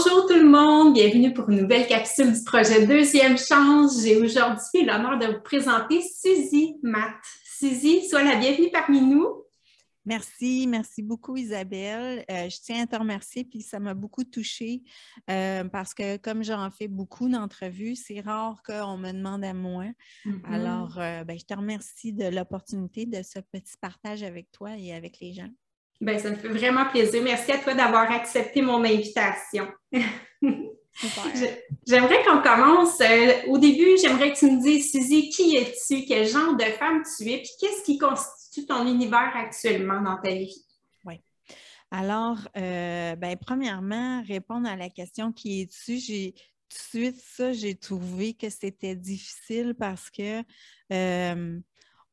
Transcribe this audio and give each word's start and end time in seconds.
Bonjour 0.00 0.26
tout 0.26 0.36
le 0.36 0.48
monde, 0.48 0.94
bienvenue 0.94 1.34
pour 1.34 1.50
une 1.50 1.62
nouvelle 1.62 1.88
capsule 1.88 2.32
du 2.32 2.44
projet 2.44 2.86
Deuxième 2.86 3.36
Chance. 3.36 4.00
J'ai 4.00 4.16
aujourd'hui 4.16 4.84
l'honneur 4.84 5.18
de 5.18 5.26
vous 5.26 5.40
présenter 5.40 6.00
Suzy 6.02 6.76
Matt. 6.84 7.16
Suzy, 7.44 8.08
sois 8.08 8.22
la 8.22 8.36
bienvenue 8.36 8.70
parmi 8.70 9.00
nous. 9.00 9.42
Merci, 10.04 10.68
merci 10.68 11.02
beaucoup 11.02 11.36
Isabelle. 11.36 12.24
Euh, 12.30 12.48
je 12.48 12.58
tiens 12.62 12.84
à 12.84 12.86
te 12.86 12.94
remercier, 12.94 13.42
puis 13.42 13.60
ça 13.60 13.80
m'a 13.80 13.94
beaucoup 13.94 14.22
touchée 14.22 14.84
euh, 15.28 15.64
parce 15.64 15.94
que 15.94 16.16
comme 16.16 16.44
j'en 16.44 16.70
fais 16.70 16.86
beaucoup 16.86 17.28
d'entrevues, 17.28 17.96
c'est 17.96 18.20
rare 18.20 18.62
qu'on 18.64 18.98
me 18.98 19.10
demande 19.10 19.42
à 19.42 19.52
moi. 19.52 19.86
Mm-hmm. 20.24 20.52
Alors, 20.52 20.96
euh, 21.00 21.24
ben, 21.24 21.36
je 21.36 21.44
te 21.44 21.54
remercie 21.54 22.12
de 22.12 22.28
l'opportunité 22.28 23.04
de 23.04 23.20
ce 23.24 23.40
petit 23.40 23.74
partage 23.80 24.22
avec 24.22 24.52
toi 24.52 24.76
et 24.78 24.94
avec 24.94 25.18
les 25.18 25.32
gens. 25.32 25.50
Ben, 26.00 26.18
ça 26.18 26.30
me 26.30 26.36
fait 26.36 26.48
vraiment 26.48 26.86
plaisir. 26.86 27.22
Merci 27.22 27.52
à 27.52 27.58
toi 27.58 27.74
d'avoir 27.74 28.10
accepté 28.10 28.62
mon 28.62 28.84
invitation. 28.84 29.66
J'aimerais 31.86 32.24
qu'on 32.24 32.42
commence. 32.42 33.00
Euh, 33.00 33.46
au 33.48 33.58
début, 33.58 33.96
j'aimerais 34.00 34.32
que 34.32 34.38
tu 34.38 34.46
me 34.46 34.60
dises, 34.60 34.90
Suzy, 34.90 35.28
qui 35.30 35.56
es-tu? 35.56 36.04
Quel 36.06 36.26
genre 36.26 36.56
de 36.56 36.64
femme 36.64 37.02
tu 37.02 37.28
es? 37.30 37.38
Puis 37.38 37.50
qu'est-ce 37.60 37.84
qui 37.84 37.98
constitue 37.98 38.66
ton 38.66 38.86
univers 38.86 39.32
actuellement 39.34 40.00
dans 40.00 40.16
ta 40.16 40.30
vie? 40.30 40.64
Oui. 41.04 41.20
Alors, 41.90 42.38
euh, 42.56 43.16
ben, 43.16 43.36
premièrement, 43.36 44.22
répondre 44.22 44.68
à 44.68 44.76
la 44.76 44.88
question 44.90 45.32
qui 45.32 45.62
es-tu? 45.62 45.98
J'ai 45.98 46.34
tout 46.68 46.76
de 46.76 47.10
suite 47.10 47.20
ça, 47.20 47.52
j'ai 47.52 47.74
trouvé 47.74 48.34
que 48.34 48.50
c'était 48.50 48.94
difficile 48.94 49.74
parce 49.78 50.10
que 50.10 50.42
euh, 50.92 51.58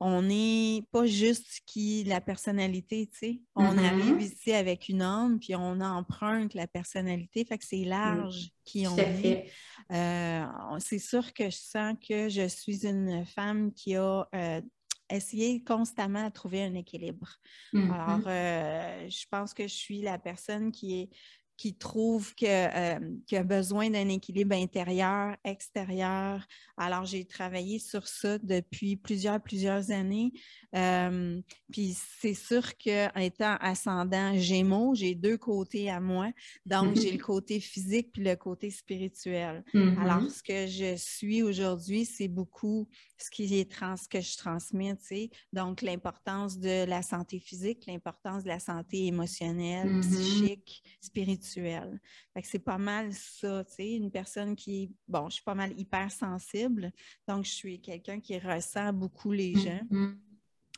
on 0.08 0.22
n'est 0.22 0.84
pas 0.92 1.08
juste 1.08 1.62
qui 1.66 2.04
la 2.04 2.22
personnalité, 2.22 3.10
tu 3.12 3.18
sais. 3.18 3.42
On 3.56 3.64
mm-hmm. 3.64 3.86
arrive 3.86 4.22
ici 4.22 4.54
avec 4.54 4.88
une 4.88 5.02
âme, 5.02 5.40
puis 5.40 5.56
on 5.56 5.82
emprunte 5.82 6.54
la 6.54 6.68
personnalité, 6.68 7.44
fait 7.44 7.58
que 7.58 7.66
c'est 7.66 7.86
large 7.86 8.52
qui 8.64 8.86
on 8.88 8.96
est. 8.96 9.50
Euh, 9.92 10.46
c'est 10.78 11.00
sûr 11.00 11.34
que 11.34 11.46
je 11.46 11.58
sens 11.58 11.96
que 12.08 12.30
je 12.30 12.48
suis 12.48 12.86
une 12.86 13.26
femme 13.26 13.74
qui 13.74 13.96
a 13.96 14.28
euh, 14.36 14.62
essayé 15.10 15.64
constamment 15.64 16.24
à 16.24 16.30
trouver 16.30 16.64
un 16.64 16.76
équilibre. 16.76 17.40
Alors, 17.74 18.20
mm-hmm. 18.20 18.28
euh, 18.28 19.10
je 19.10 19.26
pense 19.32 19.56
que 19.56 19.64
je 19.64 19.74
suis 19.74 20.02
la 20.04 20.20
personne 20.20 20.72
qui 20.72 21.02
est 21.02 21.10
qui 21.58 21.76
trouve 21.76 22.34
euh, 22.44 23.00
qu'il 23.26 23.38
a 23.38 23.44
besoin 23.44 23.90
d'un 23.90 24.10
équilibre 24.10 24.56
intérieur, 24.56 25.36
extérieur. 25.44 26.46
Alors, 26.78 27.06
j'ai 27.06 27.26
travaillé 27.26 27.80
sur 27.80 28.08
ça 28.08 28.38
depuis 28.40 28.98
plusieurs, 28.98 29.42
plusieurs 29.42 29.92
années. 29.92 30.34
Euh, 30.76 31.40
puis 31.72 31.96
c'est 32.20 32.34
sûr 32.34 32.78
qu'en 32.78 33.20
étant 33.20 33.56
ascendant 33.62 34.38
Gémeaux, 34.38 34.96
j'ai 34.96 35.16
deux 35.16 35.38
côtés 35.38 35.90
à 35.90 36.02
moi. 36.02 36.32
Donc, 36.66 36.96
j'ai 36.96 37.12
le 37.12 37.24
côté 37.24 37.60
physique 37.60 38.12
puis 38.12 38.24
le 38.24 38.36
côté 38.36 38.70
spirituel. 38.70 39.64
Alors, 39.74 40.30
ce 40.30 40.44
que 40.44 40.68
je 40.68 40.96
suis 40.98 41.42
aujourd'hui, 41.42 42.06
c'est 42.06 42.28
beaucoup 42.28 42.88
ce 43.18 43.30
qui 43.32 43.58
est 43.58 43.72
trans, 43.72 43.96
que 44.10 44.20
je 44.20 44.38
transmets, 44.38 44.96
tu 44.98 45.06
sais. 45.06 45.30
Donc, 45.54 45.82
l'importance 45.82 46.60
de 46.60 46.86
la 46.86 47.02
santé 47.02 47.40
physique, 47.40 47.86
l'importance 47.88 48.44
de 48.44 48.50
la 48.50 48.60
santé 48.60 49.06
émotionnelle, 49.06 49.88
mm-hmm. 49.88 50.02
psychique, 50.02 50.84
spirituelle. 51.02 51.45
C'est 52.44 52.60
pas 52.60 52.78
mal 52.78 53.14
ça, 53.14 53.64
tu 53.66 53.74
sais. 53.74 53.94
Une 53.94 54.12
personne 54.12 54.56
qui, 54.56 54.92
bon, 55.08 55.30
je 55.30 55.36
suis 55.36 55.44
pas 55.44 55.56
mal 55.56 55.78
hypersensible. 55.80 56.92
Donc, 57.28 57.46
je 57.46 57.52
suis 57.52 57.80
quelqu'un 57.80 58.20
qui 58.20 58.38
ressent 58.38 58.92
beaucoup 58.94 59.32
les 59.32 59.54
gens. 59.54 59.82
Mm-hmm. 59.92 60.18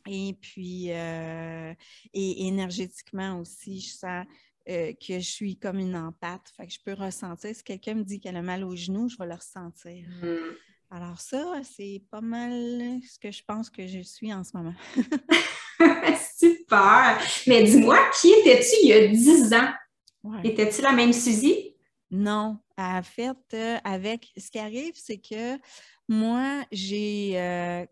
Et 0.06 0.34
puis, 0.40 0.92
euh, 0.92 1.74
et 2.14 2.46
énergétiquement 2.46 3.38
aussi, 3.40 3.80
je 3.80 3.90
sens 3.90 4.26
euh, 4.68 4.92
que 4.94 5.18
je 5.18 5.28
suis 5.28 5.56
comme 5.56 5.78
une 5.78 5.96
empathe. 5.96 6.52
Fait 6.56 6.66
que 6.66 6.72
je 6.72 6.80
peux 6.84 6.94
ressentir. 6.94 7.54
Si 7.54 7.62
quelqu'un 7.62 7.94
me 7.94 8.04
dit 8.04 8.20
qu'elle 8.20 8.36
a 8.36 8.42
mal 8.42 8.64
au 8.64 8.76
genou, 8.76 9.08
je 9.08 9.16
vais 9.16 9.26
le 9.26 9.34
ressentir. 9.34 10.06
Mm. 10.22 10.56
Alors 10.90 11.20
ça, 11.20 11.60
c'est 11.64 12.02
pas 12.10 12.22
mal 12.22 12.52
ce 13.06 13.18
que 13.18 13.30
je 13.30 13.42
pense 13.46 13.68
que 13.68 13.86
je 13.86 14.00
suis 14.00 14.32
en 14.32 14.42
ce 14.42 14.56
moment. 14.56 14.74
Super! 16.38 17.20
Mais 17.46 17.64
dis-moi, 17.64 17.98
qui 18.20 18.30
étais-tu 18.32 18.76
il 18.82 18.88
y 18.88 18.92
a 18.94 19.08
10 19.08 19.52
ans? 19.52 19.72
Étais-tu 20.44 20.82
la 20.82 20.92
même 20.92 21.12
Suzy? 21.12 21.74
Non. 22.10 22.58
En 22.76 23.02
fait, 23.02 23.36
euh, 23.54 23.76
avec 23.84 24.32
ce 24.36 24.50
qui 24.50 24.58
arrive, 24.58 24.94
c'est 24.94 25.18
que 25.18 25.58
moi, 26.08 26.64
j'ai 26.72 27.86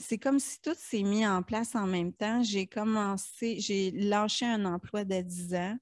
c'est 0.00 0.18
comme 0.18 0.38
si 0.38 0.60
tout 0.62 0.74
s'est 0.76 1.02
mis 1.02 1.26
en 1.26 1.42
place 1.42 1.74
en 1.74 1.86
même 1.86 2.12
temps. 2.12 2.42
J'ai 2.42 2.66
commencé, 2.66 3.60
j'ai 3.60 3.90
lâché 3.90 4.46
un 4.46 4.64
emploi 4.64 5.04
de 5.04 5.20
10 5.20 5.54
ans 5.54 5.76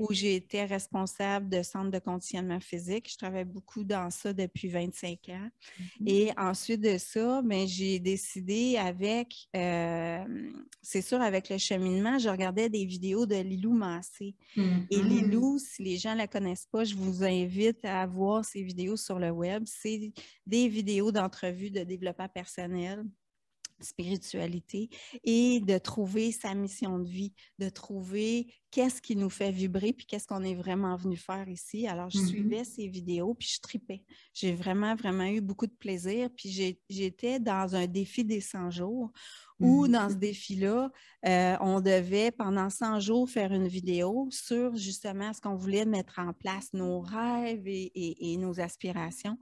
où 0.00 0.12
j'ai 0.12 0.36
été 0.36 0.64
responsable 0.64 1.48
de 1.50 1.62
centre 1.62 1.90
de 1.90 1.98
conditionnement 1.98 2.60
physique. 2.60 3.10
Je 3.12 3.18
travaille 3.18 3.44
beaucoup 3.44 3.84
dans 3.84 4.10
ça 4.10 4.32
depuis 4.32 4.68
25 4.68 5.28
ans. 5.28 5.50
Mhm. 6.00 6.08
Et 6.08 6.30
ensuite 6.38 6.80
de 6.80 6.96
ça, 6.96 7.42
ben, 7.42 7.68
j'ai 7.68 7.98
décidé 7.98 8.78
avec, 8.78 9.34
euh, 9.54 10.24
c'est 10.80 11.02
sûr, 11.02 11.20
avec 11.20 11.50
le 11.50 11.58
cheminement, 11.58 12.18
je 12.18 12.30
regardais 12.30 12.70
des 12.70 12.86
vidéos 12.86 13.26
de 13.26 13.36
Lilou 13.36 13.72
Massé. 13.72 14.34
Et 14.56 14.96
mhm. 14.96 15.08
Lilou, 15.08 15.58
si 15.58 15.82
les 15.82 15.98
gens 15.98 16.12
ne 16.12 16.18
la 16.18 16.26
connaissent 16.26 16.68
pas, 16.72 16.84
je 16.84 16.94
vous 16.94 17.22
invite 17.22 17.84
à 17.84 18.06
voir 18.06 18.44
ces 18.44 18.62
vidéos 18.62 18.96
sur 18.96 19.18
le 19.18 19.30
web. 19.30 19.64
C'est 19.66 20.12
des 20.46 20.68
vidéos 20.68 21.12
d'entrevues 21.12 21.70
de 21.70 21.84
développement 21.84 22.28
personnel 22.28 23.04
spiritualité 23.80 24.90
et 25.24 25.60
de 25.60 25.78
trouver 25.78 26.32
sa 26.32 26.54
mission 26.54 26.98
de 26.98 27.08
vie, 27.08 27.32
de 27.58 27.68
trouver 27.68 28.52
qu'est-ce 28.70 29.00
qui 29.00 29.16
nous 29.16 29.30
fait 29.30 29.50
vibrer 29.50 29.92
puis 29.92 30.06
qu'est-ce 30.06 30.26
qu'on 30.26 30.42
est 30.42 30.54
vraiment 30.54 30.96
venu 30.96 31.16
faire 31.16 31.48
ici. 31.48 31.86
Alors, 31.86 32.10
je 32.10 32.18
mm-hmm. 32.18 32.26
suivais 32.26 32.64
ces 32.64 32.88
vidéos 32.88 33.34
puis 33.34 33.48
je 33.54 33.60
tripais. 33.60 34.02
J'ai 34.34 34.52
vraiment, 34.52 34.94
vraiment 34.94 35.24
eu 35.24 35.40
beaucoup 35.40 35.66
de 35.66 35.74
plaisir. 35.74 36.28
Puis 36.36 36.76
j'étais 36.88 37.40
dans 37.40 37.74
un 37.74 37.86
défi 37.86 38.24
des 38.24 38.40
100 38.40 38.70
jours 38.70 39.10
où, 39.60 39.86
mm-hmm. 39.86 39.90
dans 39.90 40.10
ce 40.10 40.14
défi-là, 40.14 40.90
euh, 41.26 41.56
on 41.60 41.80
devait, 41.80 42.30
pendant 42.30 42.70
100 42.70 43.00
jours, 43.00 43.28
faire 43.28 43.52
une 43.52 43.68
vidéo 43.68 44.28
sur 44.30 44.76
justement 44.76 45.32
ce 45.32 45.40
qu'on 45.40 45.56
voulait 45.56 45.84
mettre 45.84 46.18
en 46.18 46.32
place, 46.32 46.72
nos 46.72 47.00
rêves 47.00 47.66
et, 47.66 48.36
nos 48.38 48.60
aspirations. 48.60 49.38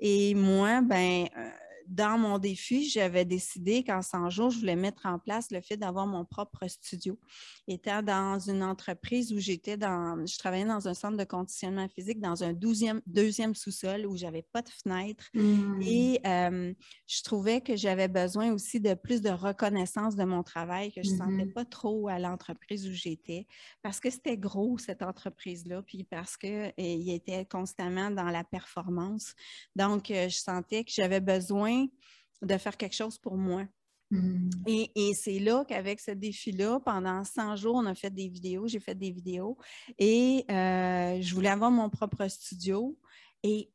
Et 0.00 0.34
moi, 0.34 0.80
ben, 0.80 1.26
euh, 1.36 1.50
dans 1.88 2.18
mon 2.18 2.38
défi, 2.38 2.88
j'avais 2.88 3.24
décidé 3.24 3.82
qu'en 3.82 4.02
100 4.02 4.30
jours, 4.30 4.50
je 4.50 4.58
voulais 4.58 4.76
mettre 4.76 5.06
en 5.06 5.18
place 5.18 5.50
le 5.50 5.62
fait 5.62 5.78
d'avoir 5.78 6.06
mon 6.06 6.24
propre 6.24 6.66
studio. 6.68 7.18
Étant 7.66 8.02
dans 8.02 8.38
une 8.38 8.62
entreprise 8.62 9.32
où 9.32 9.38
j'étais 9.38 9.78
dans, 9.78 10.24
je 10.26 10.38
travaillais 10.38 10.66
dans 10.66 10.86
un 10.86 10.94
centre 10.94 11.16
de 11.16 11.24
conditionnement 11.24 11.88
physique, 11.88 12.20
dans 12.20 12.44
un 12.44 12.52
deuxième 12.52 13.54
sous-sol 13.54 14.06
où 14.06 14.16
j'avais 14.16 14.44
pas 14.52 14.60
de 14.60 14.68
fenêtre. 14.68 15.30
Mmh. 15.32 15.82
Et 15.82 16.20
euh, 16.26 16.74
je 17.06 17.22
trouvais 17.22 17.62
que 17.62 17.74
j'avais 17.74 18.08
besoin 18.08 18.52
aussi 18.52 18.80
de 18.80 18.92
plus 18.92 19.22
de 19.22 19.30
reconnaissance 19.30 20.14
de 20.14 20.24
mon 20.24 20.42
travail, 20.42 20.92
que 20.92 21.02
je 21.02 21.10
ne 21.10 21.16
sentais 21.16 21.44
mmh 21.44 21.52
pas 21.54 21.64
trop 21.64 22.08
à 22.08 22.18
l'entreprise 22.18 22.86
où 22.86 22.92
j'étais, 22.92 23.46
parce 23.82 24.00
que 24.00 24.10
c'était 24.10 24.36
gros, 24.36 24.76
cette 24.76 25.02
entreprise-là, 25.02 25.82
puis 25.82 26.04
parce 26.04 26.36
qu'il 26.36 27.10
était 27.10 27.46
constamment 27.46 28.10
dans 28.10 28.24
la 28.24 28.44
performance. 28.44 29.34
Donc, 29.74 30.10
euh, 30.10 30.28
je 30.28 30.36
sentais 30.36 30.84
que 30.84 30.90
j'avais 30.92 31.20
besoin 31.20 31.77
de 32.42 32.56
faire 32.58 32.76
quelque 32.76 32.94
chose 32.94 33.18
pour 33.18 33.36
moi. 33.36 33.64
Mm. 34.10 34.50
Et, 34.66 35.14
c'est 35.14 35.38
là 35.38 35.64
qu'avec 35.66 36.00
ce 36.00 36.12
défi-là, 36.12 36.80
pendant 36.80 37.24
100 37.24 37.56
jours, 37.56 37.74
on 37.76 37.86
a 37.86 37.94
fait 37.94 38.10
des 38.10 38.28
vidéos, 38.28 38.66
j'ai 38.66 38.80
fait 38.80 38.94
des 38.94 39.10
vidéos 39.10 39.58
et 39.98 40.44
euh, 40.50 41.20
je 41.20 41.34
voulais 41.34 41.50
avoir 41.50 41.70
mon 41.70 41.90
propre 41.90 42.26
studio. 42.28 42.98
Et 43.42 43.70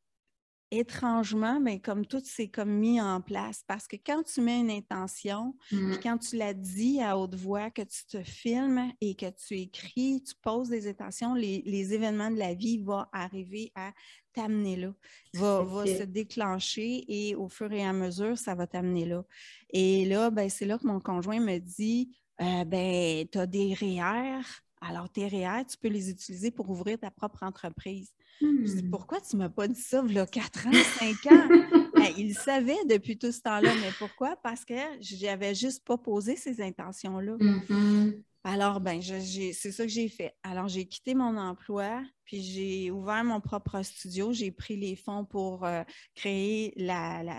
étrangement, 0.74 1.60
mais 1.60 1.75
ben, 1.75 1.81
comme 1.81 2.06
tout 2.06 2.22
s'est 2.24 2.48
comme 2.48 2.72
mis 2.72 3.00
en 3.00 3.22
place. 3.22 3.64
Parce 3.68 3.88
que 3.88 3.96
quand 3.96 4.24
tu 4.24 4.42
mets 4.42 4.60
une 4.60 4.72
intention, 4.72 5.56
mm. 5.72 5.96
quand 6.02 6.18
tu 6.18 6.38
la 6.38 6.54
dis 6.54 7.02
à 7.02 7.18
haute 7.18 7.36
voix, 7.36 7.70
que 7.70 7.81
tu 7.81 8.06
te 8.06 8.24
filmes 8.24 8.92
et 9.02 9.16
que 9.16 9.30
tu 9.30 9.60
écris, 9.60 10.24
tu 10.24 10.34
poses 10.42 10.70
des 10.70 10.88
intentions, 10.88 11.34
les, 11.34 11.94
événements 11.94 12.31
de 12.31 12.38
la 12.38 12.54
vie 12.54 12.78
vont 12.80 13.06
arriver 13.12 13.72
à 13.75 13.92
t'amener 14.34 14.78
là, 14.78 14.94
va, 15.34 15.86
se 15.86 16.04
déclencher 16.04 17.04
et 17.08 17.36
au 17.36 17.50
fur 17.50 17.72
et 17.72 17.86
à 17.86 17.94
mesure, 17.94 18.38
ça 18.38 18.56
va 18.56 18.66
t'amener 18.66 19.06
là. 19.06 19.24
Et 19.70 20.06
là, 20.06 20.31
ben, 20.31 20.50
c'est 20.50 20.66
là 20.66 20.78
que 20.78 20.88
mon 20.88 21.00
conjoint 21.00 21.40
me 21.40 21.60
dit, 21.60 22.18
euh, 22.42 22.64
ben, 22.66 23.28
tu 23.31 23.38
as 23.38 23.46
des 23.46 23.74
REER, 23.74 24.42
alors 24.81 25.10
tes 25.10 25.28
REER, 25.28 25.66
tu 25.66 25.78
peux 25.78 25.88
les 25.88 26.10
utiliser 26.10 26.52
pour 26.52 26.70
ouvrir 26.70 27.00
ta 27.00 27.12
propre 27.12 27.44
entreprise. 27.44 28.14
Je 28.44 28.74
dis, 28.74 28.84
hmm. 28.84 28.90
pourquoi 28.90 29.22
tu 29.22 29.36
ne 29.36 29.44
m'as 29.44 29.50
pas 29.50 29.68
dit 29.68 29.80
ça 29.80 30.01
a 30.01 30.25
4 30.25 30.68
ans, 30.68 30.72
5 30.72 31.31
ans? 31.31 31.50
Ben, 32.04 32.12
il 32.18 32.34
savait 32.34 32.84
depuis 32.90 33.18
tout 33.18 33.31
ce 33.31 33.40
temps-là, 33.42 33.72
mais 33.75 33.92
pourquoi? 33.98 34.36
Parce 34.44 34.66
que 34.66 34.74
j'avais 35.00 35.56
juste 35.56 35.86
pas 35.86 35.98
posé 35.98 36.36
ces 36.36 36.62
intentions-là. 36.62 37.38
Mm-hmm. 37.38 38.22
Alors, 38.44 38.81
ben, 38.81 39.01
c'est 39.01 39.54
ça 39.54 39.84
que 39.84 39.90
j'ai 39.90 40.10
fait. 40.10 40.36
Alors, 40.44 40.68
j'ai 40.68 40.86
quitté 40.86 41.16
mon 41.16 41.38
emploi, 41.38 42.04
puis 42.25 42.42
j'ai 42.42 42.92
ouvert 42.92 43.24
mon 43.24 43.40
propre 43.40 43.81
studio. 43.84 44.34
J'ai 44.34 44.51
pris 44.51 44.75
les 44.75 44.98
fonds 44.98 45.24
pour 45.24 45.63
euh, 45.63 45.84
créer 46.13 46.74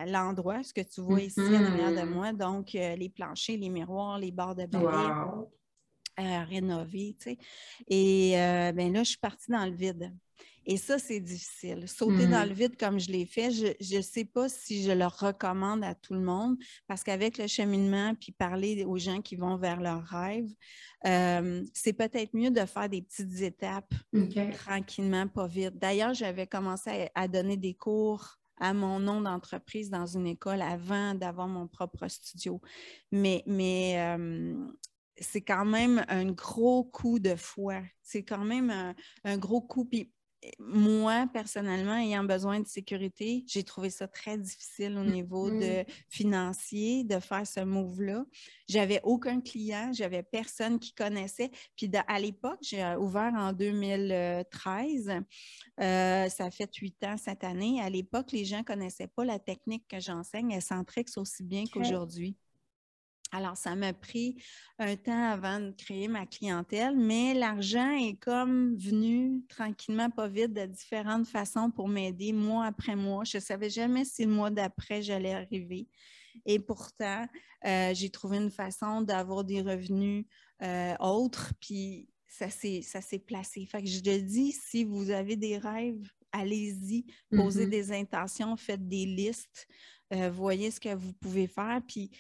l'endroit, 0.07 0.63
ce 0.63 0.73
que 0.73 0.81
tu 0.81 1.03
vois 1.03 1.21
ici 1.21 1.41
en 1.41 1.65
arrière 1.65 1.91
de 1.91 2.11
mm-hmm. 2.11 2.15
moi. 2.15 2.33
Donc, 2.33 2.75
euh, 2.75 2.97
les 2.97 3.11
planchers, 3.11 3.59
les 3.59 3.69
miroirs, 3.69 4.19
les 4.19 4.31
barres 4.31 4.55
de 4.55 4.65
balai. 4.65 5.13
Euh, 6.21 6.45
rénover, 6.45 7.17
tu 7.19 7.31
sais. 7.31 7.39
Et 7.89 8.33
ben 8.73 8.93
là, 8.93 9.03
je 9.03 9.11
suis 9.11 9.19
partie 9.19 9.51
dans 9.51 9.67
le 9.67 9.75
vide. 9.75 10.13
Et 10.67 10.77
ça, 10.77 10.99
c'est 10.99 11.21
difficile. 11.21 11.87
Sauter 11.89 12.27
dans 12.27 12.49
le 12.49 12.55
vide 12.55 12.77
comme 12.79 12.99
je 12.99 13.11
l'ai 13.11 13.27
fait, 13.27 13.51
je 13.51 13.97
ne 13.97 14.03
sais 14.03 14.25
pas 14.25 14.49
si 14.49 14.83
je 14.83 14.93
le 14.93 15.07
recommande 15.07 15.85
à 15.85 15.95
tout 15.95 16.15
le 16.15 16.21
monde 16.21 16.57
parce 16.87 17.03
qu'avec 17.03 17.39
le 17.39 17.47
cheminement, 17.47 18.15
puis 18.15 18.33
parler 18.33 18.85
aux 18.85 18.97
gens 18.97 19.21
qui 19.21 19.37
vont 19.37 19.57
vers 19.57 19.81
leurs 19.81 20.05
rêves, 20.05 20.51
euh, 21.07 21.63
c'est 21.75 21.93
peut-être 21.93 22.35
mieux 22.35 22.51
de 22.51 22.65
faire 22.65 22.89
des 22.89 23.03
petites 23.03 23.41
étapes 23.41 23.93
tranquillement, 24.53 25.29
pas 25.29 25.47
vite. 25.47 25.79
D'ailleurs, 25.79 26.15
j'avais 26.15 26.47
commencé 26.47 27.09
à, 27.15 27.29
donner 27.29 27.57
des 27.57 27.75
cours 27.75 28.39
à 28.59 28.73
mon 28.73 29.01
nom 29.01 29.21
d'entreprise 29.21 29.91
dans 29.91 30.07
une 30.07 30.27
école 30.27 30.63
avant 30.63 31.15
d'avoir 31.15 31.49
mon 31.49 31.67
propre 31.67 32.09
studio. 32.09 32.61
Mais, 33.13 33.43
mais 33.47 33.97
euh, 33.99 34.55
c'est 35.19 35.43
quand 35.43 35.65
même 35.67 36.05
un 36.09 36.27
gros 36.33 36.85
coup 36.85 37.19
de 37.19 37.35
foi. 37.35 37.83
C'est 38.03 38.25
quand 38.25 38.45
même 38.45 38.71
un, 38.71 38.95
un 39.25 39.37
gros 39.37 39.61
coup. 39.61 39.85
Puis 39.85 40.11
moi, 40.59 41.27
personnellement, 41.33 41.97
ayant 41.97 42.25
besoin 42.25 42.61
de 42.61 42.67
sécurité, 42.67 43.45
j'ai 43.47 43.65
trouvé 43.65 43.91
ça 43.91 44.09
très 44.09 44.39
difficile 44.39 44.99
au 44.99 45.05
niveau 45.05 45.51
de 45.51 45.57
mm-hmm. 45.57 45.87
financier 46.09 47.05
de 47.05 47.19
faire 47.19 47.47
ce 47.47 47.61
move-là. 47.61 48.25
J'avais 48.69 49.01
aucun 49.03 49.41
client, 49.41 49.91
j'avais 49.93 50.23
personne 50.23 50.79
qui 50.79 50.95
connaissait. 50.95 51.51
Puis 51.77 51.91
à 52.07 52.19
l'époque, 52.19 52.59
j'ai 52.63 52.85
ouvert 52.97 53.33
en 53.35 53.53
2013. 53.53 55.13
Euh, 55.81 56.29
ça 56.29 56.51
fait 56.51 56.75
huit 56.77 57.03
ans 57.05 57.17
cette 57.17 57.45
année. 57.45 57.81
À 57.81 57.91
l'époque, 57.91 58.33
les 58.33 58.45
gens 58.45 58.59
ne 58.59 58.65
connaissaient 58.65 59.09
pas 59.09 59.25
la 59.25 59.39
technique 59.39 59.87
que 59.89 60.01
j'enseigne, 60.01 60.53
elle 60.53 60.63
s'entrixe 60.63 61.19
aussi 61.19 61.43
bien 61.43 61.65
qu'aujourd'hui. 61.73 62.37
Alors, 63.35 63.57
ça 63.57 63.75
m'a 63.75 63.93
pris 63.93 64.37
un 64.79 64.95
temps 64.95 65.31
avant 65.33 65.59
de 65.59 65.73
créer 65.73 66.07
ma 66.07 66.25
clientèle, 66.25 66.97
mais 66.97 67.35
l'argent 67.35 67.91
est 67.91 68.15
comme 68.21 68.77
venu 68.77 69.43
tranquillement, 69.49 70.09
pas 70.09 70.29
vite, 70.29 70.53
de 70.53 70.67
différentes 70.67 71.27
façons 71.27 71.69
pour 71.69 71.89
m'aider 71.89 72.33
mois 72.33 72.67
après 72.67 72.95
mois. 72.95 73.25
Je 73.25 73.39
ne 73.39 73.43
savais 73.43 73.71
jamais 73.71 74.05
si 74.05 74.25
le 74.25 74.31
mois 74.31 74.51
d'après, 74.51 75.03
j'allais 75.03 75.35
arriver. 75.35 75.89
Et 76.47 76.61
pourtant, 76.61 77.27
euh, 77.67 77.93
j'ai 77.93 78.09
trouvé 78.09 78.37
une 78.37 78.53
façon 78.53 79.01
d'avoir 79.03 79.43
des 79.43 79.63
revenus 79.63 80.27
euh, 80.63 80.95
autres, 81.01 81.53
puis 81.61 82.09
ça 82.29 82.51
s'est 82.51 83.19
placé. 83.19 83.67
Fait 83.67 83.83
que 83.83 83.89
je 83.89 83.99
te 83.99 84.17
dis, 84.17 84.53
si 84.53 84.85
vous 84.85 85.11
avez 85.11 85.35
des 85.35 85.59
rêves, 85.59 86.09
allez-y, 86.31 87.05
posez 87.31 87.67
mm-hmm. 87.67 87.71
des 87.71 87.93
intentions, 87.93 88.57
faites 88.57 88.87
des 88.87 89.07
listes, 89.07 89.67
euh, 90.13 90.31
voyez 90.31 90.71
ce 90.71 90.79
que 90.79 90.95
vous 90.95 91.13
pouvez 91.15 91.49
faire, 91.49 91.81
puis 91.87 92.11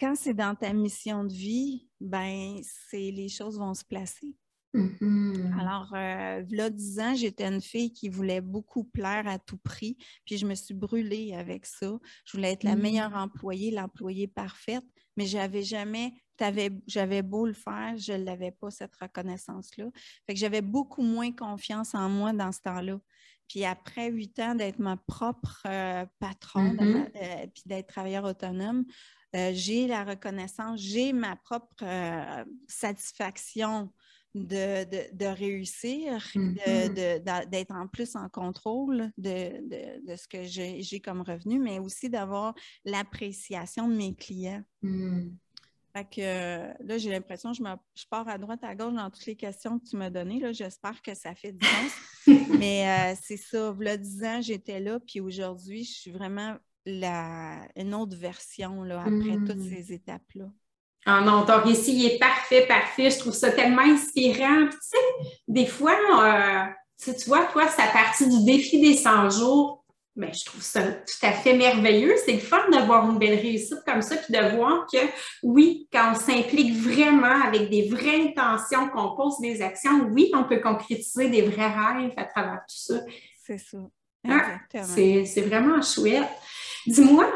quand 0.00 0.14
c'est 0.16 0.34
dans 0.34 0.54
ta 0.54 0.72
mission 0.72 1.24
de 1.24 1.32
vie, 1.32 1.88
ben, 2.00 2.60
c'est 2.90 3.10
les 3.10 3.28
choses 3.28 3.58
vont 3.58 3.74
se 3.74 3.84
placer. 3.84 4.36
Mm-hmm. 4.74 5.58
Alors, 5.58 5.92
euh, 5.94 6.44
là, 6.50 6.70
10 6.70 7.00
ans, 7.00 7.14
j'étais 7.14 7.46
une 7.46 7.60
fille 7.60 7.92
qui 7.92 8.08
voulait 8.08 8.40
beaucoup 8.40 8.84
plaire 8.84 9.26
à 9.26 9.38
tout 9.38 9.56
prix, 9.56 9.96
puis 10.24 10.36
je 10.36 10.46
me 10.46 10.54
suis 10.54 10.74
brûlée 10.74 11.34
avec 11.34 11.66
ça. 11.66 11.98
Je 12.24 12.36
voulais 12.36 12.52
être 12.52 12.64
la 12.64 12.76
mm. 12.76 12.80
meilleure 12.80 13.14
employée, 13.14 13.70
l'employée 13.70 14.28
parfaite, 14.28 14.84
mais 15.16 15.26
j'avais 15.26 15.62
jamais, 15.62 16.12
j'avais 16.86 17.22
beau 17.22 17.46
le 17.46 17.54
faire, 17.54 17.96
je 17.96 18.12
ne 18.12 18.24
l'avais 18.24 18.52
pas, 18.52 18.70
cette 18.70 18.94
reconnaissance-là. 18.96 19.86
Fait 20.26 20.34
que 20.34 20.40
j'avais 20.40 20.62
beaucoup 20.62 21.02
moins 21.02 21.32
confiance 21.32 21.94
en 21.94 22.08
moi 22.08 22.32
dans 22.32 22.52
ce 22.52 22.60
temps-là. 22.60 22.98
Puis 23.48 23.64
après 23.64 24.10
huit 24.10 24.38
ans 24.40 24.54
d'être 24.54 24.78
ma 24.78 24.98
propre 24.98 25.62
euh, 25.66 26.04
patronne, 26.18 26.76
mm-hmm. 26.76 27.10
euh, 27.16 27.46
puis 27.54 27.62
d'être 27.64 27.86
travailleur 27.86 28.24
autonome, 28.24 28.84
euh, 29.36 29.50
j'ai 29.52 29.86
la 29.86 30.04
reconnaissance, 30.04 30.80
j'ai 30.80 31.12
ma 31.12 31.36
propre 31.36 31.82
euh, 31.82 32.44
satisfaction 32.66 33.92
de, 34.34 35.26
réussir, 35.26 36.22
mm-hmm. 36.34 37.48
d'être 37.48 37.74
en 37.74 37.88
plus 37.88 38.14
en 38.14 38.28
contrôle 38.28 39.10
de, 39.18 40.16
ce 40.16 40.28
que 40.28 40.44
j'ai 40.44 41.00
comme 41.00 41.22
revenu, 41.22 41.58
mais 41.58 41.78
aussi 41.78 42.08
d'avoir 42.08 42.54
l'appréciation 42.84 43.88
de 43.88 43.94
mes 43.94 44.14
clients. 44.14 44.62
Mm. 44.82 45.30
Fait 45.96 46.04
que 46.04 46.84
là, 46.84 46.98
j'ai 46.98 47.10
l'impression 47.10 47.50
que 47.50 47.56
je, 47.56 47.62
je, 47.94 48.06
pars 48.08 48.28
à 48.28 48.38
droite, 48.38 48.62
à 48.62 48.74
gauche 48.74 48.94
dans 48.94 49.10
toutes 49.10 49.26
les 49.26 49.34
questions 49.34 49.78
que 49.78 49.88
tu 49.88 49.96
m'as 49.96 50.10
données. 50.10 50.40
J'espère 50.52 51.02
que 51.02 51.14
ça 51.14 51.34
fait 51.34 51.52
du 51.52 51.66
sens. 51.66 51.92
mais 52.58 52.88
euh, 52.88 53.18
c'est 53.22 53.36
ça, 53.36 53.68
a 53.68 53.96
10 53.96 54.24
ans, 54.24 54.40
j'étais 54.40 54.80
là, 54.80 54.98
puis 55.00 55.20
aujourd'hui, 55.20 55.84
je 55.84 55.92
suis 55.92 56.10
vraiment 56.10 56.56
la, 56.86 57.58
une 57.76 57.94
autre 57.94 58.16
version 58.16 58.82
là, 58.82 59.00
après 59.00 59.36
toutes 59.46 59.56
hmm. 59.56 59.70
ces 59.70 59.92
étapes-là. 59.92 60.46
Ah 61.06 61.20
non, 61.20 61.44
ton 61.46 61.62
récit 61.62 61.96
il 61.96 62.06
est 62.06 62.18
parfait, 62.18 62.66
parfait. 62.66 63.10
Je 63.10 63.18
trouve 63.18 63.32
ça 63.32 63.50
tellement 63.50 63.82
inspirant. 63.82 64.66
tu 64.70 64.76
sais, 64.80 65.30
des 65.46 65.66
fois, 65.66 65.96
euh, 66.22 66.64
tu 67.02 67.24
vois, 67.26 67.44
toi, 67.46 67.66
ça 67.68 67.86
partie 67.86 68.28
du 68.28 68.44
défi 68.44 68.80
des 68.80 68.96
100 68.96 69.30
jours. 69.30 69.84
Mais 70.16 70.32
je 70.32 70.44
trouve 70.44 70.62
ça 70.62 70.82
tout 70.82 71.26
à 71.26 71.30
fait 71.30 71.54
merveilleux. 71.54 72.14
C'est 72.26 72.32
le 72.32 72.40
fun 72.40 72.68
d'avoir 72.72 73.08
une 73.08 73.18
belle 73.18 73.38
réussite 73.38 73.78
comme 73.86 74.02
ça, 74.02 74.16
puis 74.16 74.34
de 74.34 74.56
voir 74.56 74.84
que 74.92 74.98
oui, 75.44 75.88
quand 75.92 76.10
on 76.10 76.14
s'implique 76.14 76.76
vraiment 76.76 77.40
avec 77.44 77.70
des 77.70 77.88
vraies 77.88 78.22
intentions, 78.22 78.88
qu'on 78.88 79.14
pose 79.14 79.38
des 79.40 79.62
actions, 79.62 80.08
oui, 80.10 80.32
on 80.34 80.42
peut 80.42 80.58
concrétiser 80.58 81.28
des 81.28 81.42
vrais 81.42 81.68
rêves 81.68 82.14
à 82.16 82.24
travers 82.24 82.60
tout 82.68 82.76
ça. 82.76 83.00
C'est 83.46 83.58
ça. 83.58 83.78
Ah, 84.28 84.58
c'est 84.82 85.40
vraiment 85.42 85.80
chouette. 85.80 86.28
Dis-moi, 86.88 87.30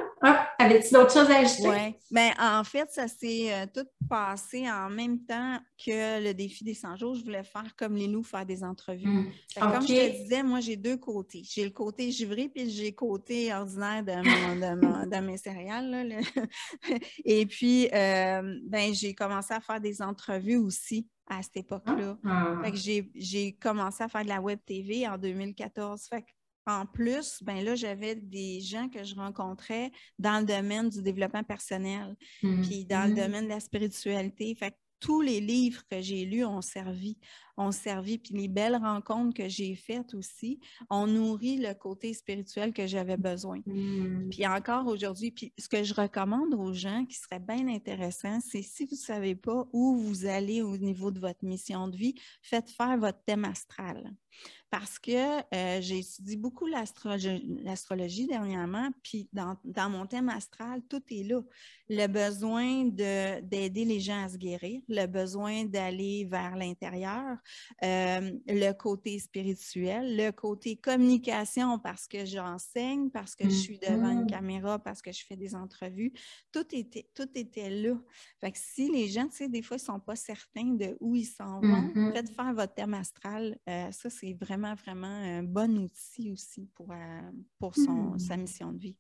avais-tu 0.59 0.95
d'autres 0.95 1.13
choses 1.13 1.31
à 1.31 1.39
ajouter? 1.39 1.69
Oui. 1.69 1.95
Bien, 2.11 2.33
en 2.39 2.65
fait, 2.65 2.91
ça 2.91 3.09
s'est 3.09 3.53
euh, 3.53 3.67
tout 3.73 3.87
passé 4.09 4.71
en 4.71 4.89
même 4.89 5.25
temps 5.25 5.59
que 5.85 6.23
le 6.23 6.33
défi 6.33 6.65
des 6.65 6.75
100 6.75 6.97
jours. 6.97 7.15
Je 7.15 7.25
voulais 7.25 7.43
faire 7.43 7.75
comme 7.77 7.97
les 7.97 8.07
loups, 8.07 8.23
faire 8.23 8.47
des 8.47 8.65
entrevues. 8.65 9.07
Hmm. 9.07 9.31
Comme 9.59 9.83
je 9.83 9.87
te 9.87 10.23
disais, 10.23 10.43
moi, 10.43 10.61
j'ai 10.61 10.77
deux 10.77 10.97
côtés. 10.97 11.43
J'ai 11.45 11.65
le 11.65 11.71
côté 11.71 12.11
givré, 12.11 12.49
puis 12.49 12.71
j'ai 12.71 12.91
le 12.91 12.97
côté 12.97 13.53
ordinaire 13.53 14.03
de, 14.05 15.21
mes 15.21 15.37
céréales. 15.37 16.21
Et 17.25 17.47
puis, 17.47 17.89
euh, 17.93 18.59
ben, 18.65 18.95
j'ai 18.95 19.15
commencé 19.15 19.53
à 19.53 19.61
faire 19.61 19.81
des 19.81 20.01
entrevues 20.01 20.57
aussi 20.57 21.07
à 21.27 21.43
cette 21.43 21.59
époque-là. 21.59 22.19
Ah. 22.25 22.63
j'ai 23.15 23.53
commencé 23.61 24.03
à 24.03 24.09
faire 24.09 24.23
de 24.23 24.29
la 24.29 24.41
web 24.41 24.59
TV 24.65 25.07
en 25.07 25.19
2014. 25.19 26.07
Fait 26.09 26.25
en 26.67 26.87
plus, 26.87 27.43
ben 27.43 27.65
là, 27.65 27.75
j'avais 27.75 28.15
des 28.15 28.61
gens 28.61 28.89
que 28.89 29.03
je 29.05 29.15
rencontrais 29.15 29.91
dans 30.19 30.41
le 30.41 30.47
domaine 30.47 30.89
du 30.89 31.03
développement 31.03 31.43
personnel, 31.43 32.17
puis 32.41 32.85
dans 32.85 33.09
le 33.09 33.15
mm-hmm. 33.15 33.25
domaine 33.25 33.45
de 33.45 33.51
la 33.51 33.61
spiritualité. 33.61 34.55
Fait 34.55 34.77
tous 35.03 35.21
les 35.21 35.41
livres 35.41 35.83
que 35.91 36.01
j'ai 36.01 36.25
lus 36.25 36.45
ont 36.45 36.63
servi, 36.63 37.19
ont 37.57 37.73
servi, 37.73 38.19
puis 38.19 38.35
les 38.35 38.47
belles 38.47 38.77
rencontres 38.77 39.35
que 39.35 39.49
j'ai 39.49 39.75
faites 39.75 40.15
aussi 40.15 40.61
ont 40.89 41.09
nourri 41.09 41.59
le 41.59 41.75
côté 41.75 42.15
spirituel 42.15 42.73
que 42.73 42.87
j'avais 42.87 43.17
besoin. 43.17 43.61
Mm. 43.67 44.29
Puis 44.31 44.47
encore 44.47 44.87
aujourd'hui, 44.87 45.33
puis 45.33 45.53
ce 45.59 45.69
que 45.69 45.83
je 45.83 45.93
recommande 45.93 46.55
aux 46.55 46.73
gens 46.73 47.05
qui 47.05 47.17
serait 47.17 47.41
bien 47.41 47.67
intéressant, 47.67 48.39
c'est 48.41 48.63
si 48.63 48.85
vous 48.85 48.95
ne 48.95 49.01
savez 49.01 49.35
pas 49.35 49.67
où 49.73 49.97
vous 49.97 50.25
allez 50.25 50.63
au 50.63 50.79
niveau 50.79 51.11
de 51.11 51.19
votre 51.19 51.45
mission 51.45 51.89
de 51.89 51.97
vie, 51.97 52.15
faites 52.41 52.71
faire 52.71 52.97
votre 52.97 53.23
thème 53.25 53.45
astral 53.45 54.15
parce 54.73 54.99
que 54.99 55.41
euh, 55.55 55.83
j'ai 55.83 55.99
étudié 55.99 56.39
beaucoup 56.39 56.65
l'astrologie 56.65 58.27
dernièrement, 58.27 58.89
puis 59.03 59.29
dans, 59.31 59.59
mon 59.91 60.07
thème 60.07 60.31
astral, 60.31 60.81
tout 60.89 61.03
est 61.11 61.25
là. 61.25 61.43
Le 61.91 62.07
besoin 62.07 62.87
d'aider 62.87 63.85
les 63.85 64.01
gens 64.01 64.25
à 64.25 64.31
se 64.31 64.39
guérir, 64.39 64.81
le 64.89 65.05
besoin 65.05 65.67
d'aller 65.67 66.25
vers 66.25 66.57
l'intérieur, 66.57 67.37
euh, 67.85 68.33
le 68.49 68.73
côté 68.73 69.19
spirituel, 69.19 70.17
le 70.17 70.31
côté 70.31 70.77
communication 70.77 71.79
parce 71.79 72.09
que 72.09 72.25
j'enseigne, 72.25 73.11
parce 73.11 73.37
que 73.37 73.45
je 73.45 73.55
suis 73.55 73.79
devant 73.79 74.09
une 74.09 74.23
mm-hmm. 74.23 74.27
caméra, 74.31 74.79
parce 74.79 75.03
que 75.03 75.13
je 75.13 75.23
fais 75.27 75.37
des 75.37 75.55
entrevues, 75.55 76.15
tout 76.51 76.65
était, 76.75 77.07
tout 77.15 77.29
était 77.35 77.69
là. 77.69 77.95
Fait 78.41 78.53
que 78.53 78.59
si 78.59 78.91
les 78.91 79.09
gens, 79.09 79.29
tu 79.29 79.37
sais, 79.37 79.49
des 79.49 79.61
fois, 79.61 79.77
ils 79.77 79.83
ne 79.83 79.93
sont 79.93 80.01
pas 80.01 80.17
certains 80.17 80.73
de 80.73 80.97
où 81.01 81.15
ils 81.15 81.27
s'en 81.27 81.61
vont, 81.61 81.91
mm-hmm. 81.95 82.13
faites 82.15 82.31
faire 82.35 82.55
votre 82.55 82.73
thème 82.73 82.95
astral, 82.95 83.59
euh, 83.69 83.93
ça, 83.93 84.09
c'est 84.09 84.33
vraiment 84.33 84.62
vraiment, 84.75 85.07
un 85.07 85.43
bon 85.43 85.79
outil 85.79 86.31
aussi 86.33 86.69
pour, 86.75 86.91
euh, 86.91 87.31
pour 87.59 87.75
son, 87.75 88.15
hmm. 88.15 88.19
sa 88.19 88.37
mission 88.37 88.73
de 88.73 88.79
vie. 88.79 88.97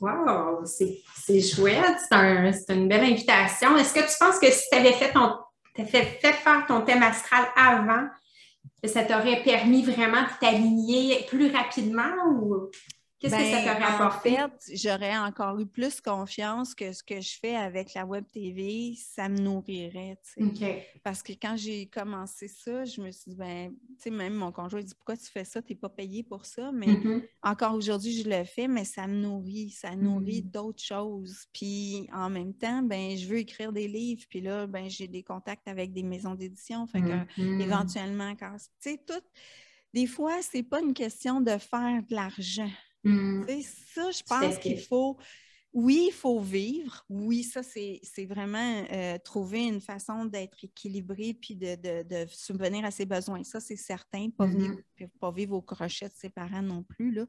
Wow, 0.00 0.64
c'est 0.64 1.40
chouette, 1.40 1.98
c'est 2.08 2.74
une 2.74 2.88
belle 2.88 3.04
invitation. 3.04 3.76
Est-ce 3.76 3.94
que 3.94 4.00
tu 4.00 4.18
penses 4.18 4.38
que 4.38 4.50
si 4.50 4.68
tu 4.70 4.78
avais 4.78 4.92
fait, 4.92 5.12
ton, 5.12 5.34
fait, 5.74 5.84
fait 5.84 6.32
faire 6.32 6.66
ton 6.66 6.82
thème 6.82 7.02
astral 7.02 7.46
avant, 7.56 8.08
ça 8.84 9.04
t'aurait 9.04 9.42
permis 9.42 9.82
vraiment 9.82 10.22
de 10.22 10.28
t'aligner 10.40 11.26
plus 11.28 11.50
rapidement 11.50 12.12
ou? 12.30 12.70
Qu'est-ce 13.18 13.34
que 13.34 13.42
ça 13.42 13.74
ben, 13.74 13.80
t'aurait 13.80 14.04
En 14.04 14.10
fait, 14.10 14.76
j'aurais 14.76 15.18
encore 15.18 15.58
eu 15.58 15.66
plus 15.66 16.00
confiance 16.00 16.74
que 16.74 16.92
ce 16.92 17.02
que 17.02 17.20
je 17.20 17.36
fais 17.40 17.56
avec 17.56 17.94
la 17.94 18.06
Web 18.06 18.24
TV, 18.30 18.94
ça 18.96 19.28
me 19.28 19.38
nourrirait. 19.38 20.18
Parce 21.02 21.22
que 21.22 21.32
quand 21.32 21.56
j'ai 21.56 21.86
commencé 21.86 22.46
ça, 22.46 22.84
je 22.84 23.00
me 23.00 23.10
suis 23.10 23.32
dit, 23.32 23.36
ben, 23.36 23.70
tu 23.70 24.04
sais, 24.04 24.10
même 24.10 24.34
mon 24.34 24.52
conjoint 24.52 24.80
dit 24.80 24.94
Pourquoi 24.94 25.16
tu 25.16 25.26
fais 25.26 25.44
ça? 25.44 25.60
Tu 25.60 25.72
n'es 25.72 25.78
pas 25.78 25.88
payé 25.88 26.22
pour 26.22 26.46
ça. 26.46 26.70
Mais 26.70 26.86
mm-hmm. 26.86 27.22
encore 27.42 27.74
aujourd'hui, 27.74 28.12
je 28.12 28.28
le 28.28 28.44
fais, 28.44 28.68
mais 28.68 28.84
ça 28.84 29.08
me 29.08 29.16
nourrit. 29.16 29.70
Ça 29.70 29.96
nourrit 29.96 30.42
mm. 30.42 30.50
d'autres 30.50 30.82
choses. 30.82 31.46
Puis 31.52 32.08
en 32.12 32.30
même 32.30 32.54
temps, 32.54 32.82
ben, 32.82 33.16
je 33.16 33.26
veux 33.26 33.38
écrire 33.38 33.72
des 33.72 33.88
livres. 33.88 34.22
Puis 34.28 34.40
là, 34.40 34.68
ben, 34.68 34.88
j'ai 34.88 35.08
des 35.08 35.24
contacts 35.24 35.66
avec 35.66 35.92
des 35.92 36.04
maisons 36.04 36.34
d'édition. 36.34 36.86
Fait 36.86 37.00
que, 37.00 37.06
mm-hmm. 37.06 37.60
éventuellement, 37.60 38.36
quand. 38.36 38.56
Tu 38.80 38.90
sais, 38.90 39.02
tout 39.04 39.22
des 39.94 40.06
fois, 40.06 40.42
ce 40.42 40.58
n'est 40.58 40.62
pas 40.62 40.80
une 40.80 40.94
question 40.94 41.40
de 41.40 41.56
faire 41.56 42.02
de 42.08 42.14
l'argent. 42.14 42.70
Mm. 43.04 43.44
Ça, 43.94 44.10
je 44.10 44.22
pense 44.22 44.58
qu'il 44.58 44.80
faut 44.80 45.16
oui, 45.78 46.06
il 46.08 46.12
faut 46.12 46.40
vivre. 46.40 47.04
Oui, 47.08 47.44
ça, 47.44 47.62
c'est 47.62 48.24
vraiment 48.24 48.84
euh, 48.90 49.16
trouver 49.24 49.64
une 49.64 49.80
façon 49.80 50.24
d'être 50.24 50.64
équilibré 50.64 51.34
puis 51.40 51.54
de, 51.54 51.76
de, 52.02 52.26
subvenir 52.28 52.84
à 52.84 52.90
ses 52.90 53.06
besoins. 53.06 53.44
Ça, 53.44 53.60
c'est 53.60 53.76
certain. 53.76 54.28
Pas, 54.30 54.48
mm-hmm. 54.48 55.08
pas 55.20 55.30
vivre 55.30 55.54
au 55.54 55.62
crochet 55.62 56.08
de 56.08 56.14
ses 56.16 56.30
parents 56.30 56.62
non 56.62 56.82
plus. 56.82 57.12
Là. 57.12 57.26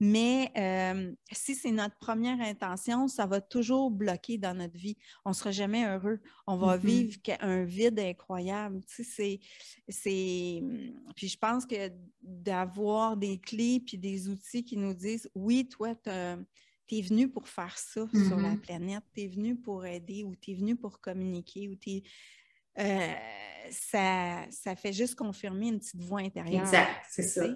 Mais 0.00 0.50
euh, 0.56 1.12
si 1.32 1.54
c'est 1.54 1.70
notre 1.70 1.98
première 1.98 2.40
intention, 2.40 3.08
ça 3.08 3.26
va 3.26 3.42
toujours 3.42 3.90
bloquer 3.90 4.38
dans 4.38 4.56
notre 4.56 4.78
vie. 4.78 4.96
On 5.26 5.30
ne 5.30 5.34
sera 5.34 5.50
jamais 5.50 5.84
heureux. 5.84 6.18
On 6.46 6.56
va 6.56 6.78
mm-hmm. 6.78 6.86
vivre 6.86 7.18
un 7.40 7.64
vide 7.64 8.00
incroyable. 8.00 8.80
Tu 8.86 9.04
sais, 9.04 9.38
c'est. 9.86 10.62
Puis 11.14 11.28
je 11.28 11.36
pense 11.36 11.66
que 11.66 11.92
d'avoir 12.22 13.18
des 13.18 13.38
clés 13.38 13.80
puis 13.86 13.98
des 13.98 14.30
outils 14.30 14.64
qui 14.64 14.78
nous 14.78 14.94
disent 14.94 15.28
oui, 15.34 15.68
toi, 15.68 15.94
tu 15.94 16.10
tu 16.92 16.98
es 16.98 17.02
venu 17.02 17.28
pour 17.28 17.48
faire 17.48 17.78
ça 17.78 18.06
sur 18.10 18.36
la 18.36 18.50
mm-hmm. 18.50 18.58
planète, 18.58 19.04
tu 19.14 19.22
es 19.22 19.26
venu 19.26 19.56
pour 19.56 19.86
aider 19.86 20.24
ou 20.24 20.36
tu 20.36 20.50
es 20.50 20.54
venu 20.54 20.76
pour 20.76 21.00
communiquer 21.00 21.68
ou 21.68 21.74
tu 21.74 22.02
euh, 22.78 23.14
ça, 23.70 24.44
ça 24.50 24.76
fait 24.76 24.92
juste 24.92 25.14
confirmer 25.14 25.68
une 25.68 25.78
petite 25.78 26.02
voix 26.02 26.20
intérieure. 26.20 26.62
Exact, 26.62 27.06
c'est 27.10 27.22
ça. 27.22 27.46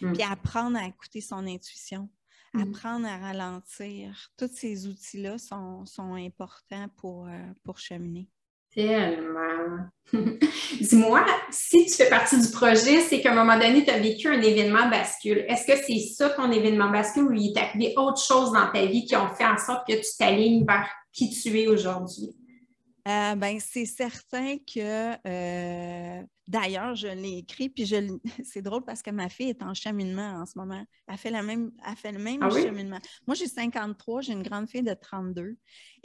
Mm. 0.00 0.12
Puis 0.12 0.22
apprendre 0.22 0.78
à 0.78 0.86
écouter 0.86 1.20
son 1.20 1.46
intuition, 1.46 2.08
mm. 2.54 2.60
apprendre 2.62 3.06
à 3.06 3.18
ralentir. 3.18 4.32
Tous 4.38 4.50
ces 4.50 4.86
outils-là 4.86 5.36
sont, 5.36 5.84
sont, 5.84 6.14
importants 6.14 6.88
pour, 6.96 7.26
euh, 7.26 7.52
pour 7.64 7.78
cheminer. 7.78 8.28
Tellement. 8.74 9.88
Dis-moi, 10.80 11.24
si 11.50 11.86
tu 11.86 11.94
fais 11.94 12.08
partie 12.08 12.40
du 12.40 12.48
projet, 12.50 13.00
c'est 13.00 13.20
qu'à 13.20 13.32
un 13.32 13.34
moment 13.34 13.58
donné, 13.58 13.84
tu 13.84 13.90
as 13.90 13.98
vécu 13.98 14.28
un 14.28 14.40
événement 14.40 14.88
bascule. 14.88 15.44
Est-ce 15.48 15.66
que 15.66 15.78
c'est 15.86 15.98
ça 15.98 16.30
ton 16.30 16.50
événement 16.50 16.90
bascule 16.90 17.24
ou 17.24 17.32
il 17.32 17.52
est 17.52 17.60
arrivé 17.60 17.94
autre 17.96 18.22
chose 18.22 18.52
dans 18.52 18.70
ta 18.72 18.84
vie 18.86 19.04
qui 19.04 19.16
ont 19.16 19.28
fait 19.28 19.46
en 19.46 19.58
sorte 19.58 19.86
que 19.86 19.94
tu 19.94 20.16
t'alignes 20.18 20.64
vers 20.66 20.88
qui 21.12 21.30
tu 21.30 21.60
es 21.60 21.68
aujourd'hui? 21.68 22.34
Euh, 23.06 23.34
ben, 23.34 23.58
c'est 23.60 23.84
certain 23.84 24.56
que 24.56 25.12
euh, 25.26 26.22
d'ailleurs, 26.46 26.94
je 26.94 27.08
l'ai 27.08 27.38
écrit, 27.38 27.68
puis 27.68 27.86
je 27.86 27.96
c'est 28.44 28.62
drôle 28.62 28.84
parce 28.84 29.02
que 29.02 29.10
ma 29.10 29.28
fille 29.28 29.50
est 29.50 29.62
en 29.62 29.74
cheminement 29.74 30.40
en 30.40 30.46
ce 30.46 30.58
moment. 30.58 30.84
Elle 31.06 31.16
fait, 31.16 31.30
la 31.30 31.42
même, 31.42 31.70
elle 31.86 31.96
fait 31.96 32.12
le 32.12 32.18
même 32.18 32.42
ah 32.42 32.50
cheminement. 32.50 32.98
Moi, 33.26 33.34
j'ai 33.34 33.46
53, 33.46 34.22
j'ai 34.22 34.32
une 34.32 34.42
grande 34.42 34.68
fille 34.68 34.82
de 34.82 34.94
32. 34.94 35.56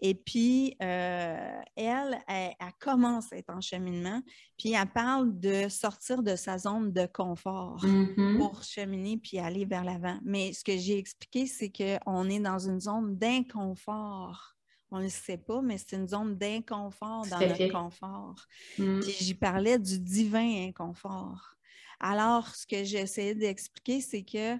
Et 0.01 0.15
puis, 0.15 0.75
euh, 0.81 1.62
elle, 1.75 2.19
elle, 2.27 2.53
commence 2.79 3.34
à 3.34 3.38
être 3.38 3.50
en 3.50 3.60
cheminement, 3.60 4.22
puis 4.58 4.74
elle 4.74 4.88
parle 4.88 5.38
de 5.39 5.67
sortir 5.67 6.24
de 6.24 6.36
sa 6.36 6.58
zone 6.58 6.93
de 6.93 7.05
confort 7.05 7.84
mm-hmm. 7.84 8.38
pour 8.38 8.63
cheminer 8.63 9.17
puis 9.17 9.39
aller 9.39 9.65
vers 9.65 9.84
l'avant. 9.84 10.17
Mais 10.24 10.53
ce 10.53 10.63
que 10.63 10.77
j'ai 10.77 10.98
expliqué, 10.98 11.48
c'est 11.48 11.72
qu'on 11.72 12.29
est 12.29 12.39
dans 12.39 12.60
une 12.60 12.79
zone 12.79 13.17
d'inconfort 13.17 14.55
on 14.91 14.98
ne 14.98 15.03
le 15.03 15.10
sait 15.10 15.38
pas, 15.38 15.62
mais 15.62 15.77
c'est 15.77 15.96
une 15.96 16.08
zone 16.08 16.36
d'inconfort 16.36 17.25
dans 17.27 17.39
notre 17.39 17.72
confort. 17.72 18.36
Mm. 18.77 19.00
Puis 19.01 19.12
j'y 19.19 19.34
parlais 19.36 19.77
du 19.77 20.00
divin 20.00 20.67
inconfort. 20.67 21.55
Alors, 22.00 22.55
ce 22.55 22.65
que 22.65 22.84
j'essayais 22.84 23.36
d'expliquer, 23.36 24.00
c'est 24.01 24.24
que 24.24 24.58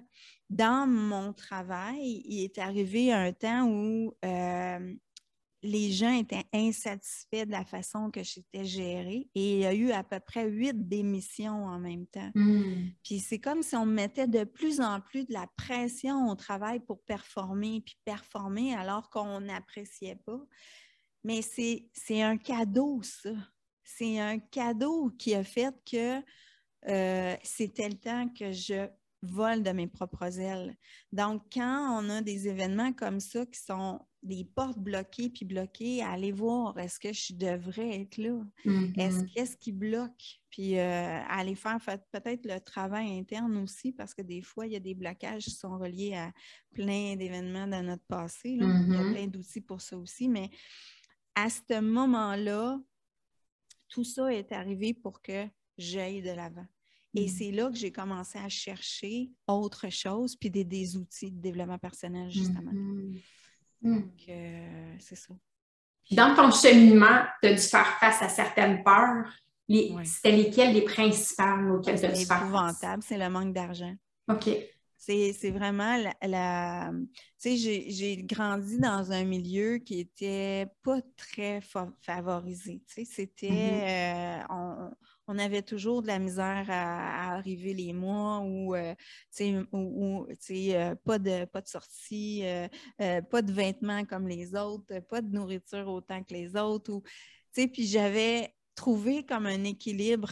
dans 0.50 0.86
mon 0.86 1.32
travail, 1.32 2.22
il 2.26 2.44
est 2.44 2.58
arrivé 2.58 3.12
un 3.12 3.32
temps 3.32 3.66
où 3.66 4.14
euh, 4.24 4.94
les 5.62 5.92
gens 5.92 6.12
étaient 6.12 6.46
insatisfaits 6.52 7.46
de 7.46 7.50
la 7.50 7.64
façon 7.64 8.10
que 8.10 8.22
j'étais 8.22 8.64
gérée 8.64 9.28
et 9.34 9.54
il 9.54 9.58
y 9.58 9.66
a 9.66 9.74
eu 9.74 9.90
à 9.90 10.02
peu 10.02 10.18
près 10.18 10.48
huit 10.48 10.88
démissions 10.88 11.66
en 11.66 11.78
même 11.78 12.06
temps. 12.06 12.30
Hmm. 12.34 12.88
Puis 13.02 13.20
c'est 13.20 13.38
comme 13.38 13.62
si 13.62 13.76
on 13.76 13.86
mettait 13.86 14.26
de 14.26 14.44
plus 14.44 14.80
en 14.80 15.00
plus 15.00 15.26
de 15.26 15.32
la 15.32 15.46
pression 15.56 16.28
au 16.28 16.34
travail 16.34 16.80
pour 16.80 17.02
performer, 17.02 17.82
puis 17.84 17.96
performer 18.04 18.74
alors 18.74 19.10
qu'on 19.10 19.40
n'appréciait 19.40 20.18
pas. 20.24 20.40
Mais 21.24 21.42
c'est 21.42 22.22
un 22.22 22.38
cadeau, 22.38 23.02
ça. 23.02 23.30
C'est 23.84 24.18
un 24.18 24.38
cadeau 24.38 25.10
qui 25.18 25.34
a 25.34 25.44
fait 25.44 25.74
que 25.84 26.22
euh, 26.88 27.36
c'était 27.42 27.88
le 27.88 27.98
temps 27.98 28.28
que 28.28 28.52
je 28.52 28.88
vole 29.22 29.62
de 29.62 29.72
mes 29.72 29.86
propres 29.86 30.38
ailes. 30.40 30.74
Donc, 31.12 31.42
quand 31.52 32.02
on 32.02 32.08
a 32.08 32.22
des 32.22 32.48
événements 32.48 32.94
comme 32.94 33.20
ça 33.20 33.44
qui 33.44 33.60
sont 33.60 34.00
des 34.22 34.44
portes 34.44 34.78
bloquées 34.78 35.30
puis 35.30 35.46
bloquées, 35.46 36.02
aller 36.02 36.32
voir 36.32 36.78
est-ce 36.78 37.00
que 37.00 37.12
je 37.12 37.32
devrais 37.34 38.00
être 38.00 38.18
là? 38.18 38.42
Est-ce 38.64 39.20
mm-hmm. 39.20 39.32
qu'est-ce 39.32 39.56
qui 39.56 39.72
bloque? 39.72 40.40
Puis 40.50 40.78
euh, 40.78 41.20
aller 41.28 41.54
faire 41.54 41.78
peut-être 42.12 42.44
le 42.44 42.60
travail 42.60 43.18
interne 43.18 43.56
aussi, 43.56 43.92
parce 43.92 44.12
que 44.12 44.22
des 44.22 44.42
fois, 44.42 44.66
il 44.66 44.72
y 44.72 44.76
a 44.76 44.80
des 44.80 44.94
blocages 44.94 45.44
qui 45.44 45.50
sont 45.50 45.78
reliés 45.78 46.14
à 46.14 46.32
plein 46.74 47.16
d'événements 47.16 47.66
dans 47.66 47.82
notre 47.82 48.04
passé. 48.04 48.50
Il 48.50 48.60
y 48.60 48.62
a 48.62 48.66
mm-hmm. 48.66 49.12
plein 49.12 49.26
d'outils 49.26 49.62
pour 49.62 49.80
ça 49.80 49.96
aussi, 49.96 50.28
mais 50.28 50.50
à 51.34 51.48
ce 51.48 51.80
moment-là, 51.80 52.78
tout 53.88 54.04
ça 54.04 54.32
est 54.32 54.52
arrivé 54.52 54.92
pour 54.92 55.22
que 55.22 55.46
j'aille 55.78 56.20
de 56.20 56.30
l'avant. 56.30 56.66
Et 57.14 57.26
mm. 57.26 57.28
c'est 57.28 57.50
là 57.52 57.70
que 57.70 57.76
j'ai 57.76 57.92
commencé 57.92 58.38
à 58.38 58.48
chercher 58.48 59.30
autre 59.46 59.88
chose, 59.88 60.36
puis 60.36 60.50
des, 60.50 60.96
outils 60.96 61.30
de 61.30 61.40
développement 61.40 61.78
personnel, 61.78 62.30
justement. 62.30 62.72
Mm-hmm. 62.72 63.20
Donc, 63.82 64.12
euh, 64.28 64.94
c'est 64.98 65.16
ça. 65.16 65.34
Dans 66.10 66.34
ton 66.34 66.50
cheminement, 66.50 67.22
tu 67.42 67.48
as 67.48 67.54
dû 67.54 67.62
faire 67.62 67.98
face 67.98 68.22
à 68.22 68.28
certaines 68.28 68.82
peurs. 68.82 69.26
C'était 70.04 70.32
lesquelles 70.32 70.74
les 70.74 70.82
principales 70.82 71.70
auxquelles 71.70 72.00
tu 72.00 72.06
as 72.06 72.12
dû 72.12 72.24
faire 72.24 72.42
épouvantable, 72.42 73.02
c'est 73.02 73.18
le 73.18 73.28
manque 73.30 73.52
d'argent. 73.52 73.94
OK. 74.28 74.48
C'est 74.98 75.50
vraiment 75.50 75.96
la. 76.22 76.90
tu 77.40 77.56
sais, 77.56 77.86
j'ai 77.88 78.22
grandi 78.22 78.78
dans 78.78 79.10
un 79.12 79.24
milieu 79.24 79.78
qui 79.78 80.00
était 80.00 80.66
pas 80.82 81.00
très 81.16 81.60
favorisé. 82.00 82.82
Tu 82.86 82.94
sais, 82.94 83.04
c'était. 83.04 83.48
Mm-hmm. 83.48 83.88
Euh, 83.88 84.42
on 84.50 84.90
avait 85.38 85.62
toujours 85.62 86.02
de 86.02 86.06
la 86.08 86.18
misère 86.18 86.66
à, 86.68 87.34
arriver 87.34 87.74
les 87.74 87.92
mois 87.92 88.40
où, 88.40 88.74
euh, 88.74 88.94
euh, 89.40 90.94
pas, 91.04 91.18
de, 91.18 91.44
pas 91.44 91.60
de 91.60 91.68
sortie, 91.68 92.42
euh, 92.44 92.68
pas 93.22 93.42
de 93.42 93.52
vêtements 93.52 94.04
comme 94.04 94.28
les 94.28 94.54
autres, 94.54 95.00
pas 95.00 95.22
de 95.22 95.28
nourriture 95.34 95.88
autant 95.88 96.22
que 96.22 96.34
les 96.34 96.56
autres. 96.56 96.92
Ou, 96.92 97.02
puis 97.52 97.86
j'avais 97.86 98.54
trouvé 98.74 99.24
comme 99.24 99.46
un 99.46 99.64
équilibre 99.64 100.30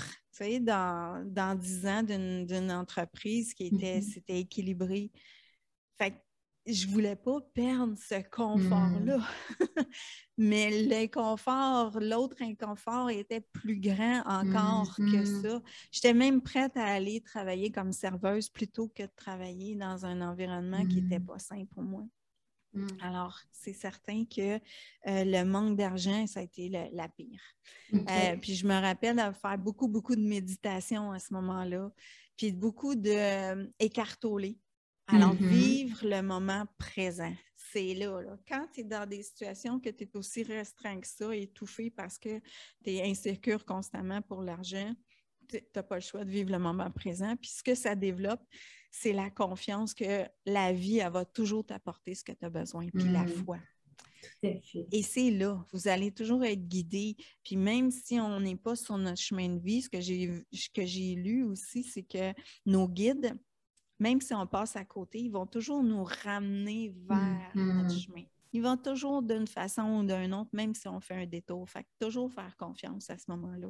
dans, 0.61 1.25
dans 1.27 1.59
10 1.59 1.87
ans 1.87 2.03
d'une 2.03 2.73
entreprise 2.73 3.55
qui 3.55 3.67
était, 3.67 4.01
c'était 4.01 4.39
équilibré. 4.41 5.11
Fait 5.99 6.15
je 6.69 6.87
ne 6.87 6.93
voulais 6.93 7.17
pas 7.17 7.41
perdre 7.55 7.97
ce 7.99 8.23
confort-là. 8.31 9.19
Hmm. 9.19 9.25
Mais 10.39 10.83
l'inconfort, 10.83 11.99
l'autre 12.01 12.37
inconfort 12.41 13.11
était 13.11 13.41
plus 13.41 13.79
grand 13.81 14.23
encore 14.27 14.95
que 14.97 15.23
hmm. 15.23 15.43
ça. 15.43 15.63
J'étais 15.91 16.15
même 16.15 16.43
prête 16.43 16.77
à 16.77 16.85
aller 16.85 17.21
travailler 17.21 17.73
comme 17.73 17.93
serveuse 17.93 18.49
plutôt 18.49 18.89
que 18.89 19.03
de 19.03 19.11
travailler 19.17 19.75
dans 19.75 20.05
un 20.05 20.21
environnement 20.21 20.87
qui 20.87 21.03
n'était 21.03 21.21
pas 21.21 21.39
sain 21.39 21.65
pour 21.75 21.83
moi. 21.83 22.05
Alors, 23.01 23.41
c'est 23.51 23.73
certain 23.73 24.25
que 24.25 24.57
euh, 24.57 24.59
le 25.07 25.43
manque 25.45 25.77
d'argent, 25.77 26.27
ça 26.27 26.41
a 26.41 26.43
été 26.43 26.69
la 26.69 27.09
pire. 27.09 27.41
Euh, 27.93 28.37
puis 28.41 28.55
je 28.55 28.67
me 28.67 28.81
rappelle 28.81 29.17
de 29.17 29.33
faire 29.33 29.59
beaucoup, 29.59 29.89
beaucoup 29.89 30.15
de 30.15 30.23
méditation 30.23 31.11
à 31.11 31.19
ce 31.19 31.33
moment-là, 31.35 31.91
puis 32.37 32.53
beaucoup 32.53 32.95
d'écartoler. 32.95 34.59
Alors, 35.09 35.35
mm-hmm. 35.35 35.49
vivre 35.49 35.99
le 36.03 36.23
moment 36.23 36.67
présent, 36.79 37.35
c'est 37.73 37.95
là, 37.95 38.23
Quand 38.47 38.67
tu 38.73 38.81
es 38.81 38.85
dans 38.85 39.07
des 39.07 39.23
situations 39.23 39.81
que 39.81 39.91
tu 39.91 40.05
es 40.05 40.17
aussi 40.17 40.43
restreint 40.43 41.01
que 41.01 41.07
ça, 41.07 41.35
étouffé 41.35 41.91
parce 41.91 42.19
que 42.19 42.39
tu 42.85 42.91
es 42.91 43.03
insécure 43.03 43.65
constamment 43.65 44.23
pour 44.23 44.43
l'argent, 44.43 44.93
tu 45.49 45.61
n'as 45.75 45.83
pas 45.83 45.97
le 45.97 46.03
choix 46.03 46.25
de 46.25 46.31
vivre 46.31 46.51
le 46.51 46.59
moment 46.59 46.91
présent. 46.91 47.37
Puis 47.37 47.51
ce 47.51 47.63
que 47.63 47.75
ça 47.75 47.95
développe, 47.95 48.43
c'est 48.91 49.13
la 49.13 49.31
confiance 49.31 49.95
que 49.95 50.27
la 50.47 50.73
vie, 50.73 50.99
elle 50.99 51.13
va 51.13 51.25
toujours 51.25 51.65
t'apporter 51.65 52.15
ce 52.15 52.25
que 52.25 52.33
tu 52.33 52.45
as 52.45 52.51
besoin, 52.51 52.89
puis 52.89 53.09
la 53.09 53.25
mm-hmm. 53.25 53.45
foi. 53.45 53.59
Et 54.43 55.03
c'est 55.03 55.31
là, 55.31 55.65
vous 55.73 55.89
allez 55.89 56.13
toujours 56.13 56.45
être 56.45 56.67
guidé. 56.67 57.17
Puis 57.45 57.57
même 57.57 57.91
si 57.91 58.21
on 58.21 58.41
n'est 58.41 58.57
pas 58.57 58.77
sur 58.77 58.97
notre 58.99 59.21
chemin 59.21 59.49
de 59.49 59.61
vie, 59.61 59.83
ce 59.83 59.89
que 59.89 60.87
j'ai 60.87 61.15
lu 61.15 61.45
aussi, 61.45 61.83
c'est 61.83 62.03
que 62.03 62.33
nos 62.67 62.89
guides, 62.89 63.37
même 63.99 64.21
si 64.21 64.35
on 64.35 64.47
passe 64.47 64.77
à 64.77 64.85
côté, 64.85 65.19
ils 65.19 65.31
vont 65.31 65.47
toujours 65.47 65.83
nous 65.83 66.05
ramener 66.05 66.95
vers 67.09 67.51
notre 67.55 67.95
mm-hmm. 67.95 68.05
chemin. 68.05 68.25
Ils 68.53 68.63
vont 68.63 68.77
toujours 68.77 69.23
d'une 69.23 69.47
façon 69.47 69.83
ou 69.83 70.03
d'une 70.05 70.33
autre, 70.35 70.51
même 70.53 70.75
si 70.75 70.89
on 70.89 71.01
fait 71.01 71.23
un 71.23 71.27
détour. 71.27 71.69
Fait 71.69 71.87
toujours 72.01 72.33
faire 72.33 72.57
confiance 72.57 73.11
à 73.11 73.19
ce 73.19 73.25
moment-là. 73.29 73.69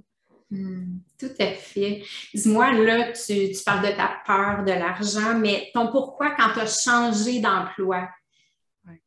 Mm, 0.50 0.98
tout 1.18 1.32
à 1.38 1.46
fait. 1.52 2.04
Dis-moi, 2.32 2.72
là, 2.72 3.12
tu, 3.12 3.50
parles 3.64 3.90
de 3.90 3.96
ta 3.96 4.20
peur 4.24 4.64
de 4.64 4.72
l'argent, 4.72 5.38
mais 5.38 5.70
ton 5.74 5.90
pourquoi 5.90 6.30
quand 6.36 6.52
tu 6.52 6.60
as 6.60 6.66
changé 6.66 7.40
d'emploi? 7.40 8.08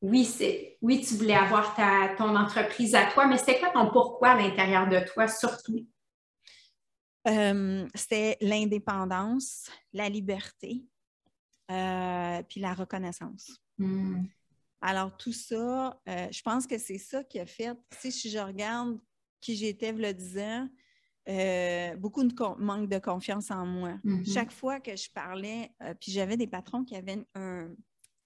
Oui, 0.02 0.26
c'est 0.26 0.78
oui, 0.82 1.02
tu 1.02 1.16
voulais 1.16 1.36
avoir 1.36 1.74
ta, 1.74 2.14
ton 2.16 2.36
entreprise 2.36 2.94
à 2.94 3.06
toi, 3.06 3.26
mais 3.26 3.38
c'était 3.38 3.60
quoi 3.60 3.70
ton 3.70 3.90
pourquoi 3.90 4.30
à 4.30 4.38
l'intérieur 4.38 4.88
de 4.88 5.00
toi, 5.12 5.28
surtout? 5.28 5.88
Euh, 7.28 7.88
c'était 7.96 8.38
l'indépendance, 8.42 9.72
la 9.94 10.10
liberté, 10.10 10.84
euh, 11.72 12.44
puis 12.48 12.60
la 12.60 12.74
reconnaissance. 12.74 13.62
Hmm. 13.78 14.24
Alors, 14.82 15.16
tout 15.16 15.34
ça, 15.34 16.02
euh, 16.10 16.28
je 16.32 16.42
pense 16.42 16.68
que 16.68 16.78
c'est 16.78 16.98
ça 16.98 17.24
qui 17.24 17.40
a 17.40 17.46
fait, 17.46 17.78
si 17.92 18.30
je 18.30 18.40
regarde 18.40 19.00
qui 19.40 19.56
j'étais 19.56 19.92
le 19.92 20.14
disant, 20.14 20.68
beaucoup 21.98 22.24
de 22.24 22.62
manque 22.62 22.90
de 22.90 23.00
confiance 23.00 23.52
en 23.52 23.66
moi. 23.66 23.98
Mm-hmm. 24.04 24.34
Chaque 24.34 24.52
fois 24.52 24.80
que 24.80 24.96
je 24.96 25.10
parlais, 25.12 25.72
puis 26.00 26.12
j'avais 26.12 26.38
des 26.38 26.48
patrons 26.48 26.84
qui 26.84 26.96
avaient 26.96 27.26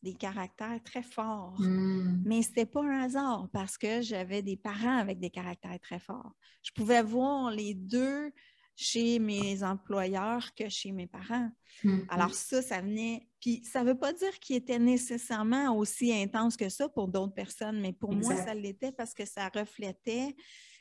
des 0.06 0.14
caractères 0.14 0.82
très 0.84 1.02
forts. 1.02 1.56
Hmm. 1.60 2.22
Mais 2.26 2.44
ce 2.44 2.50
n'était 2.50 2.68
pas 2.68 2.84
un 2.84 3.02
hasard 3.02 3.50
parce 3.52 3.76
que 3.78 4.02
j'avais 4.02 4.44
des 4.44 4.56
parents 4.56 4.98
avec 4.98 5.20
des 5.20 5.32
caractères 5.32 5.80
très 5.80 6.00
forts. 6.00 6.32
Je 6.62 6.72
pouvais 6.72 7.02
voir 7.02 7.50
les 7.50 7.74
deux 7.74 8.32
chez 8.76 9.20
mes 9.20 9.64
employeurs 9.64 10.54
que 10.54 10.68
chez 10.70 10.92
mes 10.92 11.08
parents. 11.08 11.50
Mhm. 11.84 12.06
Alors 12.10 12.34
ça, 12.34 12.62
ça 12.62 12.82
venait, 12.82 13.28
puis 13.40 13.64
ça 13.64 13.84
ne 13.84 13.90
veut 13.90 13.98
pas 13.98 14.14
dire 14.14 14.38
qu'il 14.40 14.58
était 14.58 14.80
nécessairement 14.80 15.76
aussi 15.76 16.14
intense 16.14 16.58
que 16.58 16.70
ça 16.70 16.90
pour 16.90 17.08
d'autres 17.08 17.34
personnes, 17.34 17.80
mais 17.80 17.94
pour 17.94 18.14
moi, 18.14 18.36
ça 18.36 18.54
l'était 18.54 18.92
parce 18.92 19.14
que 19.14 19.26
ça 19.26 19.50
reflétait 19.54 20.36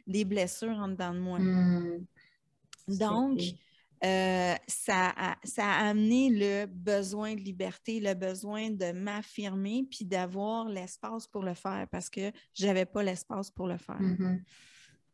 des 0.06 0.24
blessures 0.24 0.76
en 0.76 0.88
dedans 0.88 1.14
de 1.14 1.20
moi. 1.20 1.38
Hmm. 1.38 2.04
Donc, 2.88 3.40
euh, 4.04 4.54
ça, 4.66 5.14
a, 5.16 5.36
ça 5.44 5.64
a 5.64 5.88
amené 5.88 6.28
le 6.30 6.66
besoin 6.66 7.34
de 7.34 7.40
liberté, 7.40 8.00
le 8.00 8.14
besoin 8.14 8.70
de 8.70 8.92
m'affirmer, 8.92 9.86
puis 9.90 10.04
d'avoir 10.04 10.68
l'espace 10.68 11.26
pour 11.26 11.42
le 11.42 11.54
faire 11.54 11.86
parce 11.90 12.10
que 12.10 12.30
je 12.54 12.66
n'avais 12.66 12.84
pas 12.84 13.02
l'espace 13.02 13.50
pour 13.50 13.66
le 13.66 13.78
faire. 13.78 14.00
Mhm. 14.00 14.42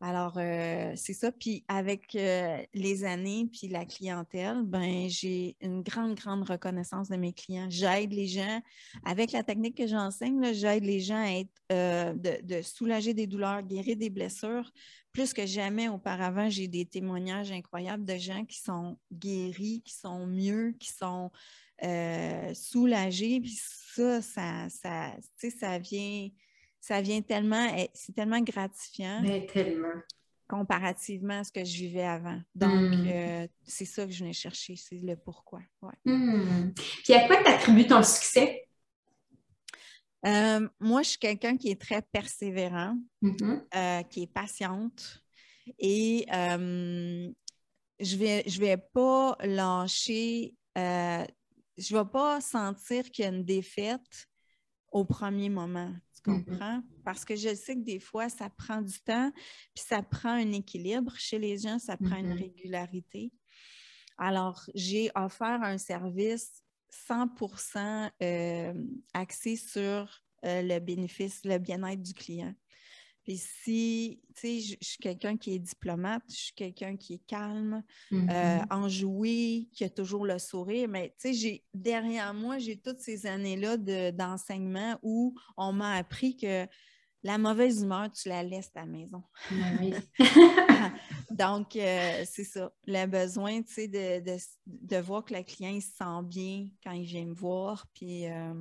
Alors, 0.02 0.33
euh, 0.38 0.92
c'est 0.97 1.12
ça. 1.12 1.30
Puis 1.30 1.62
avec 1.69 2.14
euh, 2.14 2.62
les 2.73 3.04
années, 3.04 3.47
puis 3.52 3.69
la 3.69 3.85
clientèle, 3.85 4.62
ben 4.62 5.11
j'ai 5.11 5.57
une 5.61 5.83
grande, 5.83 6.14
grande 6.14 6.49
reconnaissance 6.49 7.11
de 7.11 7.16
mes 7.16 7.35
clients. 7.35 7.69
J'aide 7.69 8.11
les 8.11 8.26
gens, 8.26 8.62
avec 9.04 9.33
la 9.33 9.42
technique 9.42 9.76
que 9.76 9.87
j'enseigne, 9.87 10.54
j'aide 10.54 10.85
les 10.85 11.00
gens 11.00 11.23
à 11.23 11.42
euh, 11.73 12.14
de, 12.14 12.62
soulager 12.62 13.12
des 13.12 13.26
douleurs, 13.26 13.62
guérir 13.62 13.97
des 13.99 14.09
blessures. 14.09 14.73
Plus 15.12 15.35
que 15.35 15.45
jamais 15.45 15.90
auparavant, 15.90 16.49
j'ai 16.49 16.66
des 16.66 16.87
témoignages 16.87 17.52
incroyables 17.52 18.07
de 18.07 18.16
gens 18.16 18.47
qui 18.47 18.59
sont 18.59 18.97
guéris, 19.12 19.83
qui 19.85 19.95
sont 19.95 20.26
mieux, 20.26 20.73
qui 20.80 20.88
sont 20.88 21.30
soulagés. 22.54 23.40
Puis 23.40 23.59
ça, 23.61 24.23
ça, 24.23 24.69
ça, 24.71 25.14
ça 25.59 25.78
vient 25.78 26.30
ça 26.80 27.00
vient 27.02 27.20
tellement, 27.22 27.72
eh, 27.76 27.90
c'est 27.94 28.12
tellement 28.14 28.40
gratifiant 28.40 29.20
Mais 29.22 29.46
tellement. 29.46 30.00
comparativement 30.49 31.40
à 31.40 31.44
ce 31.44 31.52
que 31.52 31.64
je 31.64 31.76
vivais 31.76 32.04
avant. 32.04 32.40
Donc, 32.54 32.90
Mm. 32.90 33.06
euh, 33.06 33.46
c'est 33.64 33.84
ça 33.84 34.04
que 34.06 34.12
je 34.12 34.20
venais 34.20 34.32
chercher, 34.32 34.75
c'est 34.76 34.99
le 34.99 35.14
pourquoi. 35.16 35.60
Ouais. 35.82 35.92
Hmm. 36.04 36.72
Puis 37.04 37.12
à 37.14 37.26
quoi 37.26 37.37
tu 37.42 37.49
attribues 37.50 37.86
ton 37.86 38.02
succès? 38.02 38.66
Euh, 40.26 40.69
moi, 40.80 41.02
je 41.02 41.10
suis 41.10 41.19
quelqu'un 41.19 41.56
qui 41.56 41.71
est 41.71 41.80
très 41.80 42.02
persévérant, 42.02 42.97
Mhm. 43.23 43.64
euh, 43.75 44.02
qui 44.04 44.23
est 44.25 44.32
patiente 44.32 45.23
et 45.78 46.26
je 46.30 48.16
vais, 48.16 48.43
je 48.47 48.60
vais 48.60 48.76
pas 48.76 49.36
lâcher, 49.43 50.54
je 50.76 51.97
vais 51.97 52.04
pas 52.12 52.40
sentir 52.40 53.10
qu'il 53.10 53.25
y 53.25 53.28
a 53.28 53.30
une 53.30 53.45
défaite 53.45 54.26
au 54.93 55.04
premier 55.04 55.49
moment. 55.49 55.93
Tu 56.25 56.30
Mhm. 56.30 56.45
comprends? 56.45 56.83
Parce 57.04 57.25
que 57.25 57.35
je 57.37 57.54
sais 57.54 57.75
que 57.76 57.80
des 57.85 58.00
fois, 58.00 58.28
ça 58.28 58.50
prend 58.50 58.83
du 58.83 59.00
temps, 59.00 59.30
puis 59.75 59.85
ça 59.87 60.02
prend 60.02 60.30
un 60.33 60.52
équilibre. 60.52 61.15
Chez 61.17 61.39
les 61.39 61.59
gens, 61.59 61.78
ça 61.78 61.97
prend 61.97 62.17
une 62.17 62.33
régularité. 62.33 63.33
Alors, 64.19 64.63
j'ai 64.75 65.11
offert 65.15 65.63
un 65.63 65.78
service 65.78 66.63
100% 66.91 68.11
euh, 68.23 68.75
axé 69.15 69.56
sur 69.56 70.23
euh, 70.45 70.63
le 70.63 70.78
bénéfice, 70.78 71.41
le 71.45 71.59
bien-être 71.59 72.02
du 72.02 72.13
client. 72.15 72.54
Puis 73.30 73.38
si, 73.62 74.21
tu 74.34 74.40
sais, 74.40 74.58
je 74.60 74.75
je 74.80 74.88
suis 74.88 74.99
quelqu'un 74.99 75.36
qui 75.36 75.54
est 75.54 75.60
diplomate, 75.60 76.25
je 76.28 76.34
suis 76.34 76.52
quelqu'un 76.52 76.97
qui 76.97 77.14
est 77.14 77.26
calme, 77.28 77.84
euh, 78.28 78.58
enjoué, 78.71 79.69
qui 79.73 79.84
a 79.84 79.88
toujours 79.88 80.26
le 80.26 80.40
sourire. 80.40 80.88
Mais 80.88 81.10
tu 81.10 81.28
sais, 81.28 81.34
j'ai 81.34 81.64
derrière 81.73 82.34
moi, 82.34 82.58
j'ai 82.58 82.76
toutes 82.76 82.99
ces 82.99 83.26
années-là 83.26 83.76
de- 83.76 84.10
d'enseignement 84.10 84.99
où 85.04 85.36
on 85.56 85.73
m'a 85.73 85.93
appris 85.95 86.36
que 86.36 86.66
la 87.23 87.38
mauvaise 87.38 87.82
humeur, 87.82 88.10
tu 88.10 88.28
la 88.28 88.43
laisses 88.43 88.73
à 88.75 88.80
la 88.80 88.86
maison. 88.86 89.23
Ben 89.52 89.78
oui. 89.80 89.93
Donc, 91.30 91.76
euh, 91.76 92.23
c'est 92.25 92.45
ça. 92.45 92.73
Le 92.86 93.06
besoin, 93.06 93.62
tu 93.62 93.73
sais, 93.73 93.88
de, 93.88 94.21
de, 94.25 94.36
de 94.66 94.97
voir 94.97 95.25
que 95.25 95.34
le 95.34 95.43
client 95.43 95.71
il 95.71 95.80
se 95.82 95.95
sent 95.97 96.23
bien 96.25 96.66
quand 96.84 96.93
il 96.93 97.04
vient 97.04 97.25
me 97.26 97.34
voir. 97.34 97.86
Puis, 97.95 98.26
euh, 98.26 98.52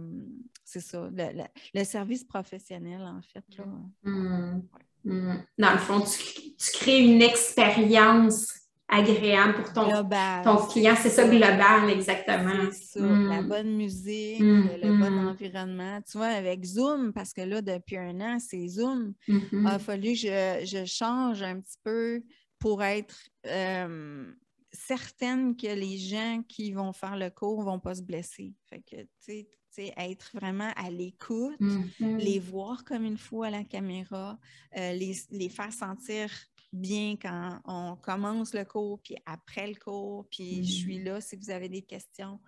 c'est 0.64 0.80
ça. 0.82 1.10
Le, 1.12 1.34
le- 1.38 1.44
le 1.80 1.84
service 1.84 2.24
professionnel, 2.24 3.02
en 3.02 3.22
fait. 3.22 3.44
Là. 3.58 3.66
Hmm. 4.04 4.62
Hmm. 5.04 5.38
Dans 5.58 5.72
le 5.72 5.78
fond, 5.78 6.02
tu, 6.02 6.54
tu 6.56 6.72
crées 6.74 7.00
une 7.04 7.22
expérience 7.22 8.54
agréable 8.92 9.54
pour 9.54 9.72
ton, 9.72 9.88
Global. 9.88 10.44
ton 10.44 10.58
client. 10.66 10.96
C'est 11.00 11.10
ça, 11.10 11.28
global, 11.28 11.90
exactement. 11.92 12.72
C'est 12.72 13.00
ça, 13.00 13.06
Mm. 13.06 13.30
la 13.30 13.42
bonne 13.44 13.76
musique, 13.78 14.42
Mm, 14.42 14.68
le, 14.82 14.98
bon 14.98 15.28
environnement. 15.28 16.02
Tu 16.02 16.18
vois, 16.18 16.28
avec 16.28 16.66
Zoom, 16.66 17.14
parce 17.14 17.32
que 17.32 17.42
là, 17.42 17.62
depuis 17.62 17.98
un 17.98 18.20
an, 18.20 18.38
c'est 18.40 18.68
Zoom, 18.68 19.14
il 19.28 19.42
a 19.68 19.78
fallu 19.78 20.14
que 20.14 20.18
je, 20.18 20.62
je 20.66 20.86
change 20.86 21.44
un 21.44 21.60
petit 21.62 21.78
peu 21.84 22.24
pour 22.60 22.84
être 22.84 23.16
euh, 23.46 24.34
certaine 24.72 25.56
que 25.56 25.68
les 25.68 25.98
gens 25.98 26.44
qui 26.48 26.72
vont 26.74 26.94
faire 26.94 27.18
le 27.18 27.30
cours 27.30 27.60
ne 27.62 27.66
vont 27.66 27.80
pas 27.80 27.96
se 27.96 28.02
blesser. 28.04 28.56
Fait 28.70 28.82
que, 28.82 29.02
tu 29.24 29.48
sais, 29.70 29.94
être 29.98 30.32
vraiment 30.34 30.72
à 30.76 30.90
l'écoute, 30.90 31.60
Mhm. 31.60 32.18
les 32.18 32.40
voir 32.40 32.84
comme 32.84 33.06
il 33.06 33.18
faut 33.18 33.44
à 33.44 33.50
la 33.50 33.64
caméra, 33.64 34.40
euh, 34.78 34.94
les, 34.94 35.16
les 35.32 35.50
faire 35.50 35.72
sentir 35.74 36.30
bien 36.74 37.16
quand 37.20 37.60
on 37.66 37.96
commence 37.96 38.54
le 38.54 38.64
cours, 38.66 39.00
puis 39.02 39.16
après 39.26 39.68
le 39.68 39.76
cours, 39.76 40.28
puis 40.30 40.60
Mm. 40.60 40.64
je 40.64 40.72
suis 40.72 41.04
là 41.04 41.22
si 41.22 41.36
vous 41.36 41.50
avez 41.50 41.70
des 41.70 41.82
questions. 41.82 42.40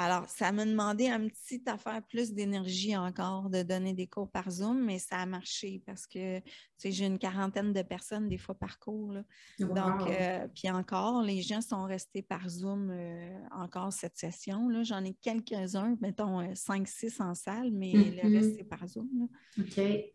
Alors, 0.00 0.28
ça 0.28 0.52
m'a 0.52 0.64
demandé 0.64 1.08
un 1.08 1.26
petit 1.26 1.60
affaire 1.66 2.00
plus 2.08 2.32
d'énergie 2.32 2.96
encore 2.96 3.50
de 3.50 3.62
donner 3.64 3.94
des 3.94 4.06
cours 4.06 4.30
par 4.30 4.48
Zoom, 4.48 4.84
mais 4.84 5.00
ça 5.00 5.16
a 5.16 5.26
marché 5.26 5.82
parce 5.84 6.06
que 6.06 6.38
tu 6.38 6.44
sais, 6.76 6.92
j'ai 6.92 7.06
une 7.06 7.18
quarantaine 7.18 7.72
de 7.72 7.82
personnes 7.82 8.28
des 8.28 8.38
fois 8.38 8.54
par 8.54 8.78
cours. 8.78 9.12
là. 9.12 9.22
Wow. 9.58 9.74
Donc, 9.74 10.08
euh, 10.08 10.46
puis 10.54 10.70
encore, 10.70 11.22
les 11.22 11.42
gens 11.42 11.60
sont 11.60 11.82
restés 11.82 12.22
par 12.22 12.48
Zoom 12.48 12.90
euh, 12.90 13.38
encore 13.50 13.92
cette 13.92 14.16
session. 14.16 14.68
là. 14.68 14.84
J'en 14.84 15.04
ai 15.04 15.14
quelques-uns, 15.14 15.96
mettons 16.00 16.42
5-6 16.54 17.20
en 17.20 17.34
salle, 17.34 17.70
mais 17.72 17.92
le 17.92 18.28
Mhm. 18.28 18.36
reste, 18.36 18.56
c'est 18.56 18.64
par 18.68 18.86
Zoom. 18.86 19.08
là. 19.18 19.64
OK. 19.64 20.12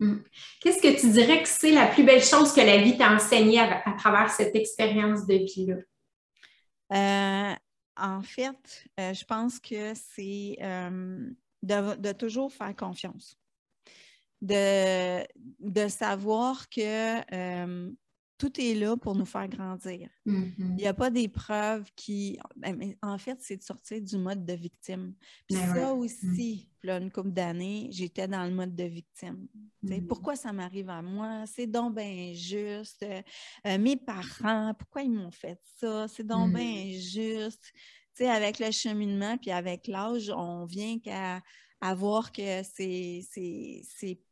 Hmm. 0.00 0.22
Qu'est-ce 0.60 0.82
que 0.82 1.00
tu 1.00 1.08
dirais 1.12 1.40
que 1.40 1.48
c'est 1.48 1.70
la 1.70 1.86
plus 1.86 2.02
belle 2.02 2.20
chose 2.24 2.52
que 2.52 2.60
la 2.60 2.78
vie 2.78 2.96
t'a 2.98 3.14
enseignée 3.14 3.60
à, 3.60 3.80
à 3.88 3.92
travers 3.92 4.28
cette 4.28 4.56
expérience 4.56 5.24
de 5.24 5.34
vie-là? 5.34 5.76
En 7.96 8.22
fait, 8.22 8.86
euh, 8.98 9.14
je 9.14 9.24
pense 9.24 9.60
que 9.60 9.94
c'est 9.94 10.56
euh, 10.60 11.30
de, 11.62 12.12
toujours 12.12 12.52
faire 12.52 12.74
confiance. 12.74 13.36
De, 14.42 15.24
de 15.60 15.88
savoir 15.88 16.68
que 16.68 17.34
euh, 17.34 17.90
tout 18.36 18.60
est 18.60 18.74
là 18.74 18.96
pour 18.96 19.14
nous 19.14 19.24
faire 19.24 19.48
grandir. 19.48 20.08
Mhm. 20.26 20.54
Il 20.58 20.74
n'y 20.76 20.86
a 20.86 20.94
pas 20.94 21.10
d'épreuve 21.10 21.88
qui. 21.94 22.38
ben, 22.56 22.94
En 23.02 23.16
fait, 23.18 23.38
c'est 23.40 23.56
de 23.56 23.62
sortir 23.62 24.00
du 24.02 24.16
mode 24.18 24.44
de 24.44 24.54
victime. 24.54 25.14
Puis 25.46 25.56
Ben 25.56 25.74
ça 25.74 25.94
ouais. 25.94 25.98
aussi, 26.06 26.68
là, 26.82 26.98
une 26.98 27.10
couple 27.10 27.30
d'années, 27.32 27.88
j'étais 27.92 28.26
dans 28.26 28.44
le 28.44 28.50
mode 28.54 28.74
de 28.74 28.84
victime. 28.84 29.46
Mhm. 29.82 30.06
Pourquoi 30.06 30.34
ça 30.36 30.52
m'arrive 30.52 30.88
à 30.90 31.00
moi? 31.00 31.44
C'est 31.46 31.66
donc 31.66 31.94
bien 31.96 32.32
juste. 32.34 33.04
Euh, 33.66 33.78
mes 33.78 33.96
parents, 33.96 34.74
pourquoi 34.78 35.02
ils 35.02 35.10
m'ont 35.12 35.30
fait 35.30 35.60
ça? 35.76 36.08
C'est 36.08 36.26
donc 36.26 36.48
Mhm. 36.50 36.54
bien 36.54 36.98
juste. 36.98 37.70
Tu 38.16 38.24
sais, 38.24 38.28
avec 38.30 38.58
le 38.58 38.70
cheminement, 38.70 39.36
puis 39.38 39.50
avec 39.50 39.86
l'âge, 39.88 40.30
on 40.30 40.64
vient 40.66 40.98
qu'à 40.98 41.40
à 41.80 41.94
voir 41.94 42.32
que 42.32 42.62
c'est 42.62 43.20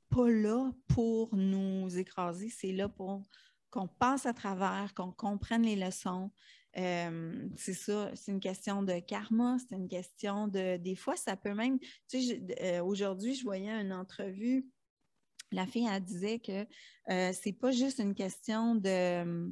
pas 0.09 0.29
là 0.31 0.71
pour 0.89 1.35
nous 1.35 1.97
écraser, 1.99 2.49
c'est 2.49 2.73
là 2.73 2.89
pour 2.89 3.23
qu'on 3.73 3.89
passe 3.89 4.27
à 4.27 4.35
travers, 4.35 4.93
qu'on 4.95 5.11
comprenne 5.11 5.63
les 5.63 5.77
leçons. 5.77 6.31
Euh, 6.77 7.49
c'est 7.57 7.75
ça, 7.75 8.11
c'est 8.15 8.31
une 8.31 8.41
question 8.41 8.83
de 8.83 8.99
karma, 9.01 9.57
c'est 9.59 9.75
une 9.75 9.89
question 9.89 10.47
de. 10.47 10.77
Des 10.77 10.95
fois, 10.95 11.17
ça 11.17 11.37
peut 11.37 11.55
même. 11.55 11.79
Tu 12.09 12.23
sais, 12.23 12.43
euh, 12.63 12.85
aujourd'hui, 12.85 13.35
je 13.35 13.43
voyais 13.43 13.71
une 13.71 13.93
entrevue. 13.93 14.67
La 15.51 15.67
fille, 15.67 15.89
elle 15.91 16.03
disait 16.03 16.39
que 16.39 16.67
euh, 17.11 17.33
c'est 17.33 17.53
pas 17.53 17.73
juste 17.73 17.99
une 17.99 18.15
question 18.15 18.75
de. 18.75 19.51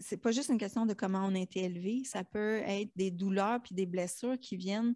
C'est 0.00 0.18
pas 0.18 0.32
juste 0.32 0.50
une 0.50 0.58
question 0.58 0.84
de 0.84 0.92
comment 0.92 1.24
on 1.26 1.34
a 1.34 1.38
été 1.38 1.64
élevé, 1.64 2.02
ça 2.04 2.22
peut 2.22 2.60
être 2.66 2.90
des 2.96 3.10
douleurs 3.10 3.62
puis 3.62 3.74
des 3.74 3.86
blessures 3.86 4.38
qui 4.38 4.58
viennent 4.58 4.94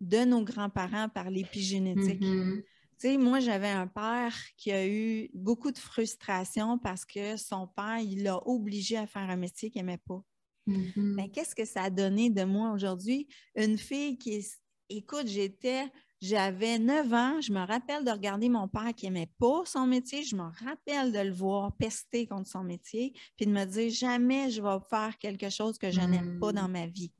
de 0.00 0.24
nos 0.24 0.44
grands-parents 0.44 1.08
par 1.08 1.30
l'épigénétique. 1.30 2.20
Mhm. 2.20 2.62
Tu 2.62 2.79
sais, 3.08 3.16
moi, 3.16 3.40
j'avais 3.40 3.68
un 3.68 3.86
père 3.86 4.34
qui 4.56 4.72
a 4.72 4.86
eu 4.86 5.30
beaucoup 5.34 5.70
de 5.70 5.78
frustration 5.78 6.78
parce 6.78 7.04
que 7.04 7.36
son 7.36 7.66
père, 7.66 7.98
il 7.98 8.22
l'a 8.22 8.46
obligé 8.46 8.96
à 8.96 9.06
faire 9.06 9.28
un 9.28 9.36
métier 9.36 9.70
qu'il 9.70 9.82
n'aimait 9.82 10.02
pas. 10.06 10.22
Mm-hmm. 10.68 11.16
Ben, 11.16 11.30
qu'est-ce 11.30 11.54
que 11.54 11.64
ça 11.64 11.84
a 11.84 11.90
donné 11.90 12.30
de 12.30 12.44
moi 12.44 12.72
aujourd'hui? 12.72 13.28
Une 13.56 13.78
fille 13.78 14.18
qui 14.18 14.44
écoute, 14.90 15.26
j'étais, 15.26 15.90
j'avais 16.20 16.78
9 16.78 17.12
ans, 17.14 17.40
je 17.40 17.52
me 17.52 17.64
rappelle 17.64 18.04
de 18.04 18.10
regarder 18.10 18.48
mon 18.48 18.68
père 18.68 18.92
qui 18.94 19.06
n'aimait 19.06 19.30
pas 19.38 19.62
son 19.64 19.86
métier, 19.86 20.22
je 20.22 20.36
me 20.36 20.42
rappelle 20.64 21.12
de 21.12 21.18
le 21.18 21.32
voir 21.32 21.74
pester 21.76 22.26
contre 22.26 22.48
son 22.48 22.62
métier, 22.62 23.14
puis 23.36 23.46
de 23.46 23.52
me 23.52 23.64
dire 23.64 23.90
jamais 23.90 24.50
je 24.50 24.60
vais 24.60 24.78
faire 24.90 25.16
quelque 25.18 25.48
chose 25.48 25.78
que 25.78 25.90
je 25.90 26.00
n'aime 26.00 26.38
pas 26.38 26.52
dans 26.52 26.68
mm. 26.68 26.72
ma 26.72 26.86
vie. 26.86 27.12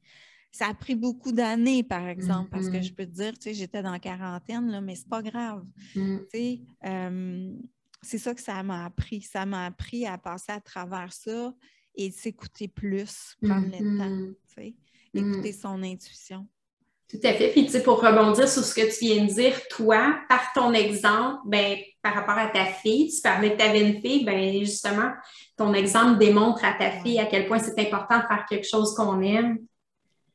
Ça 0.52 0.66
a 0.66 0.74
pris 0.74 0.94
beaucoup 0.94 1.32
d'années, 1.32 1.82
par 1.82 2.08
exemple, 2.08 2.50
parce 2.50 2.68
que 2.68 2.76
mm-hmm. 2.76 2.82
je 2.82 2.92
peux 2.92 3.06
te 3.06 3.12
dire, 3.12 3.32
tu 3.34 3.42
sais, 3.44 3.54
j'étais 3.54 3.82
dans 3.82 3.92
la 3.92 4.00
quarantaine, 4.00 4.68
là, 4.70 4.80
mais 4.80 4.96
c'est 4.96 5.08
pas 5.08 5.22
grave. 5.22 5.64
Mm. 5.94 6.18
Tu 6.18 6.24
sais, 6.32 6.60
euh, 6.84 7.54
c'est 8.02 8.18
ça 8.18 8.34
que 8.34 8.40
ça 8.40 8.62
m'a 8.62 8.84
appris. 8.86 9.22
Ça 9.22 9.46
m'a 9.46 9.66
appris 9.66 10.06
à 10.06 10.18
passer 10.18 10.52
à 10.52 10.60
travers 10.60 11.12
ça 11.12 11.54
et 11.94 12.10
s'écouter 12.10 12.68
plus, 12.68 13.36
prendre 13.42 13.66
le 13.66 13.98
temps, 13.98 14.10
mm-hmm. 14.10 14.34
tu 14.48 14.54
sais, 14.54 14.74
écouter 15.14 15.50
mm. 15.50 15.60
son 15.60 15.82
intuition. 15.82 16.46
Tout 17.10 17.18
à 17.24 17.32
fait. 17.32 17.48
Puis, 17.48 17.64
tu 17.64 17.72
sais, 17.72 17.82
pour 17.82 18.00
rebondir 18.00 18.48
sur 18.48 18.62
ce 18.62 18.72
que 18.72 18.96
tu 18.96 19.06
viens 19.06 19.24
de 19.24 19.32
dire, 19.32 19.54
toi, 19.68 20.16
par 20.28 20.52
ton 20.54 20.72
exemple, 20.72 21.40
ben, 21.44 21.76
par 22.02 22.14
rapport 22.14 22.38
à 22.38 22.46
ta 22.46 22.66
fille, 22.66 23.10
tu 23.12 23.20
parlais 23.20 23.52
que 23.52 23.56
tu 23.56 23.64
avais 23.64 23.80
une 23.80 24.00
fille, 24.00 24.24
ben, 24.24 24.60
justement, 24.60 25.10
ton 25.56 25.74
exemple 25.74 26.18
démontre 26.18 26.64
à 26.64 26.72
ta 26.74 26.92
fille 27.02 27.18
à 27.18 27.26
quel 27.26 27.46
point 27.48 27.58
c'est 27.58 27.78
important 27.80 28.18
de 28.18 28.26
faire 28.26 28.46
quelque 28.48 28.66
chose 28.66 28.94
qu'on 28.94 29.20
aime. 29.22 29.58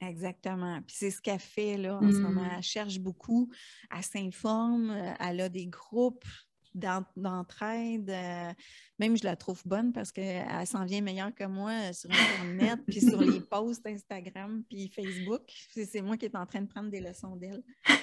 Exactement. 0.08 0.80
Puis 0.86 0.96
c'est 1.00 1.12
ce 1.12 1.22
qu'elle 1.22 1.40
fait 1.40 1.78
là 1.78 1.98
en 1.98 2.12
ce 2.12 2.18
moment. 2.18 2.42
Mm. 2.42 2.52
Elle 2.58 2.64
cherche 2.64 3.00
beaucoup, 3.00 3.50
elle 3.96 4.04
s'informe, 4.04 4.92
euh, 4.92 5.14
elle 5.20 5.42
a 5.42 5.50
des 5.50 5.68
groupes 5.68 6.26
d'entraide. 6.74 8.10
Euh, 8.10 8.52
même 9.00 9.18
je 9.18 9.24
la 9.24 9.36
trouve 9.36 9.62
bonne 9.66 9.94
parce 9.94 10.12
qu'elle 10.12 10.68
s'en 10.68 10.84
vient 10.86 11.02
meilleure 11.02 11.34
que 11.34 11.46
moi 11.46 11.72
euh, 11.72 11.94
sur 11.94 12.10
Internet, 12.12 12.80
puis 12.88 13.02
sur 13.02 13.22
les 13.22 13.40
posts 13.50 13.86
Instagram, 13.88 14.64
puis 14.70 14.92
Facebook. 14.94 15.44
C'est 15.72 16.02
moi 16.02 16.18
qui 16.18 16.26
est 16.26 16.36
en 16.36 16.46
train 16.46 16.62
de 16.62 16.68
prendre 16.68 16.90
des 16.90 17.02
leçons 17.02 17.36
d'elle. 17.36 17.64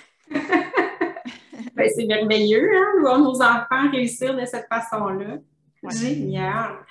Ben, 1.75 1.89
c'est 1.95 2.05
merveilleux, 2.05 2.69
hein, 2.77 3.01
voir 3.01 3.19
nos 3.19 3.41
enfants 3.41 3.91
réussir 3.91 4.37
de 4.37 4.45
cette 4.45 4.67
façon-là. 4.69 5.39
Génial. 5.91 6.85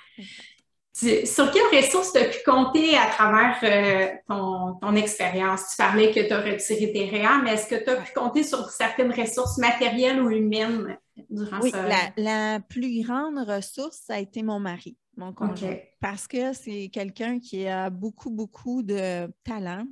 Sur 0.92 1.50
quelles 1.50 1.82
ressources 1.82 2.12
tu 2.12 2.18
as 2.18 2.26
pu 2.26 2.38
compter 2.44 2.96
à 2.96 3.06
travers 3.06 3.56
euh, 3.62 4.76
ton, 4.80 4.94
expérience? 4.94 5.70
Tu 5.70 5.76
parlais 5.76 6.12
que 6.12 6.20
tu 6.20 6.32
as 6.32 6.40
retiré 6.40 6.92
tes 6.92 7.06
réa, 7.06 7.40
mais 7.42 7.54
est-ce 7.54 7.66
que 7.66 7.82
tu 7.82 7.90
as 7.90 7.96
pu 7.96 8.12
compter 8.12 8.42
sur 8.42 8.68
certaines 8.68 9.12
ressources 9.12 9.56
matérielles 9.56 10.20
ou 10.20 10.30
humaines 10.30 10.98
durant 11.30 11.60
oui, 11.60 11.72
la, 11.72 12.12
la, 12.16 12.60
plus 12.60 13.02
grande 13.02 13.38
ressource, 13.38 14.02
ça 14.06 14.14
a 14.14 14.18
été 14.18 14.42
mon 14.42 14.60
mari, 14.60 14.96
mon 15.16 15.32
conjoint. 15.32 15.76
Parce 16.00 16.26
que 16.26 16.52
c'est 16.52 16.88
quelqu'un 16.92 17.38
qui 17.38 17.66
a 17.66 17.88
beaucoup, 17.88 18.30
beaucoup 18.30 18.82
de 18.82 19.32
talent, 19.44 19.86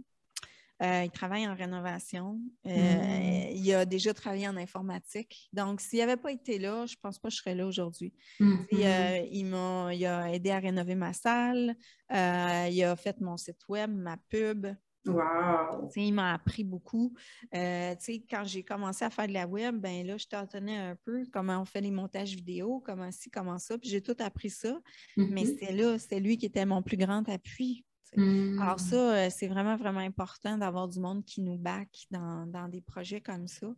euh, 0.82 1.02
il 1.04 1.10
travaille 1.10 1.46
en 1.46 1.54
rénovation. 1.54 2.40
Euh, 2.66 2.70
mm. 2.70 3.54
Il 3.54 3.74
a 3.74 3.84
déjà 3.84 4.14
travaillé 4.14 4.48
en 4.48 4.56
informatique. 4.56 5.50
Donc, 5.52 5.80
s'il 5.80 5.98
n'avait 5.98 6.16
pas 6.16 6.32
été 6.32 6.58
là, 6.58 6.86
je 6.86 6.94
ne 6.94 7.00
pense 7.02 7.18
pas 7.18 7.28
que 7.28 7.34
je 7.34 7.38
serais 7.40 7.54
là 7.54 7.66
aujourd'hui. 7.66 8.14
Mm-hmm. 8.40 8.66
Euh, 8.72 9.90
il, 9.92 10.06
a, 10.06 10.32
aidé 10.32 10.50
à 10.50 10.58
rénover 10.58 10.94
ma 10.94 11.12
salle. 11.12 11.76
il 12.10 12.84
a 12.84 12.96
fait 12.96 13.20
mon 13.20 13.36
site 13.36 13.68
web, 13.68 13.90
ma 13.94 14.16
pub. 14.28 14.68
Wow. 15.06 15.88
il 15.96 16.12
m'a 16.12 16.34
appris 16.34 16.62
beaucoup. 16.62 17.14
quand 17.52 18.44
j'ai 18.44 18.62
commencé 18.62 19.02
à 19.02 19.08
faire 19.08 19.26
de 19.28 19.32
la 19.32 19.46
web, 19.46 19.76
ben 19.76 20.06
là, 20.06 20.18
je 20.18 20.26
tâtonnais 20.26 20.76
un 20.76 20.96
peu 21.06 21.24
comment 21.32 21.58
on 21.58 21.64
fait 21.64 21.80
les 21.80 21.90
montages 21.90 22.34
vidéo, 22.34 22.82
comment 22.84 23.10
ci, 23.10 23.30
comment 23.30 23.58
ça. 23.58 23.78
Puis 23.78 23.88
j'ai 23.88 24.02
tout 24.02 24.16
appris 24.18 24.50
ça. 24.50 24.78
Mais 25.16 25.42
mm-hmm. 25.42 25.46
c'était 25.46 25.72
là, 25.72 25.98
c'était 25.98 26.20
lui 26.20 26.36
qui 26.36 26.46
était 26.46 26.66
mon 26.66 26.82
plus 26.82 26.98
grand 26.98 27.26
appui 27.28 27.84
alors 28.16 28.74
mmh. 28.74 28.78
ça, 28.78 28.96
euh, 28.96 29.28
c'est 29.30 29.46
vraiment, 29.46 29.76
vraiment 29.76 30.00
important 30.00 30.58
d'avoir 30.58 30.88
du 30.88 30.98
monde 30.98 31.24
qui 31.24 31.40
nous 31.40 31.56
back 31.56 31.88
dans, 32.10 32.68
des 32.68 32.80
projets 32.80 33.20
comme 33.20 33.46
ça. 33.46 33.68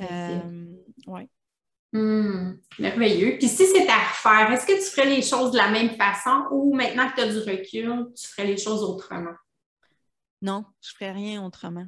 Euh, 0.00 0.66
ouais. 1.06 1.28
Mmh. 1.92 2.58
Merveilleux. 2.78 3.38
Puis 3.38 3.48
si 3.48 3.66
c'est 3.66 3.88
à 3.88 3.98
refaire, 3.98 4.52
est-ce 4.52 4.66
que 4.66 4.74
tu 4.74 4.90
ferais 4.90 5.08
les 5.08 5.22
choses 5.22 5.52
de 5.52 5.56
la 5.56 5.70
même 5.70 5.90
façon 5.96 6.44
ou 6.50 6.74
maintenant 6.74 7.08
que 7.10 7.16
tu 7.16 7.20
as 7.22 7.32
du 7.32 7.38
recul, 7.38 8.12
tu 8.14 8.28
ferais 8.28 8.46
les 8.46 8.58
choses 8.58 8.82
autrement? 8.82 9.34
Non, 10.42 10.64
je 10.82 10.90
ne 10.90 10.94
ferais 10.94 11.12
rien 11.12 11.44
autrement. 11.44 11.86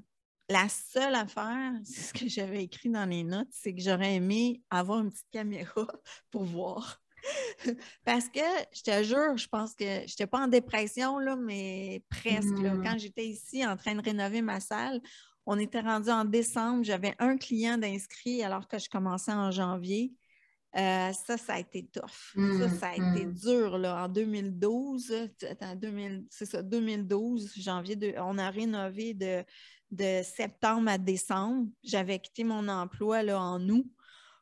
La 0.48 0.68
seule 0.68 1.14
affaire, 1.14 1.72
c'est 1.84 2.02
ce 2.02 2.12
que 2.12 2.28
j'avais 2.28 2.64
écrit 2.64 2.90
dans 2.90 3.08
les 3.08 3.22
notes, 3.22 3.48
c'est 3.50 3.74
que 3.74 3.80
j'aurais 3.80 4.14
aimé 4.14 4.62
avoir 4.70 5.00
une 5.00 5.10
petite 5.10 5.30
caméra 5.30 5.86
pour 6.30 6.44
voir. 6.44 7.01
Parce 8.04 8.28
que, 8.28 8.40
je 8.72 8.82
te 8.82 9.02
jure, 9.02 9.36
je 9.36 9.48
pense 9.48 9.74
que 9.74 9.84
je 9.84 10.12
n'étais 10.12 10.26
pas 10.26 10.40
en 10.40 10.48
dépression, 10.48 11.18
là, 11.18 11.36
mais 11.36 12.02
presque. 12.08 12.48
Mm. 12.48 12.82
Quand 12.82 12.98
j'étais 12.98 13.26
ici 13.26 13.66
en 13.66 13.76
train 13.76 13.94
de 13.94 14.02
rénover 14.02 14.42
ma 14.42 14.60
salle, 14.60 15.00
on 15.46 15.58
était 15.58 15.80
rendu 15.80 16.10
en 16.10 16.24
décembre. 16.24 16.84
J'avais 16.84 17.14
un 17.18 17.36
client 17.36 17.78
d'inscrit 17.78 18.42
alors 18.42 18.68
que 18.68 18.78
je 18.78 18.88
commençais 18.88 19.32
en 19.32 19.50
janvier. 19.50 20.12
Euh, 20.74 21.12
ça, 21.12 21.36
ça 21.36 21.54
a 21.54 21.58
été 21.58 21.86
tough. 21.92 22.32
ça, 22.34 22.40
mm, 22.40 22.78
ça 22.78 22.88
a 22.88 22.94
été 22.94 23.26
mm. 23.26 23.34
dur. 23.34 23.78
Là. 23.78 24.04
En 24.04 24.08
2012, 24.08 25.30
c'est 26.30 26.46
ça, 26.46 26.62
2012, 26.62 27.52
janvier, 27.58 28.14
on 28.18 28.38
a 28.38 28.50
rénové 28.50 29.12
de, 29.12 29.44
de 29.90 30.22
septembre 30.22 30.90
à 30.90 30.98
décembre. 30.98 31.68
J'avais 31.84 32.18
quitté 32.18 32.44
mon 32.44 32.68
emploi 32.68 33.22
là, 33.22 33.40
en 33.40 33.68
août. 33.68 33.86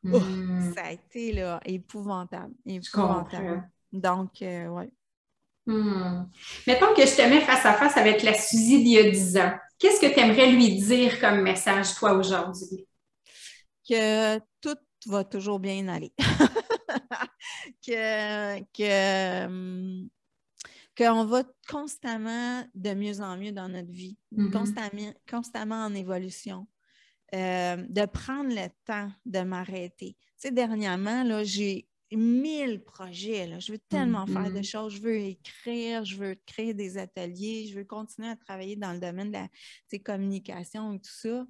Hmm. 0.03 0.73
ça 0.73 0.85
a 0.85 0.91
été 0.91 1.31
là, 1.31 1.59
épouvantable. 1.65 2.53
épouvantable. 2.65 3.69
Donc, 3.91 4.41
euh, 4.41 4.67
oui. 4.67 4.85
Hmm. 5.67 6.25
Mettons 6.65 6.93
que 6.95 7.05
je 7.05 7.15
te 7.15 7.21
mets 7.21 7.41
face 7.41 7.65
à 7.65 7.73
face 7.73 7.97
avec 7.97 8.23
la 8.23 8.33
Suzy 8.33 8.83
d'il 8.83 8.93
y 8.93 8.97
a 8.97 9.09
10 9.09 9.37
ans. 9.37 9.53
Qu'est-ce 9.77 9.99
que 9.99 10.11
tu 10.11 10.19
aimerais 10.19 10.51
lui 10.51 10.75
dire 10.79 11.19
comme 11.19 11.41
message, 11.41 11.93
toi, 11.95 12.13
aujourd'hui? 12.13 12.87
Que 13.87 14.39
tout 14.59 14.77
va 15.05 15.23
toujours 15.23 15.59
bien 15.59 15.87
aller. 15.87 16.13
que, 17.85 18.59
que, 18.73 19.45
hum, 19.45 20.09
qu'on 20.97 21.25
va 21.25 21.43
constamment 21.69 22.63
de 22.75 22.93
mieux 22.93 23.21
en 23.21 23.37
mieux 23.37 23.51
dans 23.51 23.69
notre 23.69 23.91
vie, 23.91 24.17
mm-hmm. 24.35 24.51
constamment, 24.51 25.13
constamment 25.29 25.85
en 25.85 25.93
évolution. 25.93 26.67
Euh, 27.33 27.77
de 27.87 28.05
prendre 28.05 28.53
le 28.53 28.67
temps 28.85 29.09
de 29.25 29.39
m'arrêter. 29.39 30.17
Tu 30.19 30.47
sais, 30.47 30.51
dernièrement, 30.51 31.23
là, 31.23 31.45
j'ai 31.45 31.87
mille 32.11 32.83
projets. 32.83 33.47
Là. 33.47 33.59
Je 33.59 33.71
veux 33.71 33.79
tellement 33.79 34.27
faire 34.27 34.51
de 34.51 34.59
mm-hmm. 34.59 34.69
choses. 34.69 34.95
Je 34.95 35.01
veux 35.01 35.15
écrire, 35.15 36.03
je 36.03 36.17
veux 36.17 36.35
créer 36.45 36.73
des 36.73 36.97
ateliers, 36.97 37.67
je 37.71 37.77
veux 37.77 37.85
continuer 37.85 38.27
à 38.27 38.35
travailler 38.35 38.75
dans 38.75 38.91
le 38.91 38.99
domaine 38.99 39.31
de 39.31 39.37
la 39.37 39.99
communication 39.99 40.93
et 40.93 40.99
tout 40.99 41.09
ça 41.09 41.45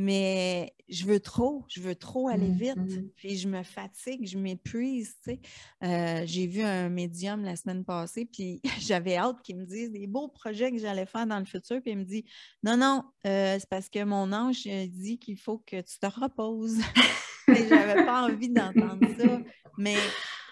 mais 0.00 0.72
je 0.88 1.06
veux 1.06 1.18
trop, 1.18 1.64
je 1.66 1.80
veux 1.80 1.96
trop 1.96 2.28
aller 2.28 2.52
vite, 2.52 2.76
mm-hmm. 2.76 3.10
puis 3.16 3.36
je 3.36 3.48
me 3.48 3.64
fatigue, 3.64 4.28
je 4.28 4.38
m'épuise, 4.38 5.16
tu 5.24 5.32
sais. 5.32 5.40
Euh, 5.82 6.22
j'ai 6.24 6.46
vu 6.46 6.62
un 6.62 6.88
médium 6.88 7.42
la 7.42 7.56
semaine 7.56 7.84
passée, 7.84 8.24
puis 8.24 8.62
j'avais 8.78 9.16
hâte 9.16 9.42
qu'il 9.42 9.56
me 9.56 9.66
dise 9.66 9.90
des 9.90 10.06
beaux 10.06 10.28
projets 10.28 10.70
que 10.70 10.78
j'allais 10.78 11.04
faire 11.04 11.26
dans 11.26 11.40
le 11.40 11.44
futur, 11.44 11.82
puis 11.82 11.90
il 11.90 11.98
me 11.98 12.04
dit 12.04 12.24
«Non, 12.62 12.76
non, 12.76 13.02
euh, 13.26 13.56
c'est 13.58 13.68
parce 13.68 13.88
que 13.88 14.04
mon 14.04 14.32
ange 14.32 14.62
dit 14.62 15.18
qu'il 15.18 15.36
faut 15.36 15.58
que 15.58 15.80
tu 15.80 15.98
te 15.98 16.06
reposes.» 16.06 16.78
J'avais 17.48 18.04
pas 18.04 18.22
envie 18.28 18.50
d'entendre 18.50 19.04
ça, 19.18 19.40
mais 19.78 19.96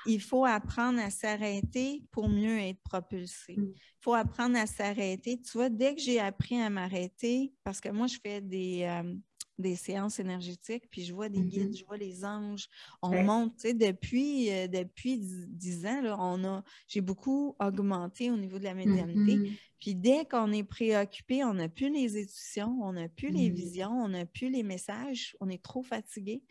il 0.07 0.21
faut 0.21 0.45
apprendre 0.45 0.99
à 0.99 1.11
s'arrêter 1.11 2.03
pour 2.11 2.29
mieux 2.29 2.59
être 2.59 2.83
propulsé. 2.83 3.55
Mm. 3.57 3.69
Il 3.75 4.01
faut 4.01 4.15
apprendre 4.15 4.59
à 4.59 4.67
s'arrêter. 4.67 5.41
Tu 5.41 5.53
vois, 5.53 5.69
dès 5.69 5.95
que 5.95 6.01
j'ai 6.01 6.19
appris 6.19 6.61
à 6.61 6.69
m'arrêter, 6.69 7.53
parce 7.63 7.81
que 7.81 7.91
moi, 7.91 8.09
je 8.09 8.17
fais 8.21 8.41
des, 8.41 8.83
euh, 8.83 9.15
des 9.59 9.77
séances 9.77 10.19
énergétiques, 10.19 10.88
puis 10.90 11.05
je 11.05 11.14
vois 11.14 11.29
des 11.29 11.40
guides, 11.40 11.73
mm-hmm. 11.73 11.79
je 11.79 11.85
vois 11.85 11.97
les 11.97 12.25
anges. 12.25 12.69
On 13.03 13.23
monte, 13.23 13.57
tu 13.57 13.69
sais, 13.69 13.75
depuis, 13.75 14.51
euh, 14.51 14.69
depuis 14.69 15.19
10 15.19 15.87
ans, 15.87 16.03
là, 16.03 16.16
on 16.19 16.45
a, 16.45 16.64
j'ai 16.88 17.01
beaucoup 17.01 17.57
augmenté 17.59 18.31
au 18.31 18.37
niveau 18.37 18.59
de 18.59 18.64
la 18.64 18.75
médiumnité. 18.75 19.37
Mm-hmm. 19.37 19.59
Puis 19.81 19.95
dès 19.95 20.25
qu'on 20.27 20.53
est 20.53 20.64
préoccupé, 20.64 21.45
on 21.45 21.55
n'a 21.55 21.69
plus 21.69 21.90
les 21.90 22.19
étudiants, 22.19 22.77
on 22.83 22.92
n'a 22.92 23.09
plus 23.09 23.29
les 23.29 23.51
mm-hmm. 23.51 23.55
visions, 23.55 23.92
on 23.92 24.09
n'a 24.09 24.27
plus 24.27 24.51
les 24.51 24.62
messages, 24.62 25.37
on 25.40 25.49
est 25.49 25.62
trop 25.62 25.83
fatigué. 25.83 26.42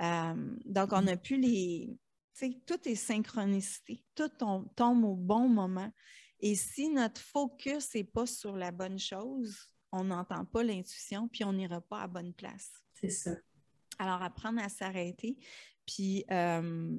Euh, 0.00 0.56
donc, 0.64 0.92
on 0.92 1.02
n'a 1.02 1.16
plus 1.16 1.40
les... 1.40 1.96
Tu 2.36 2.46
sais, 2.46 2.60
tout 2.66 2.88
est 2.88 2.96
synchronicité, 2.96 4.04
tout 4.16 4.30
tombe 4.74 5.04
au 5.04 5.14
bon 5.14 5.48
moment. 5.48 5.92
Et 6.40 6.56
si 6.56 6.88
notre 6.88 7.20
focus 7.20 7.94
n'est 7.94 8.04
pas 8.04 8.26
sur 8.26 8.56
la 8.56 8.72
bonne 8.72 8.98
chose, 8.98 9.70
on 9.94 10.04
n'entend 10.04 10.44
pas 10.44 10.62
l'intuition, 10.62 11.28
puis 11.28 11.44
on 11.44 11.52
n'ira 11.52 11.80
pas 11.80 12.02
à 12.02 12.06
bonne 12.06 12.32
place. 12.32 12.70
C'est 12.94 13.10
ça. 13.10 13.30
Alors, 13.98 14.22
apprendre 14.22 14.60
à 14.60 14.68
s'arrêter, 14.68 15.36
puis 15.86 16.24
euh, 16.30 16.96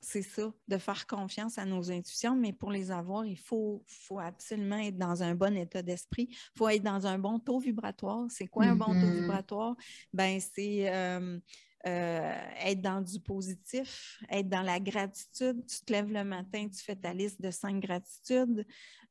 c'est 0.00 0.22
ça, 0.22 0.52
de 0.68 0.78
faire 0.78 1.06
confiance 1.08 1.58
à 1.58 1.64
nos 1.64 1.90
intuitions, 1.90 2.36
mais 2.36 2.52
pour 2.52 2.70
les 2.70 2.92
avoir, 2.92 3.26
il 3.26 3.38
faut, 3.38 3.82
faut 3.86 4.20
absolument 4.20 4.78
être 4.78 4.96
dans 4.96 5.24
un 5.24 5.34
bon 5.34 5.56
état 5.56 5.82
d'esprit. 5.82 6.28
Il 6.30 6.58
faut 6.58 6.68
être 6.68 6.84
dans 6.84 7.08
un 7.08 7.18
bon 7.18 7.40
taux 7.40 7.58
vibratoire. 7.58 8.26
C'est 8.28 8.46
quoi 8.46 8.66
un 8.66 8.76
bon 8.76 8.86
taux 8.86 8.92
mm-hmm. 8.92 9.20
vibratoire? 9.22 9.74
Ben, 10.12 10.38
c'est 10.38 10.94
euh, 10.94 11.40
euh, 11.86 12.34
être 12.64 12.80
dans 12.80 13.00
du 13.00 13.18
positif, 13.20 14.22
être 14.30 14.48
dans 14.48 14.62
la 14.62 14.78
gratitude. 14.78 15.64
Tu 15.66 15.84
te 15.84 15.92
lèves 15.92 16.12
le 16.12 16.24
matin, 16.24 16.68
tu 16.68 16.82
fais 16.82 16.96
ta 16.96 17.12
liste 17.12 17.40
de 17.40 17.50
cinq 17.50 17.80
gratitudes. 17.80 18.64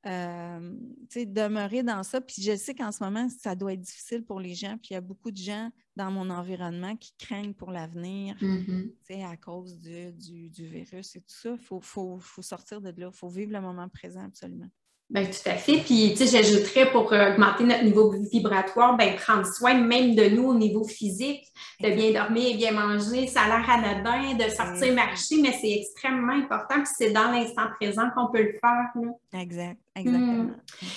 Euh, 0.06 0.78
demeurer 1.16 1.84
dans 1.84 2.04
ça. 2.04 2.22
Puis 2.22 2.42
je 2.42 2.56
sais 2.56 2.76
qu'en 2.76 2.92
ce 2.92 3.04
moment, 3.04 3.28
ça 3.30 3.56
doit 3.56 3.74
être 3.74 3.82
difficile 3.82 4.24
pour 4.24 4.40
les 4.40 4.54
gens. 4.54 4.78
Puis 4.78 4.90
il 4.92 4.94
y 4.94 4.98
a 4.98 5.02
beaucoup 5.02 5.32
de 5.32 5.38
gens 5.38 5.72
dans 5.96 6.12
mon 6.12 6.30
environnement 6.30 6.96
qui 6.96 7.14
craignent 7.18 7.54
pour 7.54 7.72
l'avenir 7.72 8.36
mm-hmm. 8.42 9.26
à 9.26 9.38
cause 9.38 9.80
du, 9.80 10.12
du, 10.50 10.68
virus 10.68 11.16
et 11.16 11.22
tout 11.22 11.36
ça. 11.36 11.52
Il 11.52 11.58
faut, 11.58 11.82
faut, 11.82 12.20
faut, 12.20 12.42
sortir 12.42 12.82
de 12.82 12.90
là. 12.90 13.10
Il 13.12 13.18
faut 13.18 13.30
vivre 13.30 13.52
le 13.52 13.62
moment 13.62 13.90
présent 13.90 14.26
absolument. 14.26 14.70
Bien, 15.08 15.26
tout 15.26 15.50
à 15.50 15.54
fait. 15.54 15.78
Puis, 15.86 16.16
tu 16.18 16.26
sais, 16.26 16.42
j'ajouterais 16.42 16.92
pour 16.92 17.14
euh, 17.14 17.32
augmenter 17.34 17.64
notre 17.64 17.84
niveau 17.84 18.12
vibratoire, 18.32 18.98
bien, 18.98 19.14
prendre 19.14 19.46
soin 19.46 19.76
même 19.76 20.16
de 20.16 20.30
nous 20.30 20.46
au 20.46 20.56
niveau 20.56 20.84
physique, 20.84 21.46
de 21.80 21.92
bien 21.92 22.12
dormir, 22.12 22.58
bien 22.58 22.72
manger. 22.72 23.28
Ça 23.28 23.42
a 23.42 23.48
l'air 23.48 23.70
anodin 23.70 24.34
de 24.34 24.50
sortir 24.50 24.96
marcher, 24.96 25.40
mais 25.44 25.52
c'est 25.62 25.74
extrêmement 25.74 26.34
important. 26.34 26.82
Puis, 26.82 26.94
c'est 26.98 27.12
dans 27.12 27.32
l'instant 27.32 27.68
présent 27.80 28.10
qu'on 28.16 28.32
peut 28.32 28.42
le 28.42 28.54
faire. 28.60 29.40
Exact, 29.40 29.78
exactement. 29.96 30.44
Hmm. 30.44 30.56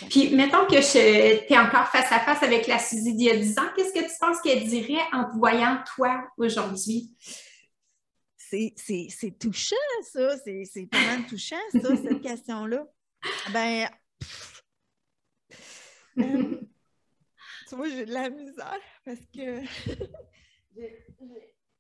Puis, 0.08 0.34
mettons 0.34 0.64
que 0.64 0.80
tu 0.80 1.52
es 1.52 1.58
encore 1.58 1.88
face 1.88 2.10
à 2.10 2.20
face 2.20 2.42
avec 2.42 2.66
la 2.66 2.78
Suzy 2.78 3.14
d'il 3.14 3.26
y 3.26 3.30
a 3.30 3.36
10 3.36 3.58
ans. 3.58 3.68
Qu'est-ce 3.76 3.92
que 3.92 4.06
tu 4.06 4.18
penses 4.18 4.40
qu'elle 4.40 4.64
dirait 4.64 5.04
en 5.12 5.24
te 5.24 5.36
voyant, 5.36 5.80
toi, 5.94 6.24
aujourd'hui? 6.38 7.10
C'est 8.38 9.38
touchant, 9.38 9.76
ça. 10.10 10.38
C'est 10.38 10.88
mal 10.92 11.26
touchant, 11.28 11.56
ça, 11.72 11.94
cette 11.94 12.20
question-là. 12.22 12.86
Ben, 13.52 13.88
euh, 16.18 16.56
tu 17.68 17.76
vois, 17.76 17.88
j'ai 17.88 18.06
de 18.06 18.12
la 18.12 18.30
misère 18.30 18.80
parce 19.04 19.20
que 19.34 19.60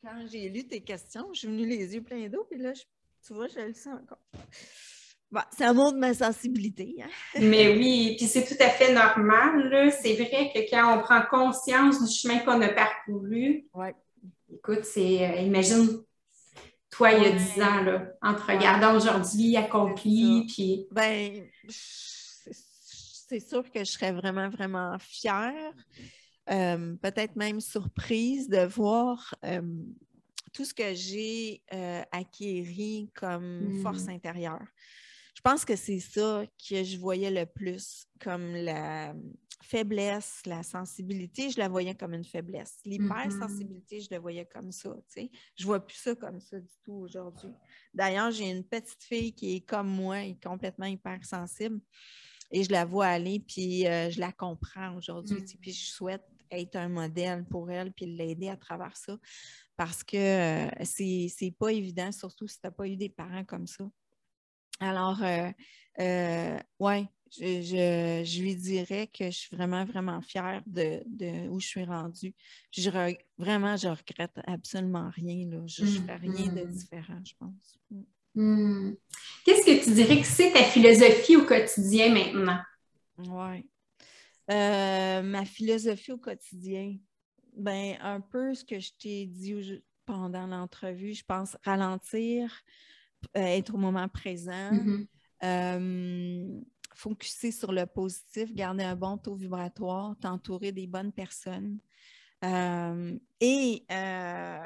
quand 0.02 0.26
j'ai 0.30 0.48
lu 0.48 0.66
tes 0.66 0.80
questions, 0.80 1.28
je 1.32 1.40
suis 1.40 1.48
venue 1.48 1.66
les 1.66 1.94
yeux 1.94 2.02
pleins 2.02 2.28
d'eau, 2.28 2.46
puis 2.50 2.60
là, 2.60 2.72
tu 3.26 3.34
vois, 3.34 3.48
je 3.48 3.60
le 3.60 3.74
sens 3.74 4.00
encore. 4.02 4.18
Bon, 5.30 5.42
ça 5.56 5.74
montre 5.74 5.98
ma 5.98 6.14
sensibilité. 6.14 6.96
Hein. 7.02 7.40
Mais 7.40 7.76
oui, 7.76 8.14
puis 8.16 8.26
c'est 8.26 8.46
tout 8.46 8.62
à 8.62 8.70
fait 8.70 8.94
normal. 8.94 9.92
C'est 10.00 10.14
vrai 10.14 10.50
que 10.54 10.70
quand 10.70 10.98
on 10.98 11.02
prend 11.02 11.20
conscience 11.30 12.02
du 12.02 12.14
chemin 12.14 12.38
qu'on 12.38 12.62
a 12.62 12.68
parcouru, 12.68 13.66
ouais. 13.74 13.94
écoute, 14.50 14.84
c'est, 14.84 15.28
euh, 15.28 15.40
imagine 15.42 16.02
toi, 16.90 17.12
il 17.12 17.22
y 17.22 17.26
a 17.26 17.30
dix 17.32 17.60
ans, 17.62 17.82
là, 17.82 18.12
en 18.22 18.34
te 18.34 18.42
regardant 18.42 18.96
aujourd'hui 18.96 19.56
accompli, 19.56 20.46
puis... 20.46 20.86
Ben, 20.90 21.44
c'est 23.28 23.40
sûr 23.40 23.70
que 23.70 23.80
je 23.80 23.90
serais 23.90 24.12
vraiment, 24.12 24.48
vraiment 24.48 24.96
fière, 24.98 25.72
euh, 26.50 26.96
peut-être 26.96 27.36
même 27.36 27.60
surprise 27.60 28.48
de 28.48 28.64
voir 28.64 29.34
euh, 29.44 29.60
tout 30.54 30.64
ce 30.64 30.72
que 30.72 30.94
j'ai 30.94 31.62
euh, 31.74 32.02
acquéri 32.10 33.10
comme 33.14 33.80
force 33.82 34.06
hmm. 34.06 34.10
intérieure. 34.10 34.66
Je 35.38 35.40
pense 35.40 35.64
que 35.64 35.76
c'est 35.76 36.00
ça 36.00 36.44
que 36.68 36.82
je 36.82 36.98
voyais 36.98 37.30
le 37.30 37.46
plus 37.46 38.08
comme 38.18 38.56
la 38.56 39.14
faiblesse, 39.62 40.42
la 40.46 40.64
sensibilité, 40.64 41.50
je 41.50 41.60
la 41.60 41.68
voyais 41.68 41.94
comme 41.94 42.12
une 42.12 42.24
faiblesse. 42.24 42.80
L'hypersensibilité, 42.84 44.00
je 44.00 44.08
la 44.10 44.18
voyais 44.18 44.46
comme 44.46 44.72
ça. 44.72 44.96
Je 45.54 45.64
vois 45.64 45.78
plus 45.78 45.96
ça 45.96 46.16
comme 46.16 46.40
ça 46.40 46.58
du 46.58 46.74
tout 46.84 46.94
aujourd'hui. 46.94 47.50
D'ailleurs, 47.94 48.32
j'ai 48.32 48.50
une 48.50 48.64
petite 48.64 49.00
fille 49.00 49.32
qui 49.32 49.54
est 49.54 49.60
comme 49.60 49.88
moi, 49.88 50.16
complètement 50.42 50.86
hypersensible. 50.86 51.78
Et 52.50 52.64
je 52.64 52.72
la 52.72 52.84
vois 52.84 53.06
aller, 53.06 53.38
puis 53.38 53.86
euh, 53.86 54.10
je 54.10 54.18
la 54.18 54.32
comprends 54.32 54.96
aujourd'hui. 54.96 55.44
Puis 55.60 55.70
je 55.70 55.92
souhaite 55.92 56.26
être 56.50 56.74
un 56.74 56.88
modèle 56.88 57.44
pour 57.44 57.70
elle, 57.70 57.92
puis 57.92 58.06
l'aider 58.06 58.48
à 58.48 58.56
travers 58.56 58.96
ça. 58.96 59.16
Parce 59.76 60.02
que 60.02 60.16
euh, 60.16 60.84
c'est 60.84 61.54
pas 61.56 61.68
évident, 61.68 62.10
surtout 62.10 62.48
si 62.48 62.60
tu 62.60 62.66
n'as 62.66 62.72
pas 62.72 62.88
eu 62.88 62.96
des 62.96 63.08
parents 63.08 63.44
comme 63.44 63.68
ça. 63.68 63.88
Alors, 64.80 65.22
euh, 65.22 65.50
euh 66.00 66.58
ouais, 66.78 67.06
je, 67.36 68.40
lui 68.40 68.56
dirais 68.56 69.08
que 69.08 69.26
je 69.26 69.38
suis 69.38 69.56
vraiment, 69.56 69.84
vraiment 69.84 70.20
fière 70.20 70.62
de, 70.66 71.48
où 71.48 71.60
je 71.60 71.66
suis 71.66 71.84
rendue. 71.84 72.34
Je 72.70 72.90
vraiment, 73.38 73.76
je 73.76 73.88
regrette 73.88 74.38
absolument 74.46 75.10
rien. 75.14 75.48
Je 75.66 75.84
ne 75.84 76.06
fais 76.06 76.16
rien 76.16 76.52
de 76.52 76.60
mm-hmm. 76.60 76.72
différent, 76.72 77.20
je 77.24 77.32
pense. 77.38 77.78
Mm. 77.90 78.02
Mm. 78.34 78.96
Qu'est-ce 79.44 79.66
que 79.66 79.84
tu 79.84 79.94
dirais 79.94 80.20
que 80.20 80.26
c'est 80.26 80.52
ta 80.52 80.62
philosophie 80.62 81.36
au 81.36 81.44
quotidien 81.44 82.12
maintenant? 82.12 82.60
Oui. 83.18 83.68
Euh, 84.50 85.22
ma 85.22 85.44
philosophie 85.44 86.12
au 86.12 86.18
quotidien, 86.18 86.96
ben 87.56 87.96
un 88.00 88.20
peu 88.20 88.54
ce 88.54 88.64
que 88.64 88.78
je 88.78 88.92
t'ai 88.98 89.26
dit 89.26 89.82
pendant 90.06 90.46
l'entrevue, 90.46 91.12
je 91.12 91.24
pense 91.24 91.56
ralentir, 91.64 92.62
être 93.34 93.74
au 93.74 93.78
moment 93.78 94.08
présent. 94.08 94.70
Euh, 95.44 96.60
focuser 96.94 97.52
sur 97.52 97.72
le 97.72 97.86
positif, 97.86 98.52
garder 98.52 98.82
un 98.82 98.96
bon 98.96 99.16
taux 99.18 99.36
vibratoire, 99.36 100.16
t'entourer 100.20 100.72
des 100.72 100.86
bonnes 100.86 101.12
personnes. 101.12 101.78
Euh, 102.44 103.16
et 103.40 103.84
euh, 103.90 104.60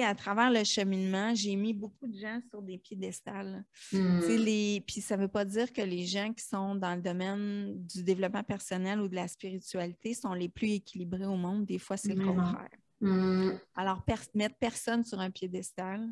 à 0.00 0.14
travers 0.14 0.50
le 0.50 0.64
cheminement, 0.64 1.34
j'ai 1.34 1.56
mis 1.56 1.74
beaucoup 1.74 2.06
de 2.06 2.18
gens 2.18 2.40
sur 2.48 2.62
des 2.62 2.78
piédestals. 2.78 3.64
Les... 3.92 4.82
Puis 4.86 5.00
ça 5.00 5.16
ne 5.16 5.22
veut 5.22 5.28
pas 5.28 5.44
dire 5.44 5.72
que 5.72 5.82
les 5.82 6.06
gens 6.06 6.32
qui 6.32 6.44
sont 6.44 6.74
dans 6.74 6.94
le 6.94 7.02
domaine 7.02 7.74
du 7.86 8.02
développement 8.02 8.42
personnel 8.42 9.00
ou 9.00 9.08
de 9.08 9.14
la 9.14 9.28
spiritualité 9.28 10.14
sont 10.14 10.32
les 10.32 10.48
plus 10.48 10.72
équilibrés 10.72 11.26
au 11.26 11.36
monde. 11.36 11.66
Des 11.66 11.78
fois, 11.78 11.96
c'est 11.96 12.14
le 12.14 12.24
contraire. 12.24 12.68
Hmm. 13.00 13.50
Alors, 13.74 14.02
mettre 14.34 14.56
personne 14.58 15.04
sur 15.04 15.18
un 15.20 15.30
piédestal, 15.30 16.08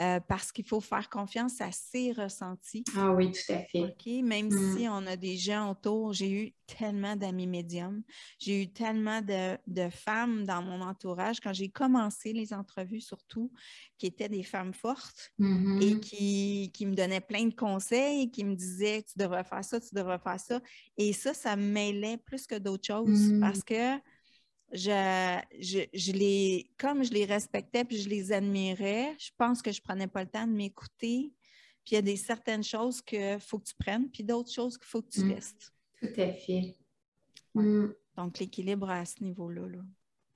euh, 0.00 0.20
parce 0.20 0.52
qu'il 0.52 0.64
faut 0.64 0.80
faire 0.80 1.10
confiance 1.10 1.60
à 1.60 1.72
ses 1.72 2.12
ressentis. 2.12 2.84
Ah 2.96 3.10
oui, 3.10 3.32
tout 3.32 3.52
à 3.52 3.58
fait. 3.64 4.22
Même 4.22 4.46
mm. 4.46 4.76
si 4.76 4.88
on 4.88 5.04
a 5.06 5.16
des 5.16 5.36
gens 5.36 5.72
autour, 5.72 6.12
j'ai 6.12 6.30
eu 6.30 6.54
tellement 6.68 7.16
d'amis 7.16 7.48
médiums, 7.48 8.02
j'ai 8.38 8.62
eu 8.62 8.68
tellement 8.68 9.20
de, 9.22 9.88
femmes 9.90 10.44
dans 10.44 10.62
mon 10.62 10.82
entourage 10.82 11.40
quand 11.40 11.52
j'ai 11.52 11.68
commencé 11.68 12.32
les 12.32 12.52
entrevues, 12.52 13.00
surtout, 13.00 13.50
qui 13.96 14.06
étaient 14.06 14.28
des 14.28 14.44
femmes 14.44 14.72
fortes 14.72 15.32
mm-hmm. 15.40 15.82
et 15.82 16.00
qui, 16.00 16.70
qui, 16.72 16.86
me 16.86 16.94
donnaient 16.94 17.20
plein 17.20 17.46
de 17.46 17.54
conseils, 17.54 18.30
qui 18.30 18.44
me 18.44 18.54
disaient 18.54 19.02
tu 19.02 19.18
devrais 19.18 19.44
faire 19.44 19.64
ça, 19.64 19.80
tu 19.80 19.94
devrais 19.94 20.20
faire 20.20 20.38
ça. 20.38 20.60
Et 20.96 21.12
ça, 21.12 21.34
ça 21.34 21.56
me 21.56 21.72
mêlait 21.72 22.18
plus 22.18 22.46
que 22.46 22.56
d'autres 22.56 22.86
choses 22.86 23.32
mm. 23.32 23.40
parce 23.40 23.64
que 23.64 23.98
je, 24.72 25.40
je, 25.60 26.12
les, 26.12 26.70
comme 26.78 27.04
je 27.04 27.12
les 27.12 27.24
respectais 27.24 27.84
puis 27.84 27.98
je 27.98 28.08
les 28.08 28.32
admirais, 28.32 29.14
je 29.18 29.30
pense 29.36 29.62
que 29.62 29.72
je 29.72 29.80
ne 29.80 29.84
prenais 29.84 30.06
pas 30.06 30.22
le 30.22 30.28
temps 30.28 30.46
de 30.46 30.52
m'écouter. 30.52 31.32
Puis 31.84 31.92
il 31.92 31.94
y 31.94 31.98
a 31.98 32.02
des 32.02 32.16
certaines 32.16 32.64
choses 32.64 33.00
qu'il 33.00 33.38
faut 33.40 33.58
que 33.58 33.68
tu 33.68 33.74
prennes, 33.74 34.10
puis 34.10 34.22
d'autres 34.22 34.52
choses 34.52 34.76
qu'il 34.76 34.86
faut 34.86 35.00
que 35.00 35.10
tu 35.10 35.22
mm. 35.22 35.28
laisses. 35.30 35.54
Tout 36.00 36.20
à 36.20 36.32
fait. 36.32 36.76
Mm. 37.54 37.86
Donc, 38.16 38.38
l'équilibre 38.38 38.90
à 38.90 39.04
ce 39.04 39.22
niveau-là. 39.22 39.62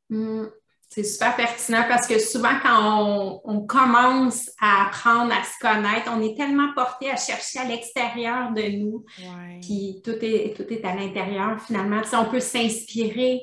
Mm. 0.09 0.47
C'est 0.89 1.05
super 1.05 1.35
pertinent 1.37 1.85
parce 1.89 2.07
que 2.07 2.19
souvent, 2.19 2.59
quand 2.63 3.41
on, 3.45 3.63
commence 3.63 4.51
à 4.61 4.87
apprendre 4.89 5.33
à 5.33 5.43
se 5.43 5.59
connaître, 5.59 6.13
on 6.15 6.21
est 6.21 6.37
tellement 6.37 6.75
porté 6.75 7.11
à 7.11 7.17
chercher 7.17 7.61
à 7.61 7.65
l'extérieur 7.65 8.53
de 8.53 8.63
nous. 8.77 9.05
Puis 9.63 10.03
tout 10.05 10.17
est, 10.21 10.55
tout 10.55 10.71
est 10.71 10.85
à 10.85 10.95
l'intérieur 10.95 11.59
finalement. 11.63 12.03
on 12.13 12.31
peut 12.31 12.41
s'inspirer 12.41 13.41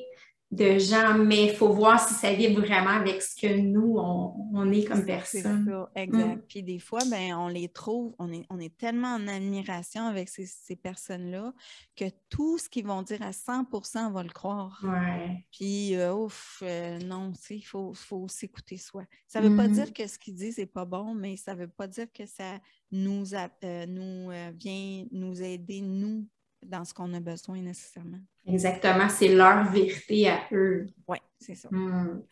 de 0.50 0.78
gens, 0.78 1.16
mais 1.16 1.44
il 1.44 1.54
faut 1.54 1.72
voir 1.72 2.00
si 2.00 2.12
ça 2.14 2.32
vibre 2.32 2.60
vraiment 2.60 2.90
avec 2.90 3.22
ce 3.22 3.40
que 3.40 3.54
nous, 3.56 3.96
on, 3.98 4.72
est 4.72 4.84
comme 4.84 5.04
personne. 5.04 5.64
Ça, 5.64 5.90
exact. 5.94 6.36
Mm. 6.36 6.42
Puis 6.48 6.62
des 6.64 6.80
fois, 6.80 6.98
ben, 7.08 7.34
on 7.36 7.46
les 7.46 7.68
trouve, 7.68 8.16
on 8.18 8.32
est, 8.32 8.44
on 8.50 8.58
est 8.58 8.76
tellement 8.76 9.14
en 9.14 9.28
admiration 9.28 10.06
avec 10.06 10.28
ces, 10.28 10.74
personnes-là 10.74 11.52
que 11.94 12.06
tout 12.28 12.58
ce 12.58 12.68
qu'ils 12.68 12.86
vont 12.86 13.02
dire 13.02 13.22
à 13.22 13.32
100 13.32 13.66
on 13.72 14.10
va 14.10 14.22
le 14.24 14.30
croire. 14.30 14.82
Ouais. 14.82 15.46
Puis, 15.52 15.94
euh, 15.94 16.14
ouf, 16.14 16.62
euh, 16.62 16.98
non, 16.98 17.32
il 17.50 17.62
faut, 17.62 17.92
faut 17.94 18.26
s'écouter 18.26 18.76
soi. 18.76 19.04
Ça 19.28 19.40
ne 19.40 19.48
veut 19.48 19.56
pas 19.56 19.68
mm. 19.68 19.72
dire 19.72 19.92
que 19.92 20.06
ce 20.08 20.18
qu'ils 20.18 20.34
disent 20.34 20.58
n'est 20.58 20.66
pas 20.66 20.84
bon, 20.84 21.14
mais 21.14 21.36
ça 21.36 21.54
ne 21.54 21.60
veut 21.60 21.68
pas 21.68 21.86
dire 21.86 22.06
que 22.12 22.26
ça 22.26 22.58
nous, 22.90 23.24
euh, 23.34 23.86
nous 23.86 24.30
vient 24.58 25.04
nous 25.12 25.42
aider, 25.42 25.80
nous, 25.80 26.26
dans 26.66 26.84
ce 26.84 26.92
qu'on 26.92 27.14
a 27.14 27.20
besoin 27.20 27.60
nécessairement. 27.62 28.20
Exactement, 28.46 29.08
c'est 29.08 29.28
leur 29.28 29.70
vérité 29.70 30.28
à 30.28 30.40
eux. 30.52 30.86
Oui, 31.06 31.18
c'est 31.38 31.54
ça. 31.54 31.68
Hmm. 31.70 32.22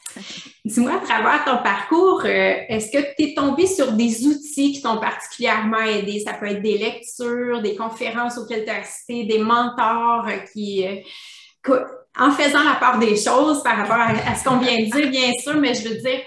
Dis-moi, 0.65 0.95
à 0.95 1.05
travers 1.05 1.45
ton 1.45 1.63
parcours, 1.63 2.23
euh, 2.25 2.55
est-ce 2.69 2.91
que 2.91 3.15
tu 3.17 3.31
es 3.31 3.35
tombé 3.35 3.67
sur 3.67 3.93
des 3.93 4.27
outils 4.27 4.73
qui 4.73 4.83
t'ont 4.83 4.99
particulièrement 4.99 5.81
aidé? 5.81 6.21
Ça 6.21 6.35
peut 6.35 6.47
être 6.47 6.63
des 6.63 6.79
lectures, 6.79 7.61
des 7.63 7.77
conférences 7.77 8.39
auxquelles 8.39 8.65
tu 8.65 8.71
as 8.71 8.81
assisté, 8.81 9.25
des 9.25 9.39
mentors 9.39 10.27
euh, 10.27 10.39
qui, 10.53 10.87
euh, 10.87 11.85
en 12.19 12.31
faisant 12.33 12.65
la 12.65 12.77
part 12.77 12.99
des 12.99 13.17
choses 13.17 13.63
par 13.63 13.77
rapport 13.77 13.97
à, 13.97 14.35
ce 14.35 14.45
qu'on 14.45 14.59
vient 14.59 14.77
de 14.77 14.91
dire, 14.91 15.11
bien 15.11 15.33
sûr, 15.39 15.57
mais 15.57 15.75
je 15.75 15.89
veux 15.89 16.01
dire, 16.01 16.21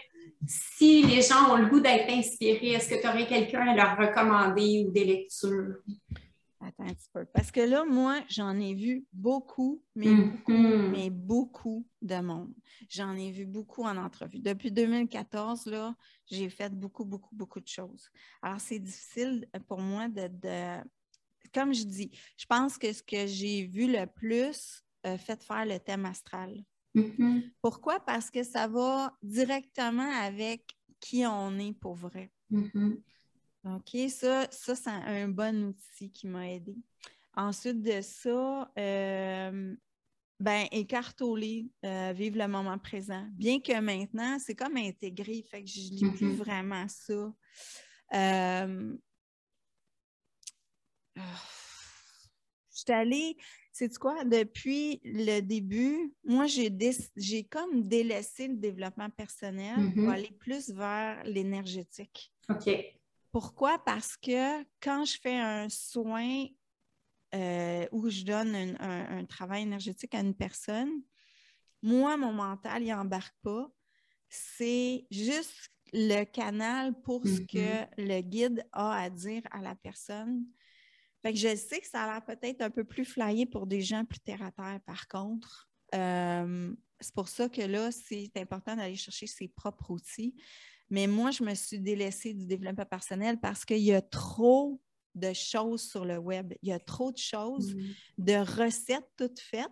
si 0.46 1.04
les 1.04 1.22
gens 1.22 1.52
ont 1.52 1.58
le 1.58 1.65
goût 1.65 1.80
d'être 1.80 2.10
inspirés, 2.10 2.74
est-ce 2.74 2.89
que 2.89 3.02
tu 3.02 3.08
aurais 3.08 3.28
quelqu'un 3.28 3.67
à 3.67 3.76
leur 3.76 3.98
recommander 3.98 4.86
ou 4.88 4.91
des 4.91 5.06
lectures? 5.06 5.76
Attends 6.63 6.84
un 6.84 6.93
petit 6.93 7.10
peu. 7.12 7.26
Parce 7.34 7.52
que 7.52 7.62
là, 7.62 7.86
moi, 7.86 8.21
j'en 8.30 8.60
ai 8.60 8.76
vu 8.76 9.06
beaucoup, 9.12 9.84
mais 9.95 10.13
beaucoup, 10.13 10.52
mm-hmm. 10.52 10.89
mais 10.91 11.10
beaucoup 11.10 11.88
de 12.02 12.19
monde. 12.19 12.54
J'en 12.88 13.15
ai 13.15 13.32
vu 13.32 13.45
beaucoup 13.47 13.84
en 13.84 13.97
entrevue. 13.97 14.39
Depuis 14.39 14.71
2014, 14.71 15.65
là, 15.65 15.95
j'ai 16.28 16.50
fait 16.50 16.71
beaucoup, 16.71 17.04
beaucoup, 17.04 17.36
beaucoup 17.36 17.60
de 17.60 17.67
choses. 17.67 18.10
Alors, 18.43 18.62
c'est 18.62 18.78
difficile 18.78 19.47
pour 19.67 19.80
moi 19.80 20.08
de, 20.08 20.84
comme 21.52 21.74
je 21.74 21.84
dis, 21.84 22.12
je 22.38 22.45
pense 22.45 22.78
que 22.78 22.93
ce 22.93 23.02
que 23.02 23.26
j'ai 23.26 23.65
vu 23.65 23.91
le 23.91 24.06
plus 24.06 24.84
euh, 25.08 25.17
fait 25.17 25.43
faire 25.43 25.65
le 25.65 25.80
thème 25.80 26.06
astral. 26.06 26.63
Mm-hmm. 26.95 27.54
Pourquoi? 27.62 28.00
Parce 28.00 28.30
que 28.30 28.43
ça 28.43 28.67
va 28.67 29.17
directement 29.24 30.12
avec 30.12 30.78
qui 31.00 31.26
on 31.26 31.58
est 31.58 31.74
pour 31.74 31.95
vrai. 31.95 32.32
Mm-hmm. 32.52 33.02
OK, 33.63 33.95
ça, 34.10 34.47
ça 34.52 34.76
c'est 34.76 34.89
un 34.89 35.28
bon 35.28 35.65
outil 35.69 36.12
qui 36.12 36.28
m'a 36.28 36.50
aidé. 36.50 36.76
Ensuite 37.36 37.82
de 37.82 38.02
ça, 38.02 38.71
euh, 38.78 39.76
ben, 40.39 40.65
écartoler, 40.71 41.67
euh, 41.86 42.12
vivre 42.15 42.38
le 42.39 42.47
moment 42.47 42.78
présent. 42.80 43.28
Bien 43.34 43.60
que 43.60 43.80
maintenant, 43.80 44.39
c'est 44.39 44.56
comme 44.56 44.78
intégré, 44.78 45.43
fait 45.43 45.63
que 45.63 45.69
je 45.69 45.80
ne 45.80 45.95
lis 45.95 46.12
plus 46.17 46.26
Mhm. 46.26 46.36
vraiment 46.36 46.88
ça. 46.88 47.34
Euh, 48.13 48.97
ah, 51.17 51.41
Je 52.74 52.80
suis 52.80 52.91
allée, 52.93 53.38
c'est 53.71 53.95
quoi, 53.97 54.24
depuis 54.24 55.00
le 55.04 55.41
début, 55.41 56.13
moi, 56.24 56.47
j'ai 56.47 57.43
comme 57.50 57.84
délaissé 57.88 58.47
le 58.47 58.56
développement 58.56 59.10
personnel 59.12 59.78
Mhm. 59.78 59.93
pour 59.93 60.10
aller 60.10 60.32
plus 60.39 60.71
vers 60.71 61.24
l'énergétique. 61.26 62.34
OK. 62.50 62.69
Pourquoi? 63.32 63.80
Parce 63.84 64.17
que 64.17 64.62
quand 64.82 65.06
je 65.06 65.17
fais 65.20 65.38
un 65.38 65.70
soin 65.70 66.46
euh, 67.34 67.88
où 67.91 68.10
je 68.10 68.24
donne 68.24 68.56
un, 68.56 68.76
un- 68.80 69.17
un 69.20 69.26
travail 69.26 69.63
énergétique 69.63 70.13
à 70.15 70.20
une 70.20 70.36
personne, 70.36 70.91
moi, 71.82 72.17
mon 72.17 72.34
mental, 72.34 72.84
il 72.84 72.89
n'embarque 72.89 73.36
pas. 73.41 73.72
C'est 74.30 75.06
juste 75.12 75.70
le 75.94 76.24
canal 76.26 76.94
pour 77.02 77.26
ce 77.26 77.39
que 77.41 77.86
le 77.98 78.22
guide 78.22 78.65
a 78.72 78.94
à 79.04 79.10
dire 79.10 79.41
à 79.52 79.62
la 79.62 79.76
personne. 79.76 80.46
Fait 81.22 81.34
que 81.34 81.39
je 81.39 81.56
sais 81.56 81.80
que 81.80 81.88
ça 81.88 82.04
a 82.04 82.13
l'air 82.13 82.26
peut-être 82.26 82.62
un 82.62 82.70
peu 82.70 82.84
plus 82.84 83.06
flyé 83.06 83.46
pour 83.46 83.67
des 83.67 83.82
gens 83.82 84.06
plus 84.06 84.20
terre 84.20 84.41
à 84.41 84.52
terre, 84.52 84.80
par 84.86 85.08
contre. 85.08 85.70
Euh, 85.94 86.74
c'est 87.00 87.13
pour 87.13 87.28
ça 87.30 87.50
que 87.50 87.62
là, 87.62 87.91
c'est 87.91 88.32
important 88.38 88.76
d'aller 88.76 88.96
chercher 88.96 89.28
ses 89.28 89.48
propres 89.48 89.91
outils. 89.91 90.36
Mais 90.91 91.08
moi, 91.08 91.32
je 91.32 91.43
me 91.43 91.56
suis 91.56 91.80
délaissée 91.80 92.34
du 92.36 92.45
développement 92.45 92.86
personnel 92.86 93.39
parce 93.39 93.65
qu'il 93.65 93.80
y 93.80 93.93
a 93.93 94.01
trop 94.01 94.80
de 95.15 95.34
choses 95.34 95.82
sur 95.89 96.06
le 96.06 96.17
web. 96.17 96.54
Il 96.62 96.69
y 96.69 96.73
a 96.73 96.80
trop 96.80 97.12
de 97.12 97.17
choses, 97.17 97.73
Mm. 97.75 97.93
de 98.19 98.62
recettes 98.62 99.10
toutes 99.17 99.39
faites 99.39 99.67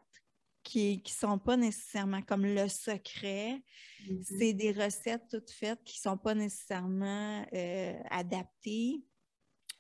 qui 0.64 1.02
ne 1.06 1.10
sont 1.10 1.40
pas 1.40 1.56
nécessairement 1.58 2.22
comme 2.22 2.46
le 2.46 2.68
secret. 2.68 3.62
Mhm. 4.08 4.24
C'est 4.24 4.54
des 4.54 4.72
recettes 4.72 5.24
toutes 5.30 5.50
faites 5.52 5.82
qui 5.84 5.98
ne 6.00 6.12
sont 6.12 6.18
pas 6.18 6.36
nécessairement 6.36 7.46
euh, 7.54 8.00
adaptées 8.12 9.02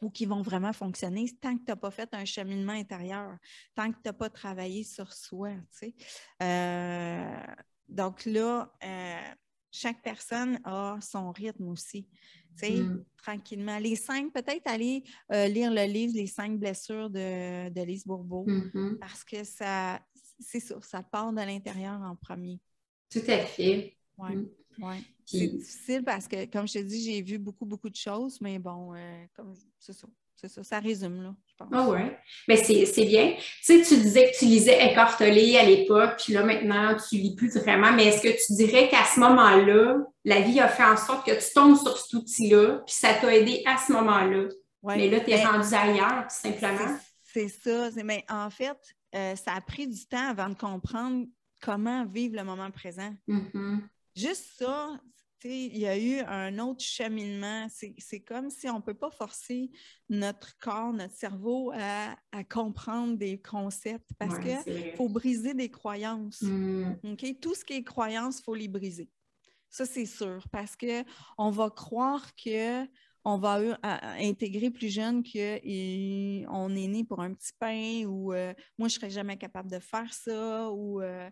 ou 0.01 0.09
qui 0.09 0.25
vont 0.25 0.41
vraiment 0.41 0.71
fonctionner 0.71 1.25
tant 1.41 1.55
que 1.57 1.63
tu 1.65 1.71
n'as 1.71 1.75
pas 1.75 1.91
fait 1.91 2.09
un 2.13 2.23
cheminement 2.23 2.71
intérieur, 2.73 3.37
tant 3.75 3.91
que 3.91 3.97
tu 3.97 4.03
n'as 4.05 4.13
pas 4.13 4.29
travaillé 4.29 4.83
sur 4.85 5.11
soi. 5.11 5.51
tu 5.51 5.61
sais. 5.71 5.95
Euh, 6.41 7.37
donc 7.89 8.25
là, 8.25 8.71
euh, 8.81 9.33
chaque 9.71 10.01
personne 10.01 10.59
a 10.63 10.97
son 11.01 11.31
rythme 11.31 11.67
aussi. 11.69 12.07
tu 12.57 12.65
sais, 12.65 12.71
Mm. 12.81 13.05
Tranquillement. 13.17 13.77
Les 13.79 13.95
cinq, 13.95 14.33
peut-être 14.33 14.65
aller 14.67 15.03
euh, 15.31 15.47
lire 15.47 15.71
le 15.71 15.85
livre 15.85 16.13
Les 16.15 16.27
cinq 16.27 16.57
blessures 16.59 17.09
de, 17.09 17.69
de 17.69 17.81
Lise 17.83 18.05
Bourbeau, 18.05 18.45
Mhm. 18.47 18.97
parce 18.99 19.23
que 19.23 19.43
ça, 19.43 20.01
c'est 20.39 20.59
ça, 20.59 20.75
ça 20.81 21.03
part 21.03 21.31
de 21.31 21.37
l'intérieur 21.41 22.01
en 22.01 22.15
premier. 22.15 22.59
Tout 23.09 23.21
à 23.27 23.39
fait. 23.45 23.95
Ouais, 24.17 24.35
Mm. 24.35 24.49
ouais. 24.79 24.99
Puis- 25.25 25.37
C'est 25.39 25.47
difficile 25.47 26.03
parce 26.03 26.27
que, 26.27 26.45
comme 26.45 26.67
je 26.67 26.73
te 26.73 26.79
dis, 26.83 27.01
j'ai 27.03 27.21
vu 27.21 27.37
beaucoup, 27.37 27.65
beaucoup 27.65 27.89
de 27.89 27.95
choses, 27.95 28.41
mais 28.41 28.57
bon, 28.59 28.93
euh, 28.95 29.25
comme 29.35 29.53
c'est 29.77 29.93
ça. 29.93 30.07
C'est 30.39 30.47
ça, 30.47 30.63
ça 30.63 30.79
résume, 30.79 31.21
là, 31.21 31.35
je 31.47 31.55
pense. 31.57 31.67
Ah 31.73 31.89
ouais. 31.89 32.17
Mais 32.47 32.55
c'est 32.55 33.05
bien. 33.05 33.33
Tu 33.35 33.43
sais, 33.61 33.81
tu 33.81 34.01
disais 34.01 34.31
que 34.31 34.37
tu 34.37 34.45
lisais 34.45 34.95
Tolle 35.17 35.31
à 35.57 35.65
l'époque, 35.65 36.21
puis 36.23 36.31
là, 36.31 36.43
maintenant, 36.43 36.95
tu 36.95 37.15
lis 37.15 37.35
plus 37.35 37.57
vraiment. 37.57 37.91
Mais 37.91 38.05
est-ce 38.05 38.21
que 38.21 38.29
tu 38.29 38.53
dirais 38.53 38.87
qu'à 38.87 39.03
ce 39.03 39.19
moment-là, 39.19 39.97
la 40.23 40.39
vie 40.39 40.61
a 40.61 40.69
fait 40.69 40.85
en 40.85 40.95
sorte 40.95 41.25
que 41.25 41.33
tu 41.33 41.53
tombes 41.53 41.75
sur 41.75 41.97
cet 41.97 42.13
outil-là, 42.13 42.81
puis 42.85 42.95
ça 42.95 43.15
t'a 43.15 43.35
aidé 43.35 43.63
à 43.65 43.75
ce 43.85 43.91
moment-là? 43.91 44.47
Ouais. 44.81 44.95
Mais 44.95 45.09
là, 45.09 45.19
tu 45.19 45.31
es 45.31 45.35
Mais 45.35 45.45
rendu 45.45 45.73
ailleurs, 45.73 46.23
tout 46.29 46.49
simplement. 46.49 46.97
C'est 47.21 47.49
ça. 47.49 47.89
Mais 48.01 48.23
en 48.29 48.49
fait, 48.49 48.77
euh, 49.13 49.35
ça 49.35 49.55
a 49.55 49.61
pris 49.61 49.87
du 49.87 50.05
temps 50.05 50.29
avant 50.29 50.47
de 50.47 50.55
comprendre 50.55 51.25
comment 51.61 52.05
vivre 52.05 52.37
le 52.37 52.45
moment 52.45 52.71
présent. 52.71 53.13
Mhm. 53.27 53.81
Juste 54.15 54.45
ça, 54.57 54.91
il 55.43 55.77
y 55.77 55.87
a 55.87 55.97
eu 55.97 56.19
un 56.19 56.59
autre 56.59 56.83
cheminement. 56.83 57.67
C'est 57.69 58.19
comme 58.21 58.49
si 58.49 58.69
on 58.69 58.77
ne 58.77 58.81
peut 58.81 58.93
pas 58.93 59.11
forcer 59.11 59.69
notre 60.09 60.57
corps, 60.57 60.91
notre 60.93 61.15
cerveau 61.15 61.71
à, 61.73 62.17
à 62.31 62.43
comprendre 62.43 63.17
des 63.17 63.41
concepts 63.41 64.09
parce 64.17 64.35
Ouais, 64.35 64.59
que 64.65 64.69
vrai. 64.71 64.93
faut 64.97 65.09
briser 65.09 65.53
des 65.53 65.69
croyances. 65.69 66.41
Mm. 66.41 67.15
Tout 67.41 67.55
ce 67.55 67.63
qui 67.63 67.73
est 67.73 67.83
croyance, 67.83 68.39
il 68.39 68.43
faut 68.43 68.55
les 68.55 68.67
briser. 68.67 69.09
Ça, 69.69 69.85
c'est 69.85 70.05
sûr, 70.07 70.43
parce 70.51 70.75
qu'on 70.75 71.51
va 71.51 71.69
croire 71.69 72.33
que 72.35 72.85
on 73.25 73.37
va 73.37 73.59
euh, 73.59 73.75
intégrer 73.83 74.71
plus 74.71 74.89
jeune 74.89 75.23
qu'on 75.23 76.75
est 76.75 76.87
né 76.87 77.03
pour 77.03 77.19
un 77.21 77.33
petit 77.33 77.51
pain 77.59 78.05
ou 78.05 78.33
euh, 78.33 78.53
moi, 78.77 78.87
je 78.87 78.95
ne 78.95 78.99
serais 78.99 79.09
jamais 79.09 79.37
capable 79.37 79.69
de 79.69 79.79
faire 79.79 80.11
ça 80.13 80.71
ou 80.71 81.01
euh, 81.01 81.29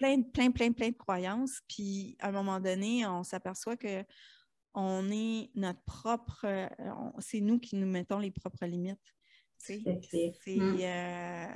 plein, 0.00 0.22
plein, 0.22 0.50
plein, 0.50 0.72
plein 0.72 0.88
de 0.88 0.96
croyances. 0.96 1.60
Puis, 1.68 2.16
à 2.20 2.28
un 2.28 2.32
moment 2.32 2.58
donné, 2.58 3.06
on 3.06 3.22
s'aperçoit 3.22 3.76
que 3.76 4.02
on 4.72 5.10
est 5.10 5.50
notre 5.54 5.82
propre... 5.82 6.44
euh, 6.46 6.68
c'est 7.18 7.40
nous 7.40 7.58
qui 7.58 7.76
nous 7.76 7.86
mettons 7.86 8.18
les 8.18 8.30
propres 8.30 8.64
limites. 8.66 8.98
tu 9.64 9.82
sais. 10.10 10.32
C'est, 10.42 10.56
Mm. 10.56 10.78
euh, 10.80 11.46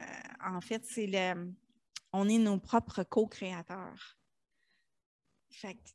en 0.57 0.61
fait, 0.61 0.85
c'est 0.85 1.07
le, 1.07 1.53
on 2.13 2.29
est 2.29 2.39
nos 2.39 2.59
propres 2.59 3.03
co-créateurs. 3.03 4.19
Fait 5.51 5.75
que, 5.75 5.91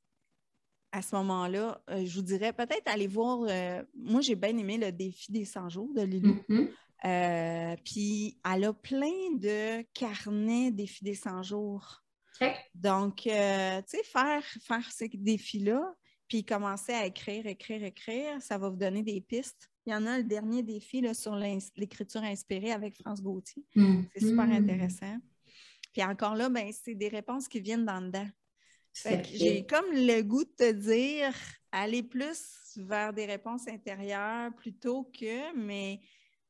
à 0.91 1.03
ce 1.03 1.15
moment-là, 1.17 1.83
euh, 1.91 2.03
je 2.03 2.15
vous 2.15 2.25
dirais 2.25 2.51
peut-être 2.51 2.87
aller 2.87 3.05
voir. 3.07 3.41
euh, 3.43 3.83
moi, 3.95 4.21
j'ai 4.21 4.35
bien 4.35 4.57
aimé 4.57 4.77
le 4.77 4.91
défi 4.91 5.31
des 5.31 5.45
100 5.45 5.69
jours 5.69 5.93
de. 5.93 6.03
Mhm. 6.05 6.69
Euh, 7.05 7.75
puis, 7.85 8.39
elle 8.43 8.63
a 8.63 8.73
plein 8.73 9.35
de 9.35 9.83
carnets 9.93 10.71
défis 10.71 11.03
des 11.03 11.13
100 11.15 11.43
jours. 11.43 12.01
Donc, 12.73 13.27
euh, 13.27 13.81
tu 13.81 13.97
sais, 13.97 14.03
faire, 14.03 14.43
faire 14.61 14.91
ces 14.91 15.09
défis-là, 15.09 15.93
puis 16.27 16.45
commencer 16.45 16.93
à 16.93 17.05
écrire, 17.05 17.45
écrire, 17.47 17.83
écrire, 17.83 18.41
ça 18.41 18.57
va 18.57 18.69
vous 18.69 18.77
donner 18.77 19.03
des 19.03 19.19
pistes. 19.21 19.69
Il 19.85 19.91
y 19.91 19.95
en 19.95 20.05
a 20.05 20.17
le 20.17 20.23
dernier 20.23 20.61
défi 20.61 21.01
là, 21.01 21.13
sur 21.13 21.35
l'écriture 21.35 22.21
inspirée 22.23 22.71
avec 22.71 22.95
France 22.95 23.21
Gauthier. 23.21 23.63
C'est 24.13 24.25
super 24.27 24.45
Mhm. 24.45 24.51
intéressant. 24.53 25.17
Puis 25.91 26.03
encore 26.03 26.35
là, 26.35 26.49
ben, 26.49 26.71
c'est 26.71 26.93
des 26.93 27.07
réponses 27.07 27.47
qui 27.47 27.59
viennent 27.59 27.85
d'en 27.85 28.01
dedans. 28.01 28.27
J'ai 29.33 29.65
comme 29.65 29.85
le 29.91 30.21
goût 30.21 30.43
de 30.43 30.51
te 30.55 30.71
dire, 30.71 31.33
aller 31.71 32.03
plus 32.03 32.77
vers 32.77 33.11
des 33.13 33.25
réponses 33.25 33.67
intérieures 33.67 34.53
plutôt 34.55 35.05
que, 35.05 35.55
mais 35.55 35.99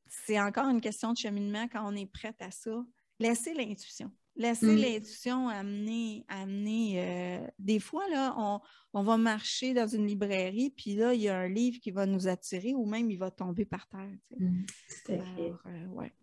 c'est 0.08 0.40
encore 0.40 0.68
une 0.68 0.82
question 0.82 1.14
de 1.14 1.18
cheminement 1.18 1.68
quand 1.70 1.88
on 1.90 1.96
est 1.96 2.06
prête 2.12 2.42
à 2.42 2.52
ça. 2.52 2.84
Laissez 3.20 3.54
l'intuition. 3.54 4.12
Laissez 4.40 4.66
Mm. 4.68 4.76
l'intuition 4.78 5.50
amener, 5.50 6.26
amener. 6.30 6.94
euh, 6.98 7.48
des 7.60 7.80
fois, 7.80 8.08
là, 8.10 8.34
on, 8.38 8.60
on 8.94 9.04
va 9.04 9.18
marcher 9.18 9.74
dans 9.74 9.86
une 9.86 10.08
librairie, 10.08 10.74
puis 10.76 10.96
là, 10.96 11.14
il 11.14 11.22
y 11.22 11.28
a 11.28 11.38
un 11.38 11.50
livre 11.50 11.78
qui 11.82 11.92
va 11.92 12.06
nous 12.06 12.28
attirer 12.30 12.74
ou 12.74 12.86
même 12.86 13.12
il 13.12 13.18
va 13.18 13.32
tomber 13.32 13.66
par 13.66 13.86
terre. 13.88 14.10
tu 14.32 14.38
sais. 14.38 14.44
Mm. 14.46 14.66
Tout 15.06 15.12
à 15.12 15.36
fait. 15.36 15.42
Alors, 15.42 15.60
euh, 15.68 15.88
ouais. 15.94 16.14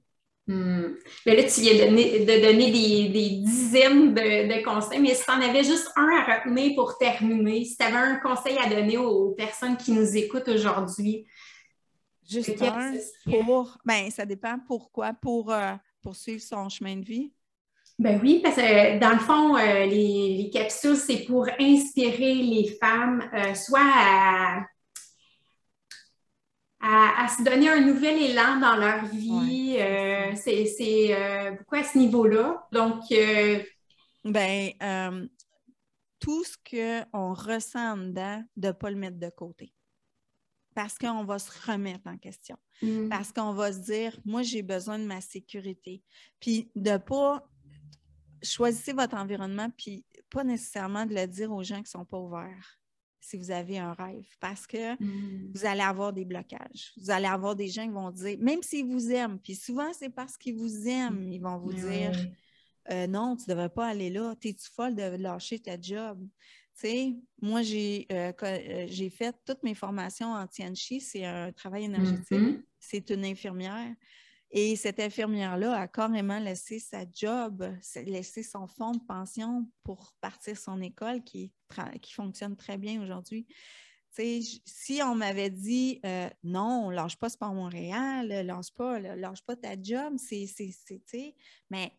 Hmm. 0.49 0.95
Mais 1.27 1.35
là, 1.37 1.43
tu 1.43 1.61
viens 1.61 1.75
de 1.75 1.91
donner, 1.91 2.21
de 2.21 2.41
donner 2.47 2.71
des, 2.71 3.09
des 3.09 3.31
dizaines 3.41 4.15
de, 4.15 4.57
de 4.61 4.65
conseils, 4.65 5.01
mais 5.01 5.13
si 5.15 5.25
tu 5.25 5.31
en 5.33 5.41
avais 5.41 5.65
juste 5.65 5.91
un 5.97 6.09
à 6.09 6.37
retenir 6.39 6.77
pour 6.77 6.97
terminer, 6.99 7.65
si 7.65 7.77
tu 7.77 7.85
avais 7.85 7.97
un 7.97 8.17
conseil 8.21 8.57
à 8.57 8.69
donner 8.71 8.97
aux, 8.97 9.33
personnes 9.33 9.77
qui 9.77 9.91
nous 9.93 10.17
écoutent 10.17 10.49
aujourd'hui, 10.49 11.27
Juste 12.29 12.61
un 12.63 12.93
pour. 13.45 13.77
Ben, 13.85 14.11
ça 14.11 14.25
dépend 14.25 14.59
pourquoi. 14.67 15.13
Pour 15.15 15.53
euh, 15.53 15.75
poursuivre 16.01 16.43
son 16.43 16.69
chemin 16.69 16.97
de 16.97 17.05
vie. 17.05 17.33
Ben 17.99 18.21
oui, 18.23 18.41
parce 18.43 18.57
que 18.57 18.61
euh, 18.97 18.99
dans 18.99 19.11
le 19.13 19.19
fond, 19.19 19.57
euh, 19.57 19.87
les, 19.87 20.37
les 20.43 20.51
capsules, 20.51 20.97
c'est 20.97 21.25
pour 21.25 21.47
inspirer 21.59 22.35
les 22.35 22.77
femmes, 22.81 23.23
euh, 23.35 23.55
soit 23.55 23.81
à, 23.83 24.61
à- 26.81 27.25
à 27.25 27.29
se 27.29 27.43
donner 27.43 27.69
un 27.71 27.81
nouvel 27.81 28.23
élan 28.23 28.61
dans 28.61 28.77
leur 28.77 29.05
vie. 29.07 29.77
Ouais, 29.77 29.83
euh, 29.83 30.33
c'est 30.37 30.67
c'est, 30.67 31.57
beaucoup 31.59 31.75
à 31.77 31.85
ce 31.85 31.97
niveau-là. 31.99 32.67
Donc, 32.73 33.03
Ben, 34.25 34.73
tout 36.21 36.45
ce 36.45 36.57
qu'on 37.11 37.35
ressent 37.35 37.93
en 37.93 37.97
dedans, 37.97 38.43
de 38.57 38.69
ne 38.69 38.73
pas 38.73 38.91
le 38.91 38.97
mettre 38.97 39.19
de 39.19 39.31
côté. 39.31 39.73
Parce 40.75 40.99
qu'on 40.99 41.25
va 41.25 41.39
se 41.39 41.51
remettre 41.71 42.07
en 42.07 42.19
question. 42.19 42.57
hmm, 42.83 43.09
Parce 43.09 43.33
qu'on 43.33 43.53
va 43.53 43.73
se 43.73 43.79
dire, 43.79 44.19
moi, 44.27 44.43
j'ai 44.43 44.63
besoin 44.63 44.99
de 44.99 45.05
ma 45.05 45.21
sécurité. 45.21 46.03
Puis 46.41 46.71
de 46.75 46.91
ne 46.91 46.97
pas. 46.99 47.49
Choisissez 48.47 48.93
votre 48.93 49.17
environnement, 49.17 49.69
puis 49.77 50.05
pas 50.31 50.45
nécessairement 50.45 51.07
de 51.07 51.15
le 51.15 51.27
dire 51.27 51.53
aux 51.53 51.63
gens 51.63 51.77
qui 51.77 51.83
ne 51.83 51.99
sont 51.99 52.05
pas 52.05 52.19
ouverts. 52.19 52.79
si 53.19 53.37
vous 53.37 53.51
avez 53.51 53.79
un 53.79 53.93
rêve 53.93 54.25
parce 54.39 54.69
que 54.69 54.95
Mm. 55.03 55.51
vous 55.53 55.67
allez 55.67 55.81
avoir 55.81 56.13
des 56.13 56.25
blocages. 56.25 56.93
Vous 56.97 57.11
allez 57.11 57.27
avoir 57.27 57.57
des 57.57 57.67
gens 57.67 57.85
qui 57.85 57.93
vont 57.93 58.13
dire, 58.13 58.39
même 58.39 58.63
s'ils 58.63 58.87
vous 58.87 59.11
aiment, 59.11 59.41
puis 59.41 59.57
souvent 59.57 59.93
c'est 59.93 60.11
parce 60.11 60.37
qu'ils 60.37 60.55
vous 60.57 60.87
aiment, 60.87 61.33
ils 61.33 61.41
vont 61.41 61.59
vous 61.59 61.73
dire 61.73 62.13
euh, 62.93 63.09
non, 63.09 63.35
tu 63.37 63.45
ne 63.49 63.55
devrais 63.55 63.69
pas 63.69 63.89
aller 63.89 64.11
là, 64.11 64.37
t'es-tu 64.41 64.71
folle 64.71 64.95
de 64.95 65.03
lâcher 65.17 65.59
ta 65.59 65.81
job? 65.81 66.21
Tu 66.79 66.81
sais, 66.89 67.17
moi, 67.43 67.63
j'ai 67.63 68.07
euh, 68.13 68.33
euh, 68.45 68.87
j'ai 68.89 69.11
fait 69.11 69.35
toutes 69.45 69.63
mes 69.65 69.75
formations 69.75 70.33
en 70.33 70.47
Tianchi, 70.47 71.01
c'est 71.01 71.25
un 71.25 71.51
travail 71.51 71.85
énergétique, 71.85 72.31
Mhm. 72.31 72.63
c'est 72.79 73.11
une 73.11 73.25
infirmière. 73.25 73.93
Et 74.51 74.77
cette 74.77 75.01
infirmière-là 75.01 75.75
a 75.77 75.89
carrément 75.89 76.39
laissé 76.39 76.79
sa 76.79 77.05
job, 77.13 77.69
laissé 78.07 78.43
son 78.43 78.67
fonds 78.67 78.93
de 78.93 79.05
pension 79.05 79.69
pour 79.83 80.13
partir 80.21 80.57
son 80.57 80.81
école 80.81 81.23
qui, 81.25 81.53
qui 82.01 82.13
fonctionne 82.13 82.57
très 82.57 82.79
bien 82.79 83.03
aujourd'hui. 83.03 83.47
Si 84.13 85.01
on 85.05 85.15
m'avait 85.15 85.51
dit 85.51 86.01
euh, 86.07 86.31
non, 86.43 86.89
lâche 86.89 87.19
pas 87.19 87.29
Sport 87.29 87.53
Montréal, 87.53 88.29
lâche 88.29 88.73
pas, 88.75 88.99
lâche 88.99 89.43
pas 89.43 89.57
ta 89.57 89.81
job, 89.81 90.15
c'est, 90.17 90.47
mais 91.69 91.93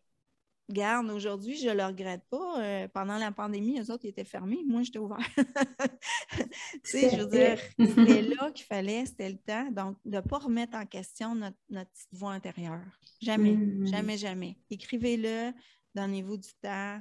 Garde, 0.70 1.08
aujourd'hui, 1.10 1.56
je 1.56 1.68
ne 1.68 1.74
le 1.74 1.84
regrette 1.84 2.22
pas. 2.28 2.60
Euh, 2.62 2.88
pendant 2.88 3.16
la 3.16 3.32
pandémie, 3.32 3.80
eux 3.80 3.90
autres, 3.90 4.04
ils 4.04 4.08
étaient 4.10 4.24
fermés. 4.24 4.58
Moi, 4.66 4.82
j'étais 4.82 4.98
ouvert. 4.98 5.18
tu 6.36 6.44
sais, 6.84 7.10
je 7.10 7.16
veux 7.22 7.26
dire, 7.26 7.58
c'était 7.78 8.22
là 8.22 8.50
qu'il 8.52 8.66
fallait, 8.66 9.06
c'était 9.06 9.30
le 9.30 9.38
temps. 9.38 9.70
Donc, 9.70 9.96
de 10.04 10.16
ne 10.16 10.20
pas 10.20 10.38
remettre 10.38 10.76
en 10.76 10.84
question 10.84 11.34
notre, 11.34 11.56
notre 11.70 11.90
petite 11.90 12.08
voix 12.14 12.32
intérieure. 12.32 12.80
Jamais, 13.22 13.52
Mm. 13.52 13.86
jamais, 13.86 14.16
jamais. 14.18 14.56
Écrivez-le, 14.70 15.52
donnez-vous 15.94 16.36
du 16.36 16.50
temps, 16.62 17.00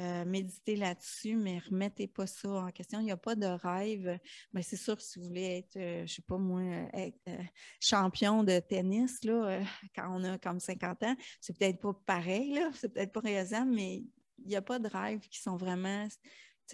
euh, 0.00 0.24
méditez 0.24 0.76
là-dessus, 0.76 1.36
mais 1.36 1.58
remettez 1.58 2.06
pas 2.06 2.26
ça 2.26 2.48
en 2.48 2.70
question. 2.70 3.00
Il 3.00 3.04
n'y 3.04 3.10
a 3.10 3.16
pas 3.16 3.34
de 3.34 3.46
rêve. 3.46 4.18
Ben, 4.52 4.62
c'est 4.62 4.76
sûr 4.76 5.00
si 5.00 5.18
vous 5.18 5.26
voulez 5.26 5.58
être, 5.58 5.76
euh, 5.76 5.98
je 5.98 6.02
ne 6.02 6.06
sais 6.06 6.22
pas 6.22 6.38
moi, 6.38 6.62
être 6.94 7.20
euh, 7.28 7.42
champion 7.80 8.42
de 8.42 8.58
tennis, 8.60 9.22
là, 9.24 9.48
euh, 9.48 9.64
quand 9.94 10.08
on 10.10 10.24
a 10.24 10.38
comme 10.38 10.58
50 10.58 11.02
ans, 11.02 11.16
c'est 11.40 11.58
peut-être 11.58 11.80
pas 11.80 11.92
pareil, 12.06 12.54
là, 12.54 12.70
c'est 12.74 12.92
peut-être 12.92 13.12
pas 13.12 13.20
réalisable, 13.20 13.70
mais 13.72 14.02
il 14.38 14.46
n'y 14.46 14.56
a 14.56 14.62
pas 14.62 14.78
de 14.78 14.88
rêves 14.88 15.28
qui 15.28 15.40
sont 15.40 15.56
vraiment 15.56 16.08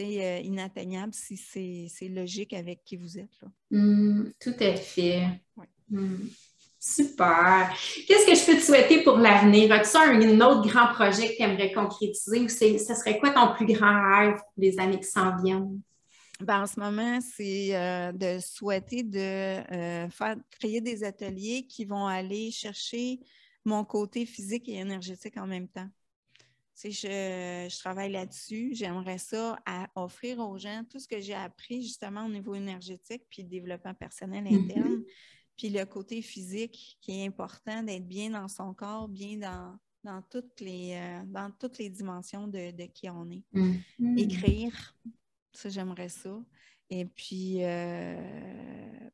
euh, 0.00 0.40
inatteignables 0.44 1.14
si 1.14 1.36
c'est 1.36 2.08
logique 2.08 2.52
avec 2.52 2.84
qui 2.84 2.96
vous 2.96 3.18
êtes. 3.18 3.40
Là. 3.42 3.48
Mm, 3.70 4.32
tout 4.38 4.54
à 4.60 4.76
fait. 4.76 5.26
Ouais. 5.56 5.68
Mm. 5.88 6.28
Super. 6.88 7.76
Qu'est-ce 8.06 8.26
que 8.26 8.34
je 8.36 8.46
peux 8.46 8.56
te 8.60 8.64
souhaiter 8.64 9.02
pour 9.02 9.16
l'avenir? 9.18 9.72
As-tu 9.72 9.96
un, 9.96 10.20
un 10.20 10.40
autre 10.40 10.68
grand 10.68 10.86
projet 10.94 11.30
que 11.32 11.36
tu 11.36 11.42
aimerais 11.42 11.72
concrétiser 11.72 12.40
ou 12.40 12.48
ce 12.48 12.94
serait 12.94 13.18
quoi 13.18 13.30
ton 13.30 13.54
plus 13.54 13.66
grand 13.66 14.16
rêve 14.16 14.36
pour 14.36 14.52
les 14.56 14.78
années 14.78 15.00
qui 15.00 15.08
s'en 15.08 15.36
viennent? 15.42 15.80
Ben, 16.40 16.62
en 16.62 16.66
ce 16.66 16.78
moment, 16.78 17.18
c'est 17.20 17.74
euh, 17.74 18.12
de 18.12 18.38
souhaiter 18.38 19.02
de 19.02 19.18
euh, 19.18 20.08
faire 20.10 20.36
créer 20.60 20.80
des 20.80 21.02
ateliers 21.02 21.66
qui 21.66 21.84
vont 21.84 22.06
aller 22.06 22.52
chercher 22.52 23.18
mon 23.64 23.84
côté 23.84 24.24
physique 24.24 24.68
et 24.68 24.74
énergétique 24.74 25.36
en 25.38 25.46
même 25.48 25.66
temps. 25.66 25.88
Tu 26.80 26.92
sais, 26.92 27.68
je, 27.68 27.74
je 27.74 27.78
travaille 27.80 28.12
là-dessus. 28.12 28.70
J'aimerais 28.74 29.18
ça 29.18 29.58
à 29.66 29.88
offrir 29.96 30.38
aux 30.38 30.56
gens 30.56 30.82
tout 30.88 31.00
ce 31.00 31.08
que 31.08 31.20
j'ai 31.20 31.34
appris 31.34 31.82
justement 31.82 32.26
au 32.26 32.28
niveau 32.28 32.54
énergétique 32.54 33.22
puis 33.28 33.42
développement 33.42 33.94
personnel 33.94 34.44
Mhm. 34.44 34.70
interne. 34.70 35.02
Puis 35.56 35.70
le 35.70 35.84
côté 35.84 36.22
physique 36.22 36.98
qui 37.00 37.20
est 37.20 37.26
important 37.26 37.82
d'être 37.82 38.06
bien 38.06 38.30
dans 38.30 38.48
son 38.48 38.74
corps, 38.74 39.08
bien 39.08 39.36
dans, 39.38 39.78
dans, 40.04 40.22
toutes, 40.22 40.60
les, 40.60 40.94
euh, 40.94 41.22
dans 41.26 41.50
toutes 41.50 41.78
les 41.78 41.88
dimensions 41.88 42.46
de, 42.46 42.70
de 42.70 42.84
qui 42.84 43.08
on 43.08 43.30
est 43.30 43.44
Mm. 43.98 44.18
écrire. 44.18 44.94
Ça, 45.52 45.68
j'aimerais 45.68 46.08
ça. 46.08 46.38
Et 46.90 47.04
puis, 47.04 47.64
euh, 47.64 48.16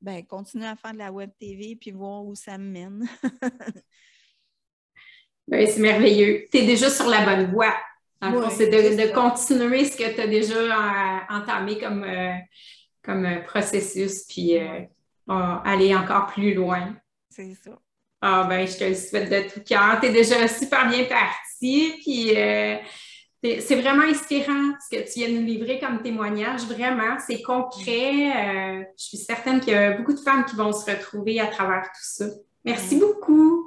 ben, 0.00 0.24
continuer 0.26 0.66
à 0.66 0.76
faire 0.76 0.92
de 0.92 0.98
la 0.98 1.12
web 1.12 1.30
TV 1.38 1.76
puis 1.76 1.90
voir 1.90 2.24
où 2.24 2.34
ça 2.34 2.58
me 2.58 2.70
mène. 2.70 3.08
Ben, 5.48 5.66
c'est 5.66 5.80
merveilleux. 5.80 6.46
Tu 6.52 6.58
es 6.58 6.66
déjà 6.66 6.88
sur 6.88 7.08
la 7.08 7.24
bonne 7.24 7.50
voie. 7.52 7.74
Ouais, 8.22 8.48
c'est 8.50 8.68
de, 8.68 9.12
continuer 9.12 9.84
ce 9.84 9.96
que 9.96 10.14
tu 10.14 10.20
as 10.20 10.28
déjà 10.28 10.54
euh, 10.54 11.18
entamé 11.28 11.78
comme, 11.78 12.04
euh, 12.04 12.36
comme 13.02 13.42
processus, 13.44 14.24
puis 14.28 14.56
euh, 14.56 14.82
euh, 15.30 15.54
aller 15.64 15.94
encore 15.94 16.26
plus 16.26 16.54
loin. 16.54 16.94
C'est 17.30 17.54
ça. 17.54 17.70
Ah 18.20 18.44
ben, 18.48 18.66
je 18.66 18.76
te 18.76 18.84
le 18.84 18.94
souhaite 18.94 19.30
de 19.30 19.48
tout 19.52 19.60
cœur. 19.64 19.98
Tu 20.00 20.06
es 20.06 20.12
déjà 20.12 20.46
super 20.48 20.88
bien 20.88 21.04
parti. 21.04 21.94
Puis 22.02 22.36
euh, 22.36 22.76
c'est 23.42 23.60
c'est 23.60 23.74
vraiment 23.80 24.04
inspirant 24.04 24.72
ce 24.88 24.96
que 24.96 25.02
tu 25.02 25.18
viens 25.20 25.28
de 25.28 25.38
nous 25.40 25.46
livrer 25.46 25.80
comme 25.80 26.02
témoignage. 26.02 26.62
Vraiment, 26.66 27.16
c'est 27.26 27.42
concret. 27.42 28.30
Euh, 28.80 28.84
je 28.98 29.04
suis 29.04 29.16
certaine 29.18 29.60
qu'il 29.60 29.72
y 29.72 29.76
a 29.76 29.92
beaucoup 29.92 30.12
de 30.12 30.20
femmes 30.20 30.44
qui 30.44 30.54
vont 30.56 30.72
se 30.72 30.88
retrouver 30.90 31.40
à 31.40 31.46
travers 31.46 31.82
tout 31.82 32.00
ça. 32.02 32.26
Merci 32.64 32.94
Ouais. 32.94 33.00
beaucoup. 33.00 33.21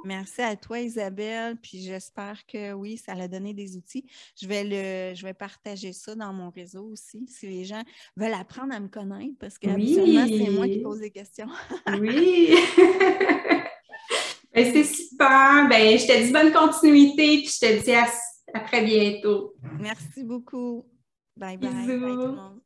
Merci 0.06 0.40
à 0.40 0.54
toi, 0.54 0.78
Isabelle. 0.78 1.56
Puis 1.60 1.82
j'espère 1.82 2.46
que 2.46 2.72
oui, 2.72 2.96
ça 2.96 3.12
a 3.12 3.26
donné 3.26 3.52
des 3.52 3.76
outils. 3.76 4.06
Je 4.40 4.46
vais 4.46 4.62
le, 4.62 5.14
je 5.16 5.26
vais 5.26 5.34
partager 5.34 5.92
ça 5.92 6.14
dans 6.14 6.32
mon 6.32 6.50
réseau 6.50 6.84
aussi, 6.92 7.26
si 7.26 7.46
les 7.48 7.64
gens 7.64 7.82
veulent 8.16 8.32
apprendre 8.34 8.72
à 8.72 8.78
me 8.78 8.86
connaître, 8.88 9.34
parce 9.40 9.58
que 9.58 9.66
Oui. 9.68 9.94
c'est 9.96 10.50
moi 10.50 10.68
qui 10.68 10.78
pose 10.80 11.00
des 11.00 11.10
questions. 11.10 11.48
Oui. 12.00 12.54
Ben, 14.54 14.72
c'est 14.72 14.84
super. 14.84 15.68
Ben, 15.68 15.98
je 15.98 16.06
te 16.06 16.24
dis 16.24 16.32
bonne 16.32 16.50
continuité, 16.50 17.42
puis 17.42 17.48
je 17.48 17.58
te 17.60 17.84
dis 17.84 17.92
à, 17.92 18.06
à 18.54 18.60
très 18.60 18.82
bientôt. 18.82 19.52
Merci 19.78 20.24
beaucoup. 20.24 20.86
Bye 21.36 21.58
bye. 21.58 21.68
Bye 21.70 21.86
Bisous. 21.86 22.00
tout 22.00 22.06
le 22.06 22.32
monde. 22.32 22.60